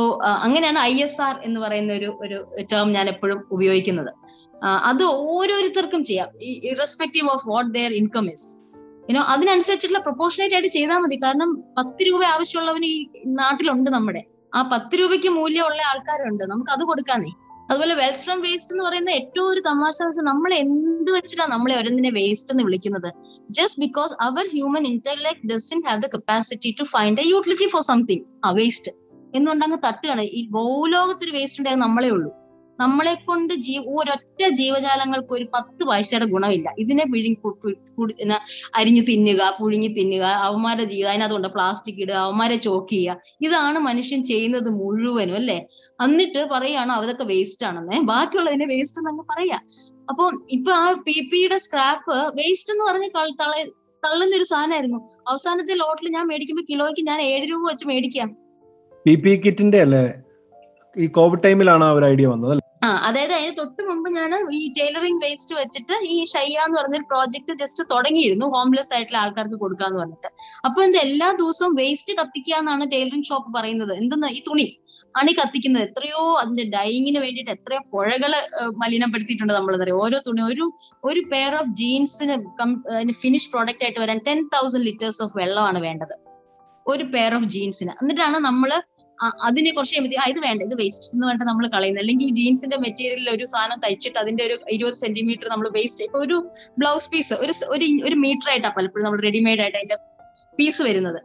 [0.46, 2.38] അങ്ങനെയാണ് ഐ എസ് ആർ എന്ന് പറയുന്ന ഒരു ഒരു
[2.72, 4.12] ടേം ഞാൻ എപ്പോഴും ഉപയോഗിക്കുന്നത്.
[4.64, 6.28] അത് ഓരോരുത്തർക്കും ചെയ്യാം.
[6.44, 8.62] Irrespective of what their income is
[9.10, 11.16] you know അതിനനുസരിച്ചിട്ടുള്ള പ്രൊപ്പോർഷനേറ്റ് ആയിട്ട് ചെയ്താൽ മതി.
[11.16, 14.24] കാരണം പത്ത് രൂപ ആവശ്യമുള്ളവന് ഈ നാട്ടിലുണ്ട് നമ്മുടെ.
[14.56, 16.44] ആ പത്ത് രൂപയ്ക്ക് മൂല്യമുള്ള ആൾക്കാരുണ്ട്.
[16.44, 17.32] നമുക്ക് അത് കൊടുക്കാന്നേ.
[17.70, 22.54] അതുപോലെ വെൽത്ത് ഫ്രം വേസ്റ്റ് എന്ന് പറയുന്ന ഏറ്റവും ഒരു തമാശ നമ്മൾ എന്ത് വെച്ചിട്ടാണ് നമ്മളെ ഓരോന്നിനെ വേസ്റ്റ്
[22.54, 23.14] എന്ന് വിളിക്കുന്നത്?
[23.50, 28.24] Just because our human intellect doesn't have the capacity to find a utility for something
[28.46, 28.92] ആ വേസ്റ്റ്
[29.36, 30.22] എന്നുകൊണ്ടങ്ങ് തട്ടുകയാണ്?
[30.22, 32.41] ഈ ഭൂലോകത്തൊരു വേസ്റ്റ് ഉണ്ടായത് നമ്മളേ ഉള്ളൂ.
[32.82, 36.76] നമ്മളെ കൊണ്ട് ജീ ഒരൊറ്റ ജീവജാലങ്ങൾക്ക് ഒരു പത്ത് പൈസയുടെ ഗുണമില്ല.
[36.80, 38.14] ഇതിനെ കു-
[38.76, 43.18] അരിഞ്ഞു തിന്നുക പുഴുങ്ങി തിന്നുക അവന്മാരെ ജീവിതം അതിനകത്തുണ്ട് പ്ലാസ്റ്റിക് ഇടുക അവന്മാരെ ചോക്ക് ചെയ്യുക.
[43.42, 45.68] ഇതാണ് മനുഷ്യൻ ചെയ്യുന്നത് മുഴുവനും അല്ലെ?
[46.04, 48.00] എന്നിട്ട് പറയാണ് അതൊക്കെ വേസ്റ്റ് ആണെന്ന്.
[48.00, 49.60] ബാക്കിയുള്ളതിനെ വേസ്റ്റ് എന്നങ്ങ് പറയാ.
[50.10, 53.10] അപ്പൊ ഇപ്പൊ ആ പി പിയുടെ സ്ക്രാപ്പ് വേസ്റ്റ് എന്ന് പറഞ്ഞ്
[54.06, 55.10] തള്ളുന്ന ഒരു സാധനമായിരുന്നു.
[55.28, 58.38] അവസാനത്തെ ലോട്ടിൽ ഞാൻ മേടിക്കുമ്പോൾ കിലോയ്ക്ക് ഞാൻ ഏഴ് രൂപ വെച്ച് മേടിക്കാം.
[59.06, 60.14] പി പി കിറ്റിന്റെ അല്ലേ?
[60.98, 62.61] ഈ കോവിഡ് ടൈമിലാണ് ആ ഒരു ഐഡിയ വന്നത്?
[62.84, 67.58] ആ അതായത് അതിന് തൊട്ട് മുമ്പ് ഞാൻ ഈ ടൈലറിംഗ് വേസ്റ്റ് വെച്ചിട്ട് ഈ ഷയ്യ എന്ന് പറഞ്ഞൊരു പ്രോജക്ട്
[67.58, 70.28] ജസ്റ്റ് തുടങ്ങിയിരുന്നു ഹോംലെസ് ആയിട്ടുള്ള ആൾക്കാർക്ക് കൊടുക്കാന്ന് പറഞ്ഞിട്ട്.
[70.66, 73.98] അപ്പൊ എന്ത് എല്ലാ ദിവസവും വേസ്റ്റ് കത്തിക്കുക എന്നാണ് ടൈലറിംഗ് ഷോപ്പ് പറയുന്നത്.
[73.98, 74.28] എന്തെന്ന്?
[74.28, 74.78] ഈ തുണി
[75.18, 75.84] അണി കത്തിക്കുന്നത്.
[75.84, 78.34] എത്രയോ അതിന്റെ ഡൈയിങ്ങിന് വേണ്ടിയിട്ട് എത്രയോ പുഴകൾ
[78.78, 80.72] മലിനപ്പെടുത്തിയിട്ടുണ്ട് നമ്മൾ അറിയാം ഓരോ തുണി ഒരു
[81.04, 82.36] ഒരു പെയർ ഓഫ് ജീൻസിന്
[83.12, 86.32] ഫിനിഷ് പ്രോഡക്റ്റ് ആയിട്ട് വരാൻ ടെൻ തൗസൻഡ് ലിറ്റേഴ്സ് ഓഫ് വെള്ളമാണ് വേണ്ടത്.
[86.88, 88.82] ഒരു പെയർ ഓഫ് ജീൻസിന് എന്നിട്ടാണ് നമ്മൾ ആ-
[89.44, 92.04] അതിനെ കുറച്ച് കഴിയുമ്പോൾ ഇത് വേണ്ട ഇത് വേസ്റ്റ് എന്ന് പറഞ്ഞിട്ട് നമ്മൾ കളയുന്നത്.
[92.04, 96.38] അല്ലെങ്കിൽ ജീൻസിന്റെ മെറ്റീരിയലിൽ ഒരു സാധനം തയ്ച്ചിട്ട് അതിന്റെ ഒരു ഇരുപത് സെന്റിമീറ്റർ നമ്മൾ വേസ്റ്റ് ഇപ്പൊ ഒരു
[96.78, 97.54] ബ്ലൗസ് പീസ് ഒരു
[98.08, 100.00] ഒരു മീറ്റർ ആയിട്ടാ പലപ്പോഴും നമ്മൾ റെഡിമെയ്ഡ് ആയിട്ട് അതിന്റെ
[100.60, 101.22] പീസ് വരുന്നത്.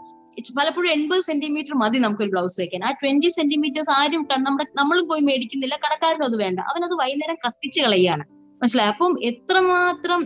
[0.59, 2.83] പലപ്പോഴും എൺപത് സെന്റിമീറ്റർ മതി നമുക്കൊരു ബ്ലൗസ് വെക്കാൻ.
[2.85, 6.59] ആ ട്വന്റി സെന്റിമീറ്റേഴ്സ് ആരും നമ്മുടെ നമ്മളും പോയി മേടിക്കുന്നില്ല കടക്കാരനും അത് വേണ്ട.
[6.71, 8.25] അവനത് വൈകുന്നേരം കത്തിച്ച് കളയുകയാണ്.
[8.61, 8.91] മനസ്സിലായി?
[8.93, 10.21] അപ്പം എത്രമാത്രം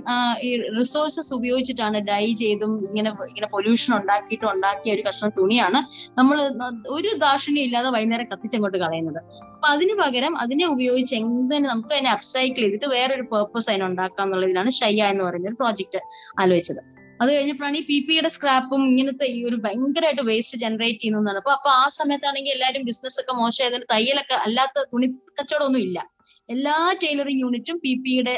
[0.47, 5.81] ഈ റിസോഴ്സസ് ഉപയോഗിച്ചിട്ടാണ് ഡൈ ചെയ്തും ഇങ്ങനെ ഇങ്ങനെ പൊല്യൂഷൻ ഉണ്ടാക്കിയിട്ടും ഉണ്ടാക്കിയ ഒരു കഷ്ണം തുണിയാണ്
[6.19, 6.37] നമ്മൾ
[6.97, 9.21] ഒരു ദാക്ഷിണ്യം ഇല്ലാതെ വൈകുന്നേരം കത്തിച്ചങ്ങോട്ട് കളയുന്നത്.
[9.55, 14.73] അപ്പൊ അതിന് പകരം അതിനെ ഉപയോഗിച്ച് എങ്ങനെ നമുക്ക് അതിനെ അപ്സൈക്കിൾ ചെയ്തിട്ട് വേറൊരു പേർപ്പസ് അതിന് ഉണ്ടാക്കാം എന്നുള്ളതിലാണ്
[14.81, 16.01] ഷയ്യ എന്ന് പറയുന്ന ഒരു പ്രോജക്റ്റ്
[16.43, 16.81] ആലോചിച്ചത്.
[17.23, 21.71] അത് കഴിഞ്ഞപ്പോഴാണ് ഈ പി പിയുടെ സ്ക്രാപ്പും ഇങ്ങനത്തെ ഈ ഒരു ഭയങ്കരമായിട്ട് വേസ്റ്റ് ജനറേറ്റ് ചെയ്യുന്നതാണ് അപ്പൊ അപ്പൊ
[21.81, 25.07] ആ സമയത്താണെങ്കിൽ എല്ലാവരും ബിസിനസ് ഒക്കെ മോശമായതിന് തയ്യലൊക്കെ അല്ലാത്ത തുണി
[25.39, 25.99] കച്ചവടമൊന്നും ഇല്ല.
[26.51, 28.35] എല്ലാ ടൈലറിംഗ് യൂണിറ്റും പി പിയുടെ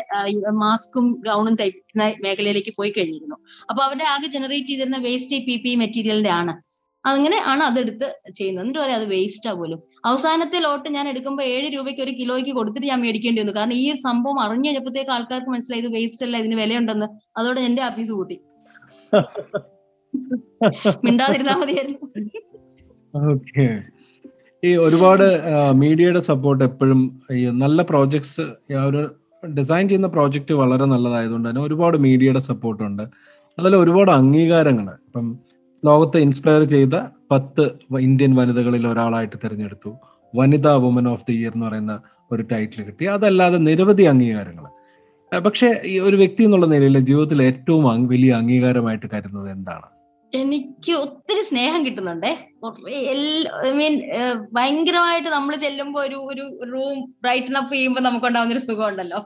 [0.65, 3.37] മാസ്കും ഗൗണും തയ്ക്കുന്ന മേഖലയിലേക്ക് പോയി കഴിഞ്ഞിരുന്നു.
[3.71, 6.55] അപ്പൊ അവരുടെ ആകെ ജനറേറ്റ് ചെയ്തിരുന്ന വേസ്റ്റ് പി പി മെറ്റീരിയലിന്റെ ആണ്.
[7.05, 8.09] അങ്ങനെ ആണ് അതെടുത്ത്
[8.39, 8.63] ചെയ്യുന്നത്.
[8.65, 9.79] എന്നിട്ട് പറയാം അത് വേസ്റ്റാ പോലും.
[10.05, 13.55] അവസാനത്തെ ലോട്ട് ഞാൻ എടുക്കുമ്പോൾ ഏഴ് രൂപയ്ക്ക് ഒരു കിലോയ്ക്ക് കൊടുത്തിട്ട് ഞാൻ മേടിക്കേണ്ടി വന്നു.
[13.59, 17.09] കാരണം ഈ സംഭവം അറിഞ്ഞു കഴിഞ്ഞപ്പോഴത്തേക്ക് ആൾക്കാർക്ക് മനസ്സിലായി ഇത് വേസ്റ്റ് അല്ല ഇതിന് വിലയുണ്ടെന്ന്.
[17.37, 18.39] അതോടെ എന്റെ ആഫീസ് കൂട്ടി
[21.07, 21.99] മിണ്ടാതിരുന്നാ മതിയായിരുന്നു.
[24.65, 25.25] ഈ ഒരുപാട്
[25.73, 28.41] മീഡിയയുടെ സപ്പോർട്ട് എപ്പോഴും ഈ നല്ല പ്രോജക്ട്സ്
[28.89, 29.01] ഒരു
[29.47, 33.03] ഡിസൈൻ ചെയ്യുന്ന പ്രോജക്റ്റ് വളരെ നല്ലതായതുകൊണ്ട് തന്നെ ഒരുപാട് മീഡിയയുടെ സപ്പോർട്ട് ഉണ്ട്.
[33.59, 34.87] അതിൽ ഒരുപാട് അംഗീകാരങ്ങൾ.
[35.07, 35.39] ഇപ്പം
[35.85, 36.95] ലോകത്തെ ഇൻസ്പയർ ചെയ്ത
[37.31, 39.93] പത്ത് ഇന്ത്യൻ വനിതകളിൽ ഒരാളായിട്ട് തിരഞ്ഞെടുത്തു.
[40.37, 42.01] വനിതാ വുമൻ ഓഫ് ദി ഇയർ എന്ന് പറയുന്ന
[42.33, 43.05] ഒരു ടൈറ്റിൽ കിട്ടി.
[43.05, 44.67] അതല്ലാതെ നിരവധി അംഗീകാരങ്ങൾ.
[45.45, 50.02] പക്ഷേ ഈ ഒരു വ്യക്തി എന്നുള്ള നിലയിൽ ജീവിതത്തിൽ ഏറ്റവും വലിയ അംഗീകാരമായിട്ട് കരുതുന്നത് എന്താണ്?
[50.33, 52.31] എനിക്ക് ഒത്തിരി സ്നേഹം കിട്ടുന്നുണ്ടേ.
[53.67, 53.95] ഐ മീൻ
[54.57, 59.21] ഭയങ്കരമായിട്ട് നമ്മൾ ചെല്ലുമ്പോ ഒരു ഒരു റൂം ബ്രൈറ്റൻ അപ്പ് ചെയ്യുമ്പോൾ നമുക്കുണ്ടാവുന്ന ഒരു സുഖം ഉണ്ടല്ലോ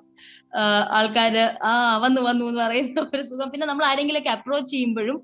[0.99, 1.73] ആൾക്കാര് ആ
[2.05, 3.49] വന്നു വന്നു എന്ന് പറയുന്ന ഒരു സുഖം.
[3.53, 5.19] പിന്നെ നമ്മൾ ആരെങ്കിലൊക്കെ അപ്രോച്ച് ചെയ്യുമ്പോഴും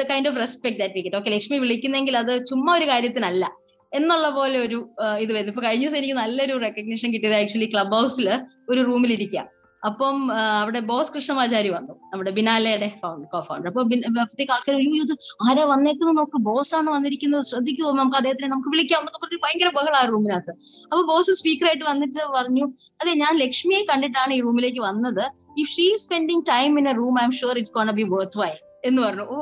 [0.00, 3.44] the kind of respect that we get okay Lakshmi വിളിക്കുന്നെങ്കിൽ അത് ചുമ്മാ ഒരു കാര്യത്തിനല്ല.
[3.92, 4.78] എന്നുള്ള പോലെ ഒരു
[5.24, 5.52] ഇത് വരുന്നു.
[5.52, 8.28] ഇപ്പൊ കഴിഞ്ഞ ദിവസം എനിക്ക് നല്ലൊരു റെക്കഗ്നിഷൻ കിട്ടിയത് ആക്ച്വലി ക്ലബ് ഹൗസിൽ
[8.72, 9.44] ഒരു റൂമിൽ ഇരിക്കുക
[9.82, 10.16] അപ്പം
[10.60, 11.92] അവിടെ ബോസ് കൃഷ്ണമാചാരി വന്നു.
[12.10, 12.88] നമ്മുടെ ബിനാലയുടെ
[13.32, 15.12] കോ ഫൗണ്ടർ അപ്പൊ അപ്പോഴത്തേക്ക് ആൾക്കാർ ഇത്
[15.46, 17.44] ആരാ വന്നേക്കുന്നത് നോക്ക് ബോസ് ആണ് വന്നിരിക്കുന്നത്.
[17.50, 19.00] ശ്രദ്ധിക്കുമോ നമുക്ക് അദ്ദേഹത്തിനെ നമുക്ക് വിളിക്കാം.
[19.02, 20.52] എന്നൊക്കെ പറഞ്ഞ് ഭയങ്കര ബഹളാ റൂമിനകത്ത്.
[20.90, 22.66] അപ്പൊ ബോസ് സ്പീക്കറായിട്ട് വന്നിട്ട് പറഞ്ഞു
[23.02, 25.24] അതെ ഞാൻ ലക്ഷ്മിയെ കണ്ടിട്ടാണ് ഈ റൂമിലേക്ക് വന്നത്.
[25.62, 28.06] If she spending time in a room I'm sure it's can be
[28.42, 28.52] worthwhile
[28.84, 29.24] എന്ന് പറഞ്ഞു.
[29.34, 29.36] ഓ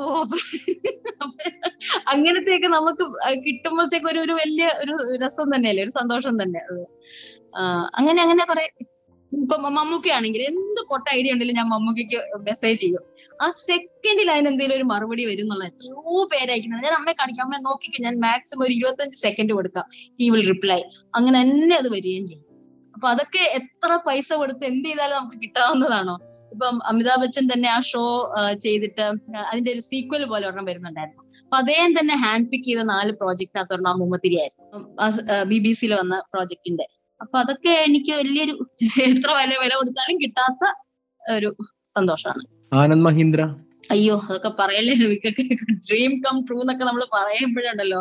[2.13, 3.03] അങ്ങനത്തെയൊക്കെ നമുക്ക്
[3.47, 5.83] കിട്ടുമ്പോഴത്തേക്ക് ഒരു ഒരു വലിയ ഒരു രസം തന്നെയല്ലേ?
[5.83, 6.61] ഒരു സന്തോഷം തന്നെ.
[7.99, 8.65] അങ്ങനെ അങ്ങനെ കുറെ
[9.47, 13.03] ഇപ്പൊ മമ്മൂക്ക ആണെങ്കിൽ എന്ത് പൊട്ട ഐഡിയ ഉണ്ടെങ്കിലും ഞാൻ മമ്മൂക്കയ്ക്ക് മെസ്സേജ് ചെയ്യും.
[13.43, 17.43] ആ സെക്കൻഡിൽ അതിന് എന്തെങ്കിലും ഒരു മറുപടി വരും എന്നുള്ള എത്രയോ പേരായിരിക്കുന്നത് ഞാൻ അമ്മയെ കാണിക്കാം.
[17.45, 18.01] അമ്മയെ നോക്കിക്കും.
[18.07, 19.85] ഞാൻ മാക്സിമം ഒരു ഇരുപത്തഞ്ച് സെക്കൻഡ് കൊടുക്കാം.
[20.19, 20.79] ഹി വിൽ റിപ്ലൈ
[21.17, 22.43] അങ്ങനെ തന്നെ അത് വരികയും ചെയ്യും.
[22.95, 26.17] അപ്പൊ അതൊക്കെ എത്ര പൈസ കൊടുത്ത് എന്ത് ചെയ്താലും നമുക്ക് കിട്ടാവുന്നതാണോ?
[26.53, 28.03] ഇപ്പം അമിതാഭ് ബച്ചൻ തന്നെ ആ ഷോ
[28.65, 29.05] ചെയ്തിട്ട്
[29.49, 31.23] അതിന്റെ ഒരു സീക്വൽ പോലെ ഒരെണ്ണം വരുന്നുണ്ടായിരുന്നു.
[31.45, 36.87] അപ്പൊ അദ്ദേഹം തന്നെ ഹാൻഡ് പിക്ക് ചെയ്ത നാല് പ്രോജക്റ്റിനകത്ത് ഒരെണ്ണം മുമ്മത്തിരിയായിരുന്നു ബി ബി സിയിൽ വന്ന പ്രോജക്റ്റിന്റെ
[37.21, 38.53] അപ്പൊ അതൊക്കെ എനിക്ക് വലിയൊരു
[39.09, 40.63] എത്ര വില വില കൊടുത്താലും കിട്ടാത്ത
[41.23, 41.49] ഒരു
[41.87, 42.43] സന്തോഷമാണ്.
[42.73, 43.41] ആനന്ദ് മഹീന്ദ്ര.
[43.89, 44.93] അയ്യോ അതൊക്കെ പറയല്ലേ?
[45.89, 47.99] ഡ്രീം കം ട്രൂ എന്നൊക്കെ നമ്മൾ പറയുമ്പോഴുണ്ടല്ലോ.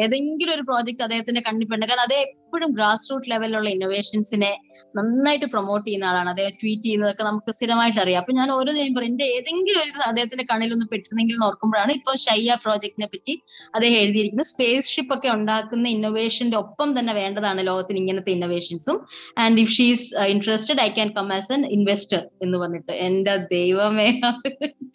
[0.00, 4.50] ഏതെങ്കിലും ഒരു പ്രോജക്ട് അദ്ദേഹത്തിന്റെ കണ്ണിപ്പെണ്ട് കാരണം അദ്ദേഹം എപ്പോഴും ഗ്രാസ് റൂട്ട് ലെവലിലുള്ള ഇന്നോവേഷൻസിനെ
[4.98, 6.28] നന്നായിട്ട് പ്രൊമോട്ട് ചെയ്യുന്ന ആളാണ്.
[6.32, 8.20] അദ്ദേഹം ട്വീറ്റ് ചെയ്യുന്നതൊക്കെ നമുക്ക് സ്ഥിരമായിട്ട് അറിയാം.
[8.22, 13.08] അപ്പൊ ഞാൻ ഓരോ ദിവസം പറയും എന്റെ ഏതെങ്കിലും ഒരു അദ്ദേഹത്തിന്റെ കണ്ണിലൊന്ന് പെട്ടിരുന്നെങ്കിൽ ഓർക്കുമ്പോഴാണ് ഇപ്പൊ ഷയ്യ പ്രോജക്റ്റിനെ
[13.12, 13.34] പറ്റി
[13.74, 14.48] അദ്ദേഹം എഴുതിയിരിക്കുന്നത്.
[14.52, 18.98] സ്പേസ് ഷിപ്പ് ഒക്കെ ഉണ്ടാക്കുന്ന ഇന്നോവേഷന്റെ ഒപ്പം തന്നെ വേണ്ടതാണ് ലോകത്തിന് ഇങ്ങനത്തെ ഇന്നോവേഷൻസും
[19.44, 22.92] and if she's interested I can come as an investor എന്ന് പറഞ്ഞിട്ട്.
[23.08, 24.08] എന്റെ ദൈവമേ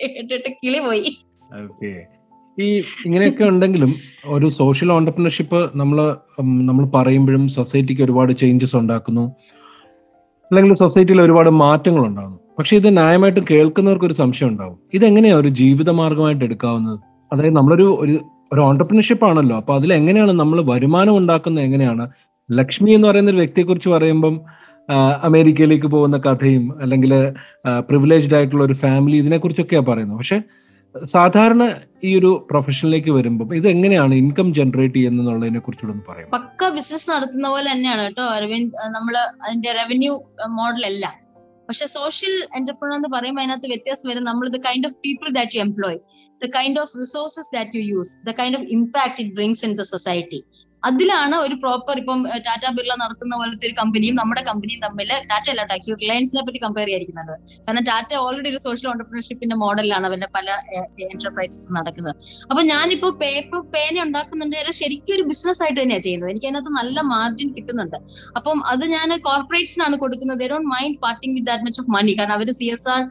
[0.01, 1.13] കേട്ടിട്ട് കിളി പോയി
[1.63, 1.93] ഓക്കെ
[2.59, 2.75] ഈ
[3.05, 3.95] ഇങ്ങനെയൊക്കെ ഉണ്ടെങ്കിലും
[4.25, 9.21] ഒരു സോഷ്യൽ ഓണ്ടർപ്രണർഷിപ്പ് നമ്മൾ നമ്മൾ പറയുമ്പോഴും സൊസൈറ്റിക്ക് ഒരുപാട് ചേഞ്ചസ് ഉണ്ടാക്കുന്നു.
[10.51, 12.39] അല്ലെങ്കിൽ സൊസൈറ്റിയിൽ ഒരുപാട് മാറ്റങ്ങൾ ഉണ്ടാകുന്നു.
[12.59, 14.77] പക്ഷെ ഇത് ന്യായമായിട്ട് കേൾക്കുന്നവർക്ക് ഒരു സംശയം ഉണ്ടാവും.
[14.93, 16.99] ഇതെങ്ങനെയാ ഒരു ജീവിത മാർഗമായിട്ട് എടുക്കാവുന്നത്?
[17.33, 18.19] അതായത് നമ്മളൊരു ഒരു
[18.53, 19.55] ഒരു ഓണ്ടർപ്രണർഷിപ്പ് ആണല്ലോ.
[19.55, 22.09] അപ്പൊ അതിൽ എങ്ങനെയാണ് നമ്മൾ വരുമാനം ഉണ്ടാക്കുന്നത് എങ്ങനെയാണ്?
[22.51, 24.41] ലക്ഷ്മി എന്ന് പറയുന്ന ഒരു വ്യക്തിയെ കുറിച്ച് പറയുമ്പം
[25.23, 27.33] അമേരിക്കയിലേക്ക് പോകുന്ന കഥയും അല്ലെങ്കിൽ
[27.79, 30.17] പ്രിവിലേജ്ഡ് ആയിട്ടുള്ള ഒരു ഫാമിലി ഇതിനെക്കുറിച്ചൊക്കെയാണ് പറയുന്നത്.
[30.17, 30.41] പക്ഷെ
[30.95, 31.63] സാധാരണ
[32.03, 37.67] ഈ ഒരു പ്രൊഫഷനിലേക്ക് വരുമ്പോൾ ഇത് എങ്ങനെയാണ് ഇൻകം ജനറേറ്റ് ചെയ്യുന്നതിനെ കുറിച്ചുകൂടെ പറയാം പക്ക ബിസിനസ് നടത്തുന്ന പോലെ
[37.71, 38.73] തന്നെയാണ് കേട്ടോ അരവിന്ദ്.
[38.95, 39.15] നമ്മൾ
[39.45, 40.13] അതിന്റെ റവന്യൂ
[40.59, 41.05] മോഡൽ അല്ല
[41.69, 45.61] പക്ഷെ സോഷ്യൽ എന്റർപ്രണർ എന്ന് പറയുമ്പോൾ അതിനകത്ത് വ്യത്യാസം വരും നമ്മൾ the kind of people that you
[45.61, 45.97] employ
[46.41, 49.85] the kind of resources that you use the kind of impact it brings in the
[49.91, 50.39] society
[50.83, 55.61] അതിലാണ് ഒരു പ്രോപ്പർ ഇപ്പം ടാറ്റ ബിർള നടത്തുന്ന പോലത്തെ ഒരു കമ്പനിയും നമ്മുടെ കമ്പനിയും തമ്മിൽ ടാറ്റ അല്ല
[55.75, 57.33] ആക്ച്വലി റിലയൻസിനെ പറ്റി കമ്പയർ ചെയ്യാതിരിക്കുന്നത്.
[57.65, 60.47] കാരണം ടാറ്റ ഓൾറെഡി ഒരു സോഷ്യൽ ഓണ്ടർപ്രണർഷിപ്പിന്റെ മോഡലാണ് അവരുടെ പല
[61.13, 62.15] എന്റർപ്രൈസസ് നടക്കുന്നത്.
[62.51, 64.57] അപ്പൊ ഞാനിപ്പോ പേപ്പർ പേന ഉണ്ടാക്കുന്നുണ്ട്.
[64.63, 66.31] അത് ശരിക്കും ഒരു ബിസിനസ് ആയിട്ട് തന്നെയാണ് ചെയ്യുന്നത്.
[66.33, 67.97] എനിക്ക് അതിനകത്ത് നല്ല മാർജിൻ കിട്ടുന്നുണ്ട്.
[68.39, 70.39] അപ്പം അത് ഞാൻ കോർപ്പറേറ്റ്സിനാണ് കൊടുക്കുന്നത്.
[70.43, 73.01] They don't mind parting with that much of money കാരണം അവർ സി എസ് ആർ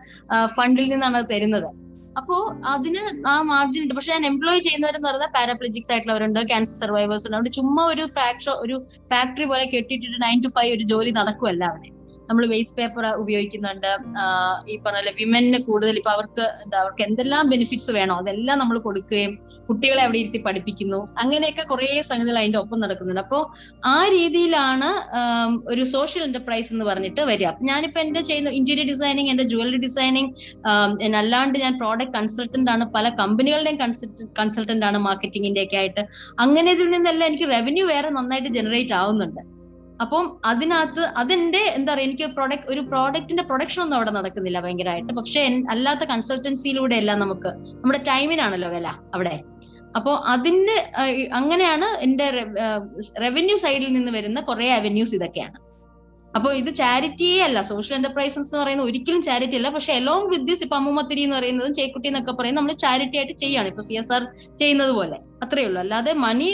[0.59, 1.69] ഫണ്ടിൽ നിന്നാണ് അത് തരുന്നത്.
[2.17, 2.37] അപ്പോ
[2.73, 3.03] അതിന്
[3.33, 3.95] ആ മാർജിൻ ഉണ്ട്.
[3.95, 7.37] പക്ഷെ ഞാൻ എംപ്ലോയ് ചെയ്യുന്നവരെന്ന് പറഞ്ഞാൽ പാരാപ്ലജിക്സ് ആയിട്ടുള്ളവരുണ്ട് ക്യാൻസർ സർവൈവേഴ്സ് ഉണ്ട്.
[7.39, 8.77] അവിടെ ചുമ്മാ ഒരു ഫാക്ടറി ഒരു
[9.13, 11.89] ഫാക്ടറി പോലെ കെട്ടിയിട്ടിട്ട് നയൻ ടു ഫൈവ് ഒരു ജോലി നടക്കുമല്ല അവിടെ.
[12.29, 13.91] നമ്മൾ വേസ്റ്റ് പേപ്പർ ഉപയോഗിക്കുന്നുണ്ട്.
[14.73, 19.33] ഈ പറഞ്ഞ വിമന് കൂടുതൽ ഇപ്പൊ അവർക്ക് എന്താ അവർക്ക് എന്തെല്ലാം ബെനിഫിറ്റ്സ് വേണോ അതെല്ലാം നമ്മൾ കൊടുക്കുകയും
[19.69, 21.01] കുട്ടികളെ അവിടെ ഇരുത്തി പഠിപ്പിക്കുന്നു.
[21.23, 23.23] അങ്ങനെയൊക്കെ കുറെ സംഗതികൾ അതിന്റെ ഒപ്പം നടക്കുന്നുണ്ട്.
[23.27, 23.43] അപ്പോൾ
[23.95, 24.91] ആ രീതിയിലാണ്
[25.73, 27.49] ഒരു സോഷ്യൽ എന്റർപ്രൈസ് എന്ന് പറഞ്ഞിട്ട് വരിക.
[27.53, 30.31] അപ്പൊ ഞാനിപ്പോ എന്റെ ചെയ്യുന്ന ഇന്റീരിയർ ഡിസൈനിങ് എന്റെ ജുവല്ലറി ഡിസൈനിങ്
[31.23, 32.85] അല്ലാണ്ട് ഞാൻ പ്രോഡക്റ്റ് കൺസൾട്ടന്റ് ആണ്.
[32.97, 33.79] പല കമ്പനികളുടെയും
[34.41, 36.03] കൺസൾട്ടന്റ് ആണ് മാർക്കറ്റിംഗിന്റെ ഒക്കെ ആയിട്ട്.
[36.45, 39.43] അങ്ങനെ ഇതിൽ നിന്നെല്ലാം എനിക്ക് റവന്യൂ വേറെ നന്നായിട്ട് ജനറേറ്റ് ആവുന്നുണ്ട്.
[40.03, 45.43] അപ്പം അതിനകത്ത് അതിന്റെ എന്താ പറയുക എനിക്ക് പ്രൊഡക്റ്റ് ഒരു പ്രോഡക്റ്റിന്റെ പ്രൊഡക്ഷൻ ഒന്നും അവിടെ നടക്കുന്നില്ല ഭയങ്കരമായിട്ട് പക്ഷെ
[45.75, 47.51] അല്ലാത്ത കൺസൾട്ടൻസിയിലൂടെ എല്ലാം നമുക്ക്
[47.83, 49.37] നമ്മുടെ ടൈമിനാണല്ലോ വില അവിടെ.
[49.97, 50.77] അപ്പോ അതിന്റെ
[51.41, 52.27] അങ്ങനെയാണ് എന്റെ
[53.25, 55.59] റവന്യൂ സൈഡിൽ നിന്ന് വരുന്ന കുറെ അവന്യൂസ് ഇതൊക്കെയാണ്.
[56.37, 59.69] അപ്പൊ ഇത് ചാരിറ്റിയേ അല്ല സോഷ്യൽ എന്റർപ്രൈസസ് എന്ന് പറയുന്നത് ഒരിക്കലും ചാരിറ്റി അല്ല.
[59.77, 63.69] പക്ഷെ എലോങ് വിത്ത് ദിസ് ഇപ്പൊ അമ്മുമത്തിരി എന്ന് പറയുന്നതും ചേക്കുട്ടി എന്നൊക്കെ പറയുന്നത് നമ്മൾ ചാരിറ്റി ആയിട്ട് ചെയ്യാണ്.
[63.73, 64.25] ഇപ്പൊ സി എസ് ആർ
[64.61, 65.19] ചെയ്യുന്നത് പോലെ.
[65.45, 65.79] അത്രേ ഉള്ളൂ.
[65.81, 66.49] അല്ലാതെ മണി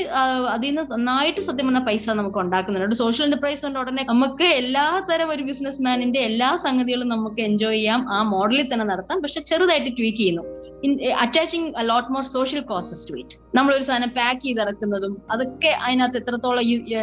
[0.54, 2.94] അതിൽ നിന്ന് നന്നായിട്ട് സത്യം പറഞ്ഞ പൈസ നമുക്ക് ഉണ്ടാക്കുന്നുണ്ട്.
[2.94, 8.00] സോഷ്യൽ എന്റർപ്രൈസ് കൊണ്ട് ഉടനെ നമുക്ക് എല്ലാ തരം ഒരു ബിസിനസ് മാനിന്റെ എല്ലാ സംഗതികളും നമുക്ക് എൻജോയ് ചെയ്യാം.
[8.12, 9.20] ആ മോഡലിൽ തന്നെ നടത്താം.
[9.22, 10.44] പക്ഷെ ചെറുതായിട്ട് ട്വീക്ക് ചെയ്യുന്നു.
[11.24, 16.18] Attaching lot more social causes to it നമ്മൾ ഒരു സാധനം പാക്ക് ചെയ്ത് ഇറക്കുന്നതും അതൊക്കെ അതിനകത്ത്
[16.22, 16.62] എത്രത്തോളം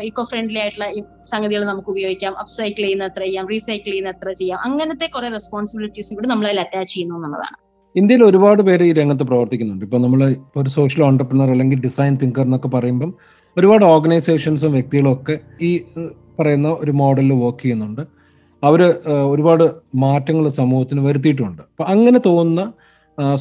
[0.10, 0.88] ഇക്കോ ഫ്രണ്ട്ലി ആയിട്ടുള്ള
[1.32, 2.34] സംഗതികൾ നമുക്ക് ഉപയോഗിക്കാം.
[2.40, 4.60] അപ്സൈക്കിൾ ചെയ്യുന്ന എത്ര ചെയ്യാം റീസൈക്കിൾ ചെയ്യുന്ന എത്ര ചെയ്യാം.
[4.60, 7.58] അങ്ങനത്തെ കുറെ റെസ്പോൺസിബിലിറ്റീസും കൂടി നമ്മൾ അതിൽ അറ്റാച്ച് ചെയ്യുന്നു എന്നുള്ളതാണ്.
[8.00, 9.84] ഇന്ത്യയിൽ ഒരുപാട് പേര് ഈ രംഗത്ത് പ്രവർത്തിക്കുന്നുണ്ട്.
[9.88, 10.22] ഇപ്പൊ നമ്മൾ
[10.60, 13.12] ഒരു സോഷ്യൽ ഓണ്ടർപ്രണർ അല്ലെങ്കിൽ ഡിസൈൻ തിങ്കർ എന്നൊക്കെ പറയുമ്പം
[13.58, 15.36] ഒരുപാട് ഓർഗനൈസേഷൻസും വ്യക്തികളും ഒക്കെ
[15.70, 15.72] ഈ
[16.40, 18.04] പറയുന്ന ഒരു മോഡലിൽ വർക്ക് ചെയ്യുന്നുണ്ട്.
[18.64, 18.82] അവർ
[19.34, 19.64] ഒരുപാട്
[20.04, 21.62] മാറ്റങ്ങൾ സമൂഹത്തിന് വരുത്തിയിട്ടുണ്ട്.
[21.72, 22.64] അപ്പൊ അങ്ങനെ തോന്നുന്ന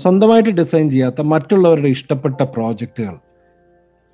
[0.02, 3.14] സ്വന്തമായിട്ട് ഡിസൈൻ ചെയ്യാത്ത മറ്റുള്ളവരുടെ ഇഷ്ടപ്പെട്ട പ്രോജക്റ്റുകൾ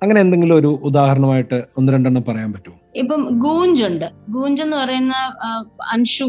[0.03, 2.77] അങ്ങനെ എന്തെങ്കിലും ഒരു ഉദാഹരണമായിട്ട് ഒന്ന് രണ്ടെണ്ണം പറയാൻ പറ്റുമോ?
[3.01, 5.15] ഇപ്പം ഗൂഞ്ച് ഉണ്ട് ഗൂഞ്ച് എന്ന് പറയുന്ന
[5.93, 6.27] അൻഷു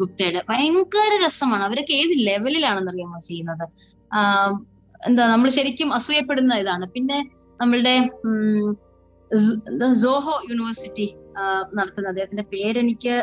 [0.00, 1.62] ഗുപ്തയുടെ ഭയങ്കര രസമാണ്.
[1.68, 3.64] അവരൊക്കെ ഏത് ലെവലിലാണെന്ന് അറിയാമോ ചെയ്യുന്നത്
[5.00, 6.86] എന്താ നമ്മൾ ശരിക്കും അസൂയപ്പെടുന്ന ഇതാണ്.
[6.94, 7.18] പിന്നെ
[7.60, 7.94] നമ്മളുടെ
[10.04, 11.08] സോഹോ യൂണിവേഴ്സിറ്റി
[11.78, 13.14] നടത്തുന്ന അദ്ദേഹത്തിന്റെ പേരെനിക്ക്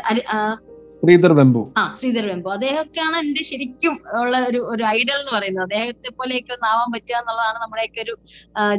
[1.04, 1.62] ശ്രീധർ വെമ്പു.
[1.78, 2.50] ആ ശ്രീധർ വെമ്പു.
[2.50, 5.64] അദ്ദേഹമൊക്കെയാണ് എന്റെ ശരിക്കും ഉള്ള ഒരു ഒരു ഐഡൽ എന്ന് പറയുന്നത്.
[5.64, 8.14] അദ്ദേഹത്തെ പോലെയൊക്കെ ഒന്ന് ആവാൻ പറ്റുക എന്നുള്ളതാണ് നമ്മുടെയൊക്കെ ഒരു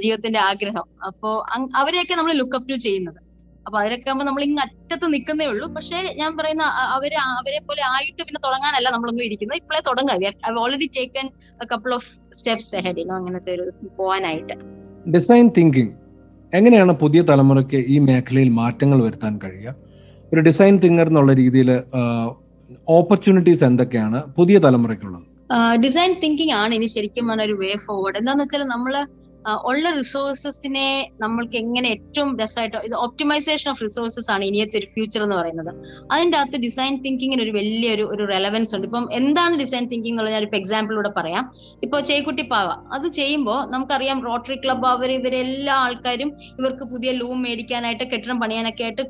[0.02, 0.86] ജീവിതത്തിന്റെ ആഗ്രഹം.
[1.06, 1.30] അപ്പോ
[1.76, 3.20] അവരെയൊക്കെ നമ്മൾ ലുക്കപ്പ് ടു ചെയ്യുന്നത്.
[3.66, 5.66] അപ്പൊ അവരൊക്കെ ആകുമ്പോൾ നമ്മൾ ഇങ്ങ് അറ്റത്ത് നിൽക്കുന്നേ ഉള്ളൂ.
[5.76, 6.62] പക്ഷെ ഞാൻ പറയുന്ന
[6.96, 9.58] അവരെ അവരെ പോലെ ആയിട്ട് പിന്നെ തുടങ്ങാനല്ല നമ്മളൊന്നും ഇരിക്കുന്നത്.
[9.58, 10.24] ഇപ്പോഴേ തുടങ്ങാം.
[10.26, 11.26] I already taken
[11.72, 13.66] couple of steps head you know അങ്ങനത്തെ ഒരു
[13.98, 14.54] പോവാനായിട്ട്.
[15.14, 15.92] ഡിസൈൻ തിങ്കിങ്
[16.52, 19.74] എങ്ങനെയാണ് പുതിയ തലമുറയ്ക്ക് ഈ മേഖലയിൽ മാറ്റങ്ങൾ വരുത്താൻ കഴിയുക?
[20.32, 21.70] ഒരു ഡിസൈൻ തിങ്കർ എന്നുള്ള രീതിയിൽ
[22.88, 25.24] ഓപ്പർച്യൂണിറ്റീസ് എന്തൊക്കെയാണ് പുതിയ തലമുറയ്ക്കുള്ളത്?
[25.80, 28.94] ഡിസൈൻ തിങ്കിങ് ആണ് ഇനി ശരിക്കും പറഞ്ഞ ഒരു വേ ഫോർവേഡ് എന്താന്ന് വെച്ചാൽ നമ്മൾ
[29.54, 35.36] ഉള്ള റിസോഴ്സസിനെ നമ്മൾക്ക് എങ്ങനെ ഏറ്റവും ബെസ്റ്റായിട്ട് ഇത് ഒപ്റ്റിമൈസേഷൻ ഓഫ് റിസോഴ്സസ് ആണ് ഇനിയത്തെ ഒരു ഫ്യൂച്ചർ എന്ന്
[35.36, 35.72] പറയുന്നത്.
[36.12, 38.86] അതിന്റെ അകത്ത് ഡിസൈൻ തിങ്കിങ്ങിന് ഒരു വലിയൊരു ഒരു റെലവൻസ് ഉണ്ട്.
[38.86, 41.52] ഇപ്പം എന്താണ് ഡിസൈൻ തിങ്കിങ് എന്നുള്ളത് ഇപ്പൊ എക്സാമ്പിളിലൂടെ പറയാം.
[41.82, 48.04] ഇപ്പോൾ ചേക്കുട്ടി പാവ അത് ചെയ്യുമ്പോൾ നമുക്കറിയാം റോട്ടറി ക്ലബ്ബ് അവർ ഇവരെല്ലാ ആൾക്കാരും ഇവർക്ക് പുതിയ ലൂം മേടിക്കാനായിട്ട്
[48.04, 49.02] കെട്ടിടം പണിയാനൊക്കെ ആയിട്ട്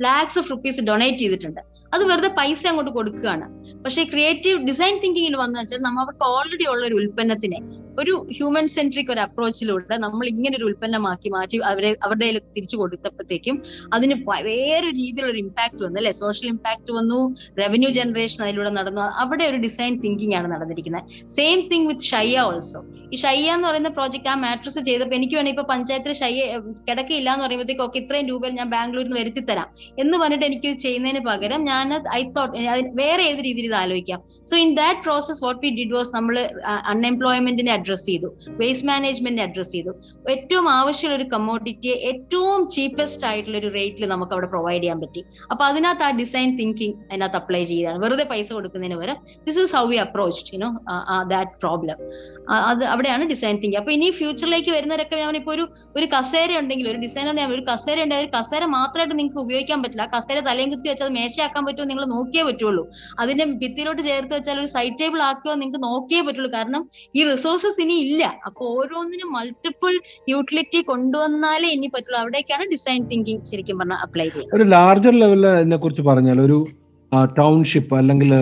[0.00, 1.60] ലാക്സ് ഓഫ് റുപ്പീസ് ഡൊണേറ്റ് ചെയ്തിട്ടുണ്ട്.
[1.94, 3.46] അത് വെറുതെ പൈസ അങ്ങോട്ട് കൊടുക്കുകയാണ്.
[3.84, 7.60] പക്ഷേ ക്രിയേറ്റീവ് ഡിസൈൻ തിങ്കിങ്ങിൽ വന്നു വെച്ചാൽ നമ്മൾ അവർക്ക് ഓൾറെഡി ഉള്ള ഒരു ഉൽപ്പന്നത്തിനെ
[7.98, 9.20] ഒരു ഹ്യൂമൻ സെൻട്രിക് ഒരു
[9.70, 13.56] അപ്രോച്ചിലൂടെ നമ്മൾ ഇങ്ങനെ ഒരു ഉൽപ്പന്നമാക്കി മാറ്റി അവരെ അവരുടെ കയ്യിൽ തിരിച്ചു കൊടുത്തപ്പോഴത്തേക്കും
[13.96, 14.14] അതിന്
[14.48, 16.12] വേറെ രീതിയിലുള്ള ഇമ്പാക്ട് വന്നു അല്ലെ?
[16.22, 17.18] സോഷ്യൽ ഇമ്പാക്ട് വന്നു
[17.60, 19.02] റവന്യൂ ജനറേഷൻ അതിലൂടെ നടന്നു.
[19.22, 21.04] അവിടെ ഒരു ഡിസൈൻ തിങ്കിങ് ആണ് നടന്നിരിക്കുന്നത്.
[21.36, 22.80] Same thing with Shayya also
[23.14, 26.42] ഈ ഷയ്യ എന്ന് പറയുന്ന പ്രോജക്റ്റ് ആ മാട്രസ് ചെയ്തപ്പോൾ എനിക്ക് വേണമെങ്കിൽ ഇപ്പൊ പഞ്ചായത്തിൽ ഷയ്യ
[26.88, 29.68] കിടക്കയില്ല എന്ന് പറയുമ്പോഴത്തേക്ക് ഒക്കെ ഇത്രയും രൂപ ഞാൻ ബാംഗ്ലൂരിൽ നിന്ന് വരുത്തി തരാം.
[30.02, 31.86] എന്ന് പറഞ്ഞിട്ട് എനിക്ക് ചെയ്യുന്നതിന് പകരം ഞാൻ
[32.18, 32.54] ഐ തോട്ട്
[33.02, 34.20] വേറെ ഏത് രീതിയിൽ ഇത് ആലോചിക്കാം?
[34.50, 36.36] So in that process what we did was നമ്മൾ
[36.92, 38.28] അൺഎംപ്ലോയ്മെന്റിനെ അഡ്രസ് ചെയ്തു.
[38.60, 39.92] വേസ്റ്റ് മാനേജ്മെന്റിനെ അഡ്രസ് ചെയ്തു.
[40.34, 45.22] ഏറ്റവും ആവശ്യമുള്ള ഒരു കമ്മോഡിറ്റിയെ ഏറ്റവും ചീപ്പസ്റ്റ് ആയിട്ടുള്ള ഒരു റേറ്റിൽ നമുക്ക് അവിടെ പ്രൊവൈഡ് ചെയ്യാൻ പറ്റി.
[45.52, 47.98] അപ്പൊ അതിനകത്ത് ആ ഡിസൈൻ തിങ്കിങ് അതിനകത്ത് അപ്ലൈ ചെയ്താണ്.
[48.04, 50.70] വെറുതെ പൈസ കൊടുക്കുന്നതിന് പകരം this is how we approach you know
[51.34, 51.98] that problem
[52.68, 55.64] അത് അവിടെയാണ് ഡിസൈൻ തിങ്കിങ് അപ്പൊ ഇനി ഫ്യൂച്ചറിലേക്ക് വരുന്നവരൊക്കെ ഞാൻ ഇപ്പൊ ഒരു
[55.98, 60.04] ഒരു കസേര ഉണ്ടെങ്കിൽ ഒരു ഡിസൈനർ ഒരു കസേര ഉണ്ടെങ്കിൽ ഒരു കസേര മാത്രമായിട്ട് നിങ്ങൾക്ക് ഉപയോഗിക്കാൻ പറ്റില്ല.
[60.14, 62.84] കസേര തലയും കുത്തി വെച്ചാൽ മേശയാക്കാൻ പറ്റുമോ നിങ്ങൾ നോക്കിയേ പറ്റുള്ളൂ.
[63.22, 66.50] അതിന്റെ ഭിത്തിയിലോട്ട് ചേർത്ത് വെച്ചാൽ ഒരു സൈഡ് ടേബിൾ ആക്കിയോ നിങ്ങൾക്ക് നോക്കിയേ പറ്റുള്ളൂ.
[66.58, 66.82] കാരണം
[67.18, 68.22] ഈ റിസോഴ്സസ് ഇനി ഇല്ല.
[68.48, 69.92] അപ്പൊ ഓരോന്നിനും മൾട്ടിപ്പിൾ
[70.34, 72.18] യൂട്ടിലിറ്റി കൊണ്ടുവന്നാലേ ഇനി പറ്റുള്ളൂ.
[72.22, 74.56] അവിടേക്കാണ് ഡിസൈൻ തിങ്കിങ് ശരിക്കും പറഞ്ഞാൽ അപ്ലൈ ചെയ്യുന്നത്.
[74.58, 76.58] ഒരു ലാർജർ ലെവലിനെ കുറിച്ച് പറഞ്ഞാൽ ഒരു
[77.38, 78.32] ടൗൺഷിപ്പ് അല്ലെങ്കിൽ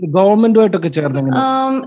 [0.00, 1.40] ഗവൺമെന്റുമായിട്ടൊക്കെ ചേർന്ന്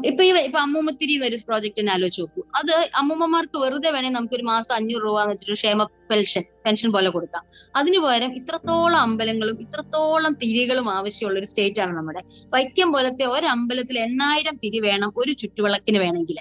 [0.10, 2.42] ഇപ്പൊ ഈ ഇപ്പൊ അമ്മൂമ്മത്തിരി എന്നൊരു പ്രോജക്റ്റിനെ ആലോചിച്ച് നോക്കൂ.
[2.60, 7.44] അത് അമ്മൂമ്മമാർക്ക് വെറുതെ വേണേൽ നമുക്ക് ഒരു മാസം അഞ്ഞൂറ് രൂപ വെച്ചിട്ട് ക്ഷേമ പെൻഷൻ പെൻഷൻ പോലെ കൊടുക്കാം.
[7.80, 12.22] അതിനു പകരം ഇത്രത്തോളം അമ്പലങ്ങളും ഇത്രത്തോളം തിരികളും ആവശ്യമുള്ള ഒരു സ്റ്റേറ്റ് ആണ് നമ്മുടെ.
[12.56, 16.40] വൈക്കം പോലത്തെ ഒരു അമ്പലത്തിൽ എണ്ണായിരം തിരി വേണം ഒരു ചുറ്റുവിളക്കിന് വേണമെങ്കിൽ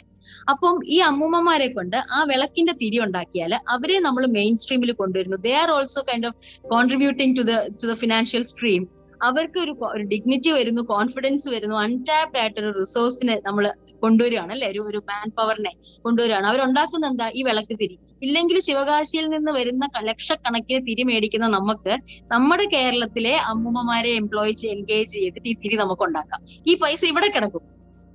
[0.53, 5.39] അപ്പം ഈ അമ്മൂമ്മമാരെ കൊണ്ട് ആ വിളക്കിന്റെ തിരി ഉണ്ടാക്കിയാൽ അവരെ നമ്മൾ മെയിൻ സ്ട്രീമിൽ കൊണ്ടുവരുന്നു.
[5.47, 6.37] They are also kind of
[6.75, 8.83] contributing to the to the financial stream
[9.23, 14.69] അവർക്ക് ഒരു ഡിഗ്നിറ്റി വരുന്നു കോൺഫിഡൻസ് വരുന്നു അൺടാപ്ഡ് ആയിട്ടൊരു റിസോഴ്സിനെ നമ്മൾ കൊണ്ടുവരികയാണ് അല്ലെ?
[14.69, 16.47] ഒരു ഒരു മാൻ പവറിനെ കൊണ്ടുവരികയാണ്.
[16.47, 17.31] അവരുണ്ടാക്കുന്ന എന്താ?
[17.35, 17.99] ഈ വിളക്ക് തിരി.
[18.23, 21.99] ഇല്ലെങ്കിൽ ശിവകാശിയിൽ നിന്ന് വരുന്ന ലക്ഷക്കണക്കിന് തിരി മേടിക്കുന്ന നമുക്ക്
[22.33, 27.61] നമ്മുടെ കേരളത്തിലെ അമ്മൂമ്മമാരെ എംപ്ലോയ് എൻഗേജ് ചെയ്തിട്ട് ഈ തിരി നമുക്ക് ഉണ്ടാക്കാം ഈ പൈസ ഇവിടെ കിടക്കും.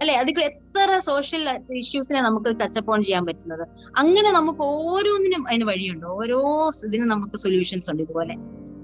[0.01, 0.15] അല്ലെ?
[0.15, 3.67] അതിൽ എത്ര സോഷ്യൽ ഇഷ്യൂസിനെ നമുക്ക് ടച്ചപ്പ് ഓൺ ചെയ്യാൻ പറ്റുന്നത്.
[3.95, 6.05] അങ്ങനെ നമുക്ക് ഓരോന്നിനും അതിന് വഴിയുണ്ട്.
[6.05, 8.35] ഓരോ ഇതിനും നമുക്ക് സൊല്യൂഷൻസ് ഉണ്ട് ഇതുപോലെ.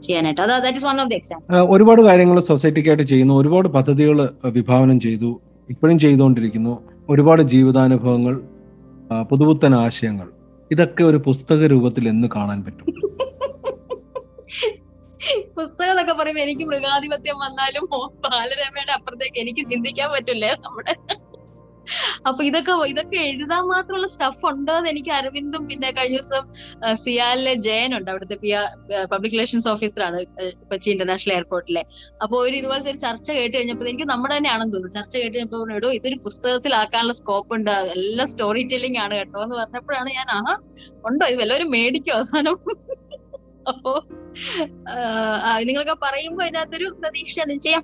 [0.01, 0.41] ചെയ്യാനായിട്ട്.
[0.41, 3.33] അത് that is one of the example ഒരുപാട് കാര്യങ്ങൾ സൊസൈറ്റിക്കായിട്ട് ചെയ്യുന്നു.
[3.33, 5.29] ഒരുപാട് പദ്ധതികൾ വിഭാവനം ചെയ്തു.
[5.69, 6.73] ഇപ്പോഴും ചെയ്തുകൊണ്ടിരിക്കുന്നു.
[7.09, 8.35] ഒരുപാട് ജീവിതാനുഭവങ്ങൾ
[9.21, 10.27] പുതുപുത്തൻ ആശയങ്ങൾ.
[10.71, 12.85] ഇതൊക്കെ ഒരു പുസ്തക രൂപത്തിൽ എന്ന് കാണാൻ പറ്റും.
[15.57, 17.83] പുസ്തകം എന്നൊക്കെ പറയുമ്പോ എനിക്ക് മൃഗാധിപത്യം വന്നാലും
[18.25, 20.49] ബാലരമയുടെ അപ്പുറത്തേക്ക് എനിക്ക് ചിന്തിക്കാൻ പറ്റില്ലേ?
[20.65, 20.93] നമ്മുടെ
[22.27, 26.43] അപ്പൊ ഇതൊക്കെ ഇതൊക്കെ എഴുതാൻ മാത്രമുള്ള സ്റ്റഫ് ഉണ്ടോ എന്ന് എനിക്ക് അരവിന്ദും പിന്നെ കഴിഞ്ഞ ദിവസം
[26.93, 28.51] സിയാലിലെ ജയൻ ഉണ്ട് അവിടുത്തെ പി
[29.11, 30.19] പബ്ലിക് റിലേഷൻസ് ഓഫീസറാണ്
[30.69, 31.83] കൊച്ചി ഇന്റർനാഷണൽ എയർപോർട്ടിലെ
[32.23, 34.95] അപ്പൊ ഒരു ഇതുപോലത്തെ ഒരു ചർച്ച കേട്ട് കഴിഞ്ഞപ്പോൾ എനിക്ക് നമ്മുടെ തന്നെയാണെന്ന് തോന്നുന്നു.
[34.99, 37.71] ചർച്ച കേട്ട് കഴിഞ്ഞപ്പോൾ എടോ ഇതൊരു പുസ്തകത്തിലാക്കാനുള്ള സ്കോപ്പ് ഉണ്ട്.
[37.95, 40.39] എല്ലാം സ്റ്റോറി ടെല്ലിംഗ് ആണ് കേട്ടോ എന്ന് പറഞ്ഞപ്പോഴാണ് ഞാൻ ആ
[41.05, 41.25] ഉണ്ടോ?
[41.25, 42.57] ഇത് വല്ലവരും മേടിക്കും അവസാനം?
[43.71, 43.91] അപ്പോ
[45.67, 47.55] നിങ്ങളൊക്കെ പറയുമ്പോ അതിനകത്തൊരു പ്രതീക്ഷയാണ്.
[47.65, 47.83] ചെയ്യാം.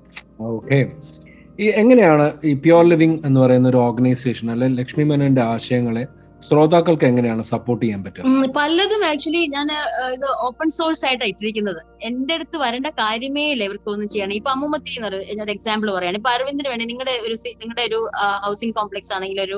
[1.59, 6.03] ഈ എങ്ങനെയാണ് ഈ പ്യോർ ലിവിംഗ് എന്ന് പറയുന്ന ഒരു ഓർഗനൈസേഷൻ അല്ലെ ലക്ഷ്മി മേനോന്റെ ആശയങ്ങളെ
[6.43, 8.23] ശ്രോതാക്കൾക്ക് എങ്ങനെയാണ് സപ്പോർട്ട് ചെയ്യാൻ പറ്റുക?
[8.29, 9.67] ഉം, പലതും ആക്ച്വലി ഞാൻ
[10.15, 11.79] ഇത് ഓപ്പൺ സോഴ്സ് ആയിട്ടാണ് ഇട്ടിരിക്കുന്നത്.
[12.01, 16.17] എന്റെ അടുത്ത് വരേണ്ട കാര്യമേ ഇല്ല ഇവർക്ക് ഒന്നും ചെയ്യണം ഇപ്പൊ അമ്മുമത്തി എന്ന് പറയുന്ന ഒരു എക്സാമ്പിൾ പറയാണ്
[16.17, 17.99] ഇപ്പൊ അരവിന്ദിന് വേണ്ടി നിങ്ങളുടെ ഒരു നിങ്ങളുടെ ഒരു
[18.45, 19.57] ഹൗസിംഗ് കോംപ്ലക്സ് ആണെങ്കിൽ ഒരു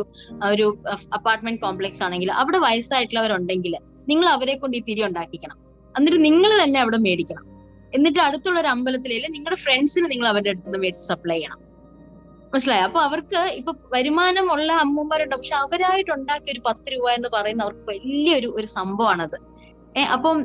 [0.52, 0.68] ഒരു
[1.18, 3.76] അപ്പാർട്ട്മെന്റ് കോംപ്ലക്സ് ആണെങ്കിൽ അവിടെ വയസ്സായിട്ടുള്ളവരുണ്ടെങ്കിൽ
[4.08, 5.58] നിങ്ങൾ അവരെ കൊണ്ട് ഈ തിരി ഉണ്ടാക്കിക്കണം.
[5.96, 7.46] എന്നിട്ട് നിങ്ങൾ തന്നെ അവിടെ മേടിക്കണം.
[7.94, 11.60] എന്നിട്ട് അടുത്തുള്ള ഒരു അമ്പലത്തിലെ നിങ്ങളുടെ ഫ്രണ്ട്സിന് നിങ്ങൾ അവരുടെ അടുത്ത് മേടിച്ച് സപ്ലൈ ചെയ്യണം.
[12.54, 12.84] മനസ്സിലായോ?
[12.88, 17.86] അപ്പൊ അവർക്ക് ഇപ്പൊ വരുമാനം ഉള്ള അമ്മമാരുണ്ട് പക്ഷെ അവരായിട്ട് ഉണ്ടാക്കിയ ഒരു പത്ത് രൂപ എന്ന് പറയുന്ന അവർക്ക്
[17.92, 19.38] വലിയൊരു ഒരു സംഭവമാണത്.
[20.00, 20.38] ഏഹ് അപ്പം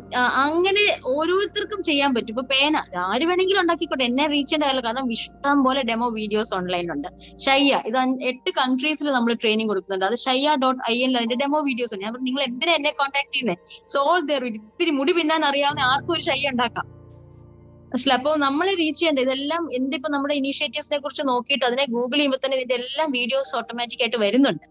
[0.44, 0.84] അങ്ങനെ
[1.14, 2.32] ഓരോരുത്തർക്കും ചെയ്യാൻ പറ്റും.
[2.34, 2.76] ഇപ്പൊ പേന
[3.06, 4.04] ആര് വേണമെങ്കിലും ഉണ്ടാക്കിക്കോട്ടെ.
[4.04, 7.08] എന്നെ റീച്ച് ചെയ്യേണ്ട കാര്യം കാരണം ഇഷ്ടം പോലെ ഡെമോ വീഡിയോസ് ഓൺലൈനിലുണ്ട്
[7.46, 7.98] ഷയ്യ ഇത്
[8.30, 10.06] എട്ട് കൺട്രീസിൽ നമ്മൾ ട്രെയിനിങ് കൊടുക്കുന്നുണ്ട്.
[10.10, 12.04] അത് ഷയ്യ ഡോട്ട് ഐ എൻ അതിന്റെ ഡെമോ വീഡിയോസ് ഉണ്ട്.
[12.06, 13.58] ഞാൻ നിങ്ങൾ എന്തിനാ എന്നെ കോൺടാക്ട് ചെയ്യുന്നത്
[13.94, 16.86] സോൾ ദർ ഇത്തിരി മുടി പിന്നാൻ അറിയാവുന്ന ആർക്കും ഒരു ഷയ്യ ഉണ്ടാക്കാം.
[17.94, 18.18] മനസ്സിലായി?
[18.20, 22.76] അപ്പൊ നമ്മൾ റീച്ച് ചെയ്യേണ്ട ഇതെല്ലാം എന്തിപ്പോ നമ്മുടെ ഇനീഷ്യേറ്റീവ്സിനെ കുറിച്ച് നോക്കിയിട്ട് അതിനെ ഗൂഗിൾ ചെയ്യുമ്പോൾ തന്നെ ഇതിന്റെ
[22.82, 24.64] എല്ലാം വീഡിയോസ് ഓട്ടോമാറ്റിക് ആയിട്ട് വരുന്നുണ്ട്.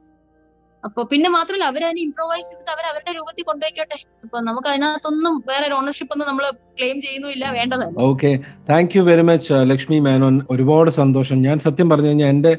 [0.88, 3.97] അപ്പൊ പിന്നെ മാത്രമല്ല അവരതിനെ ഇംപ്രൂവൈസ് ചെയ്തിട്ട് അവർ അവരുടെ രൂപത്തിൽ കൊണ്ടുപോയിക്കോട്ടെ.
[4.26, 6.45] അപ്പൊ നമുക്ക് അതിനകത്തൊന്നും വേറെ ഒരു ഓണർഷിപ്പ് ഒന്നും നമ്മൾ
[6.78, 7.95] ക്ലെയിം ചെയ്യുന്നില്ല വേണ്ടതല്ല.
[8.09, 8.32] Okay
[8.69, 11.39] thank you very much Lakshmi Menon ഒരുപാട് സന്തോഷം.
[11.47, 12.53] ഞാൻ സത്യം പറഞ്ഞു കഴിഞ്ഞാൽ എന്റെ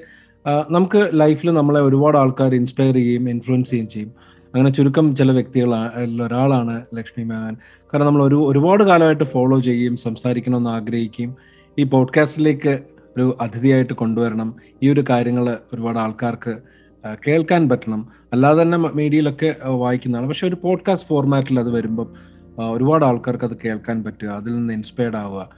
[0.77, 4.11] നമുക്ക് ലൈഫിൽ നമ്മളെ ഒരുപാട് ആൾക്കാർ ഇൻസ്പയർ ചെയ്യുകയും ഇൻഫ്ലുവൻസ് ചെയ്യുകയും ചെയ്യും.
[4.55, 5.75] അങ്ങനെ ചുരുക്കം ചില വ്യക്തികൾ
[6.23, 7.57] ഒരാളാണ് ലക്ഷ്മി മേനോൻ.
[7.95, 11.35] കാരണം നമ്മൾ ഒരു ഒരുപാട് കാലമായിട്ട് ഫോളോ ചെയ്യുകയും സംസാരിക്കണമെന്ന് ആഗ്രഹിക്കുകയും
[11.79, 12.79] ഈ പോഡ്കാസ്റ്റിലേക്ക്
[13.17, 14.55] ഒരു അതിഥിയായിട്ട് കൊണ്ടുവരണം.
[14.83, 16.57] ഈ ഒരു കാര്യങ്ങൾ ഒരുപാട് ആൾക്കാർക്ക്
[17.29, 18.09] കേൾക്കാൻ പറ്റണം.
[18.33, 20.29] അല്ലാതെ തന്നെ മീഡിയയിലൊക്കെ വായിക്കുന്നതാണ്.
[20.29, 22.09] പക്ഷെ ഒരു പോഡ്കാസ്റ്റ് ഫോർമാറ്റിൽ അത് വരുമ്പം
[22.59, 25.49] ഒരുപാട് ആൾക്കാർക്ക് അത് കേൾക്കാൻ പറ്റുക അതിൽ നിന്ന് ഇൻസ്പയർഡ് ആവുക.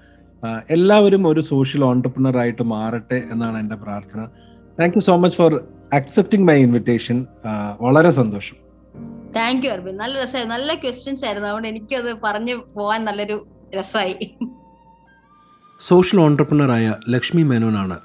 [0.71, 4.29] എല്ലാവരും ഒരു സോഷ്യൽ ഓണ്ടർപ്രണർ ആയിട്ട് മാറട്ടെ എന്നാണ് എന്റെ പ്രാർത്ഥന.
[4.81, 7.27] Thank you so much for accepting my invitation
[7.81, 8.66] വളരെ സന്തോഷം.
[9.35, 11.49] താങ്ക് യു അർബിൻ നല്ല രസമായി നല്ല ക്വസ്റ്റ്യൻസ് ആയിരുന്നു.
[11.49, 14.39] അതുകൊണ്ട് എനിക്കത് പറഞ്ഞു പോവാൻ നല്ലൊരു രസമായി
[15.81, 18.01] സോഷ്യൽ ഓണ്ടർപ്രണറായ ലക്ഷ്മി മേനോനാണ്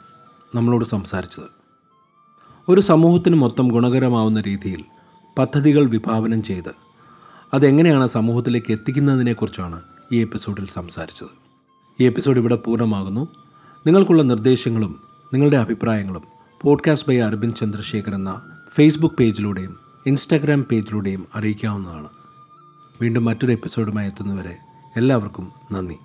[0.55, 1.43] നമ്മളോട് സംസാരിച്ചത്.
[2.69, 4.83] ഒരു സമൂഹത്തിന് മൊത്തം ഗുണകരമാവുന്ന രീതിയിൽ
[5.37, 6.71] പദ്ധതികൾ വിഭാവനം ചെയ്ത്
[7.53, 11.27] അതെങ്ങനെയാണ് സമൂഹത്തിലേക്ക് എത്തിക്കുന്നതിനെക്കുറിച്ചാണ് ഈ എപ്പിസോഡിൽ സംസാരിച്ചത്.
[11.99, 13.27] ഈ എപ്പിസോഡ് ഇവിടെ പൂർണമാകുന്നു.
[13.87, 15.03] നിങ്ങൾക്കുള്ള നിർദ്ദേശങ്ങളും
[15.33, 16.23] നിങ്ങളുടെ അഭിപ്രായങ്ങളും
[16.61, 18.41] പോഡ്കാസ്റ്റ് ബൈ അരവിന്ദ് ചന്ദ്രശേഖർ എന്ന
[18.73, 22.09] ഫേസ്ബുക്ക് പേജിലൂടെയും ഇൻസ്റ്റാഗ്രാം പേജിലൂടെയും അറിയിക്കാവുന്നതാണ്.
[23.01, 24.57] വീണ്ടും മറ്റൊരു എപ്പിസോഡുമായി എത്തുന്നവരെ
[24.97, 25.97] എല്ലാവർക്കും നന്ദി.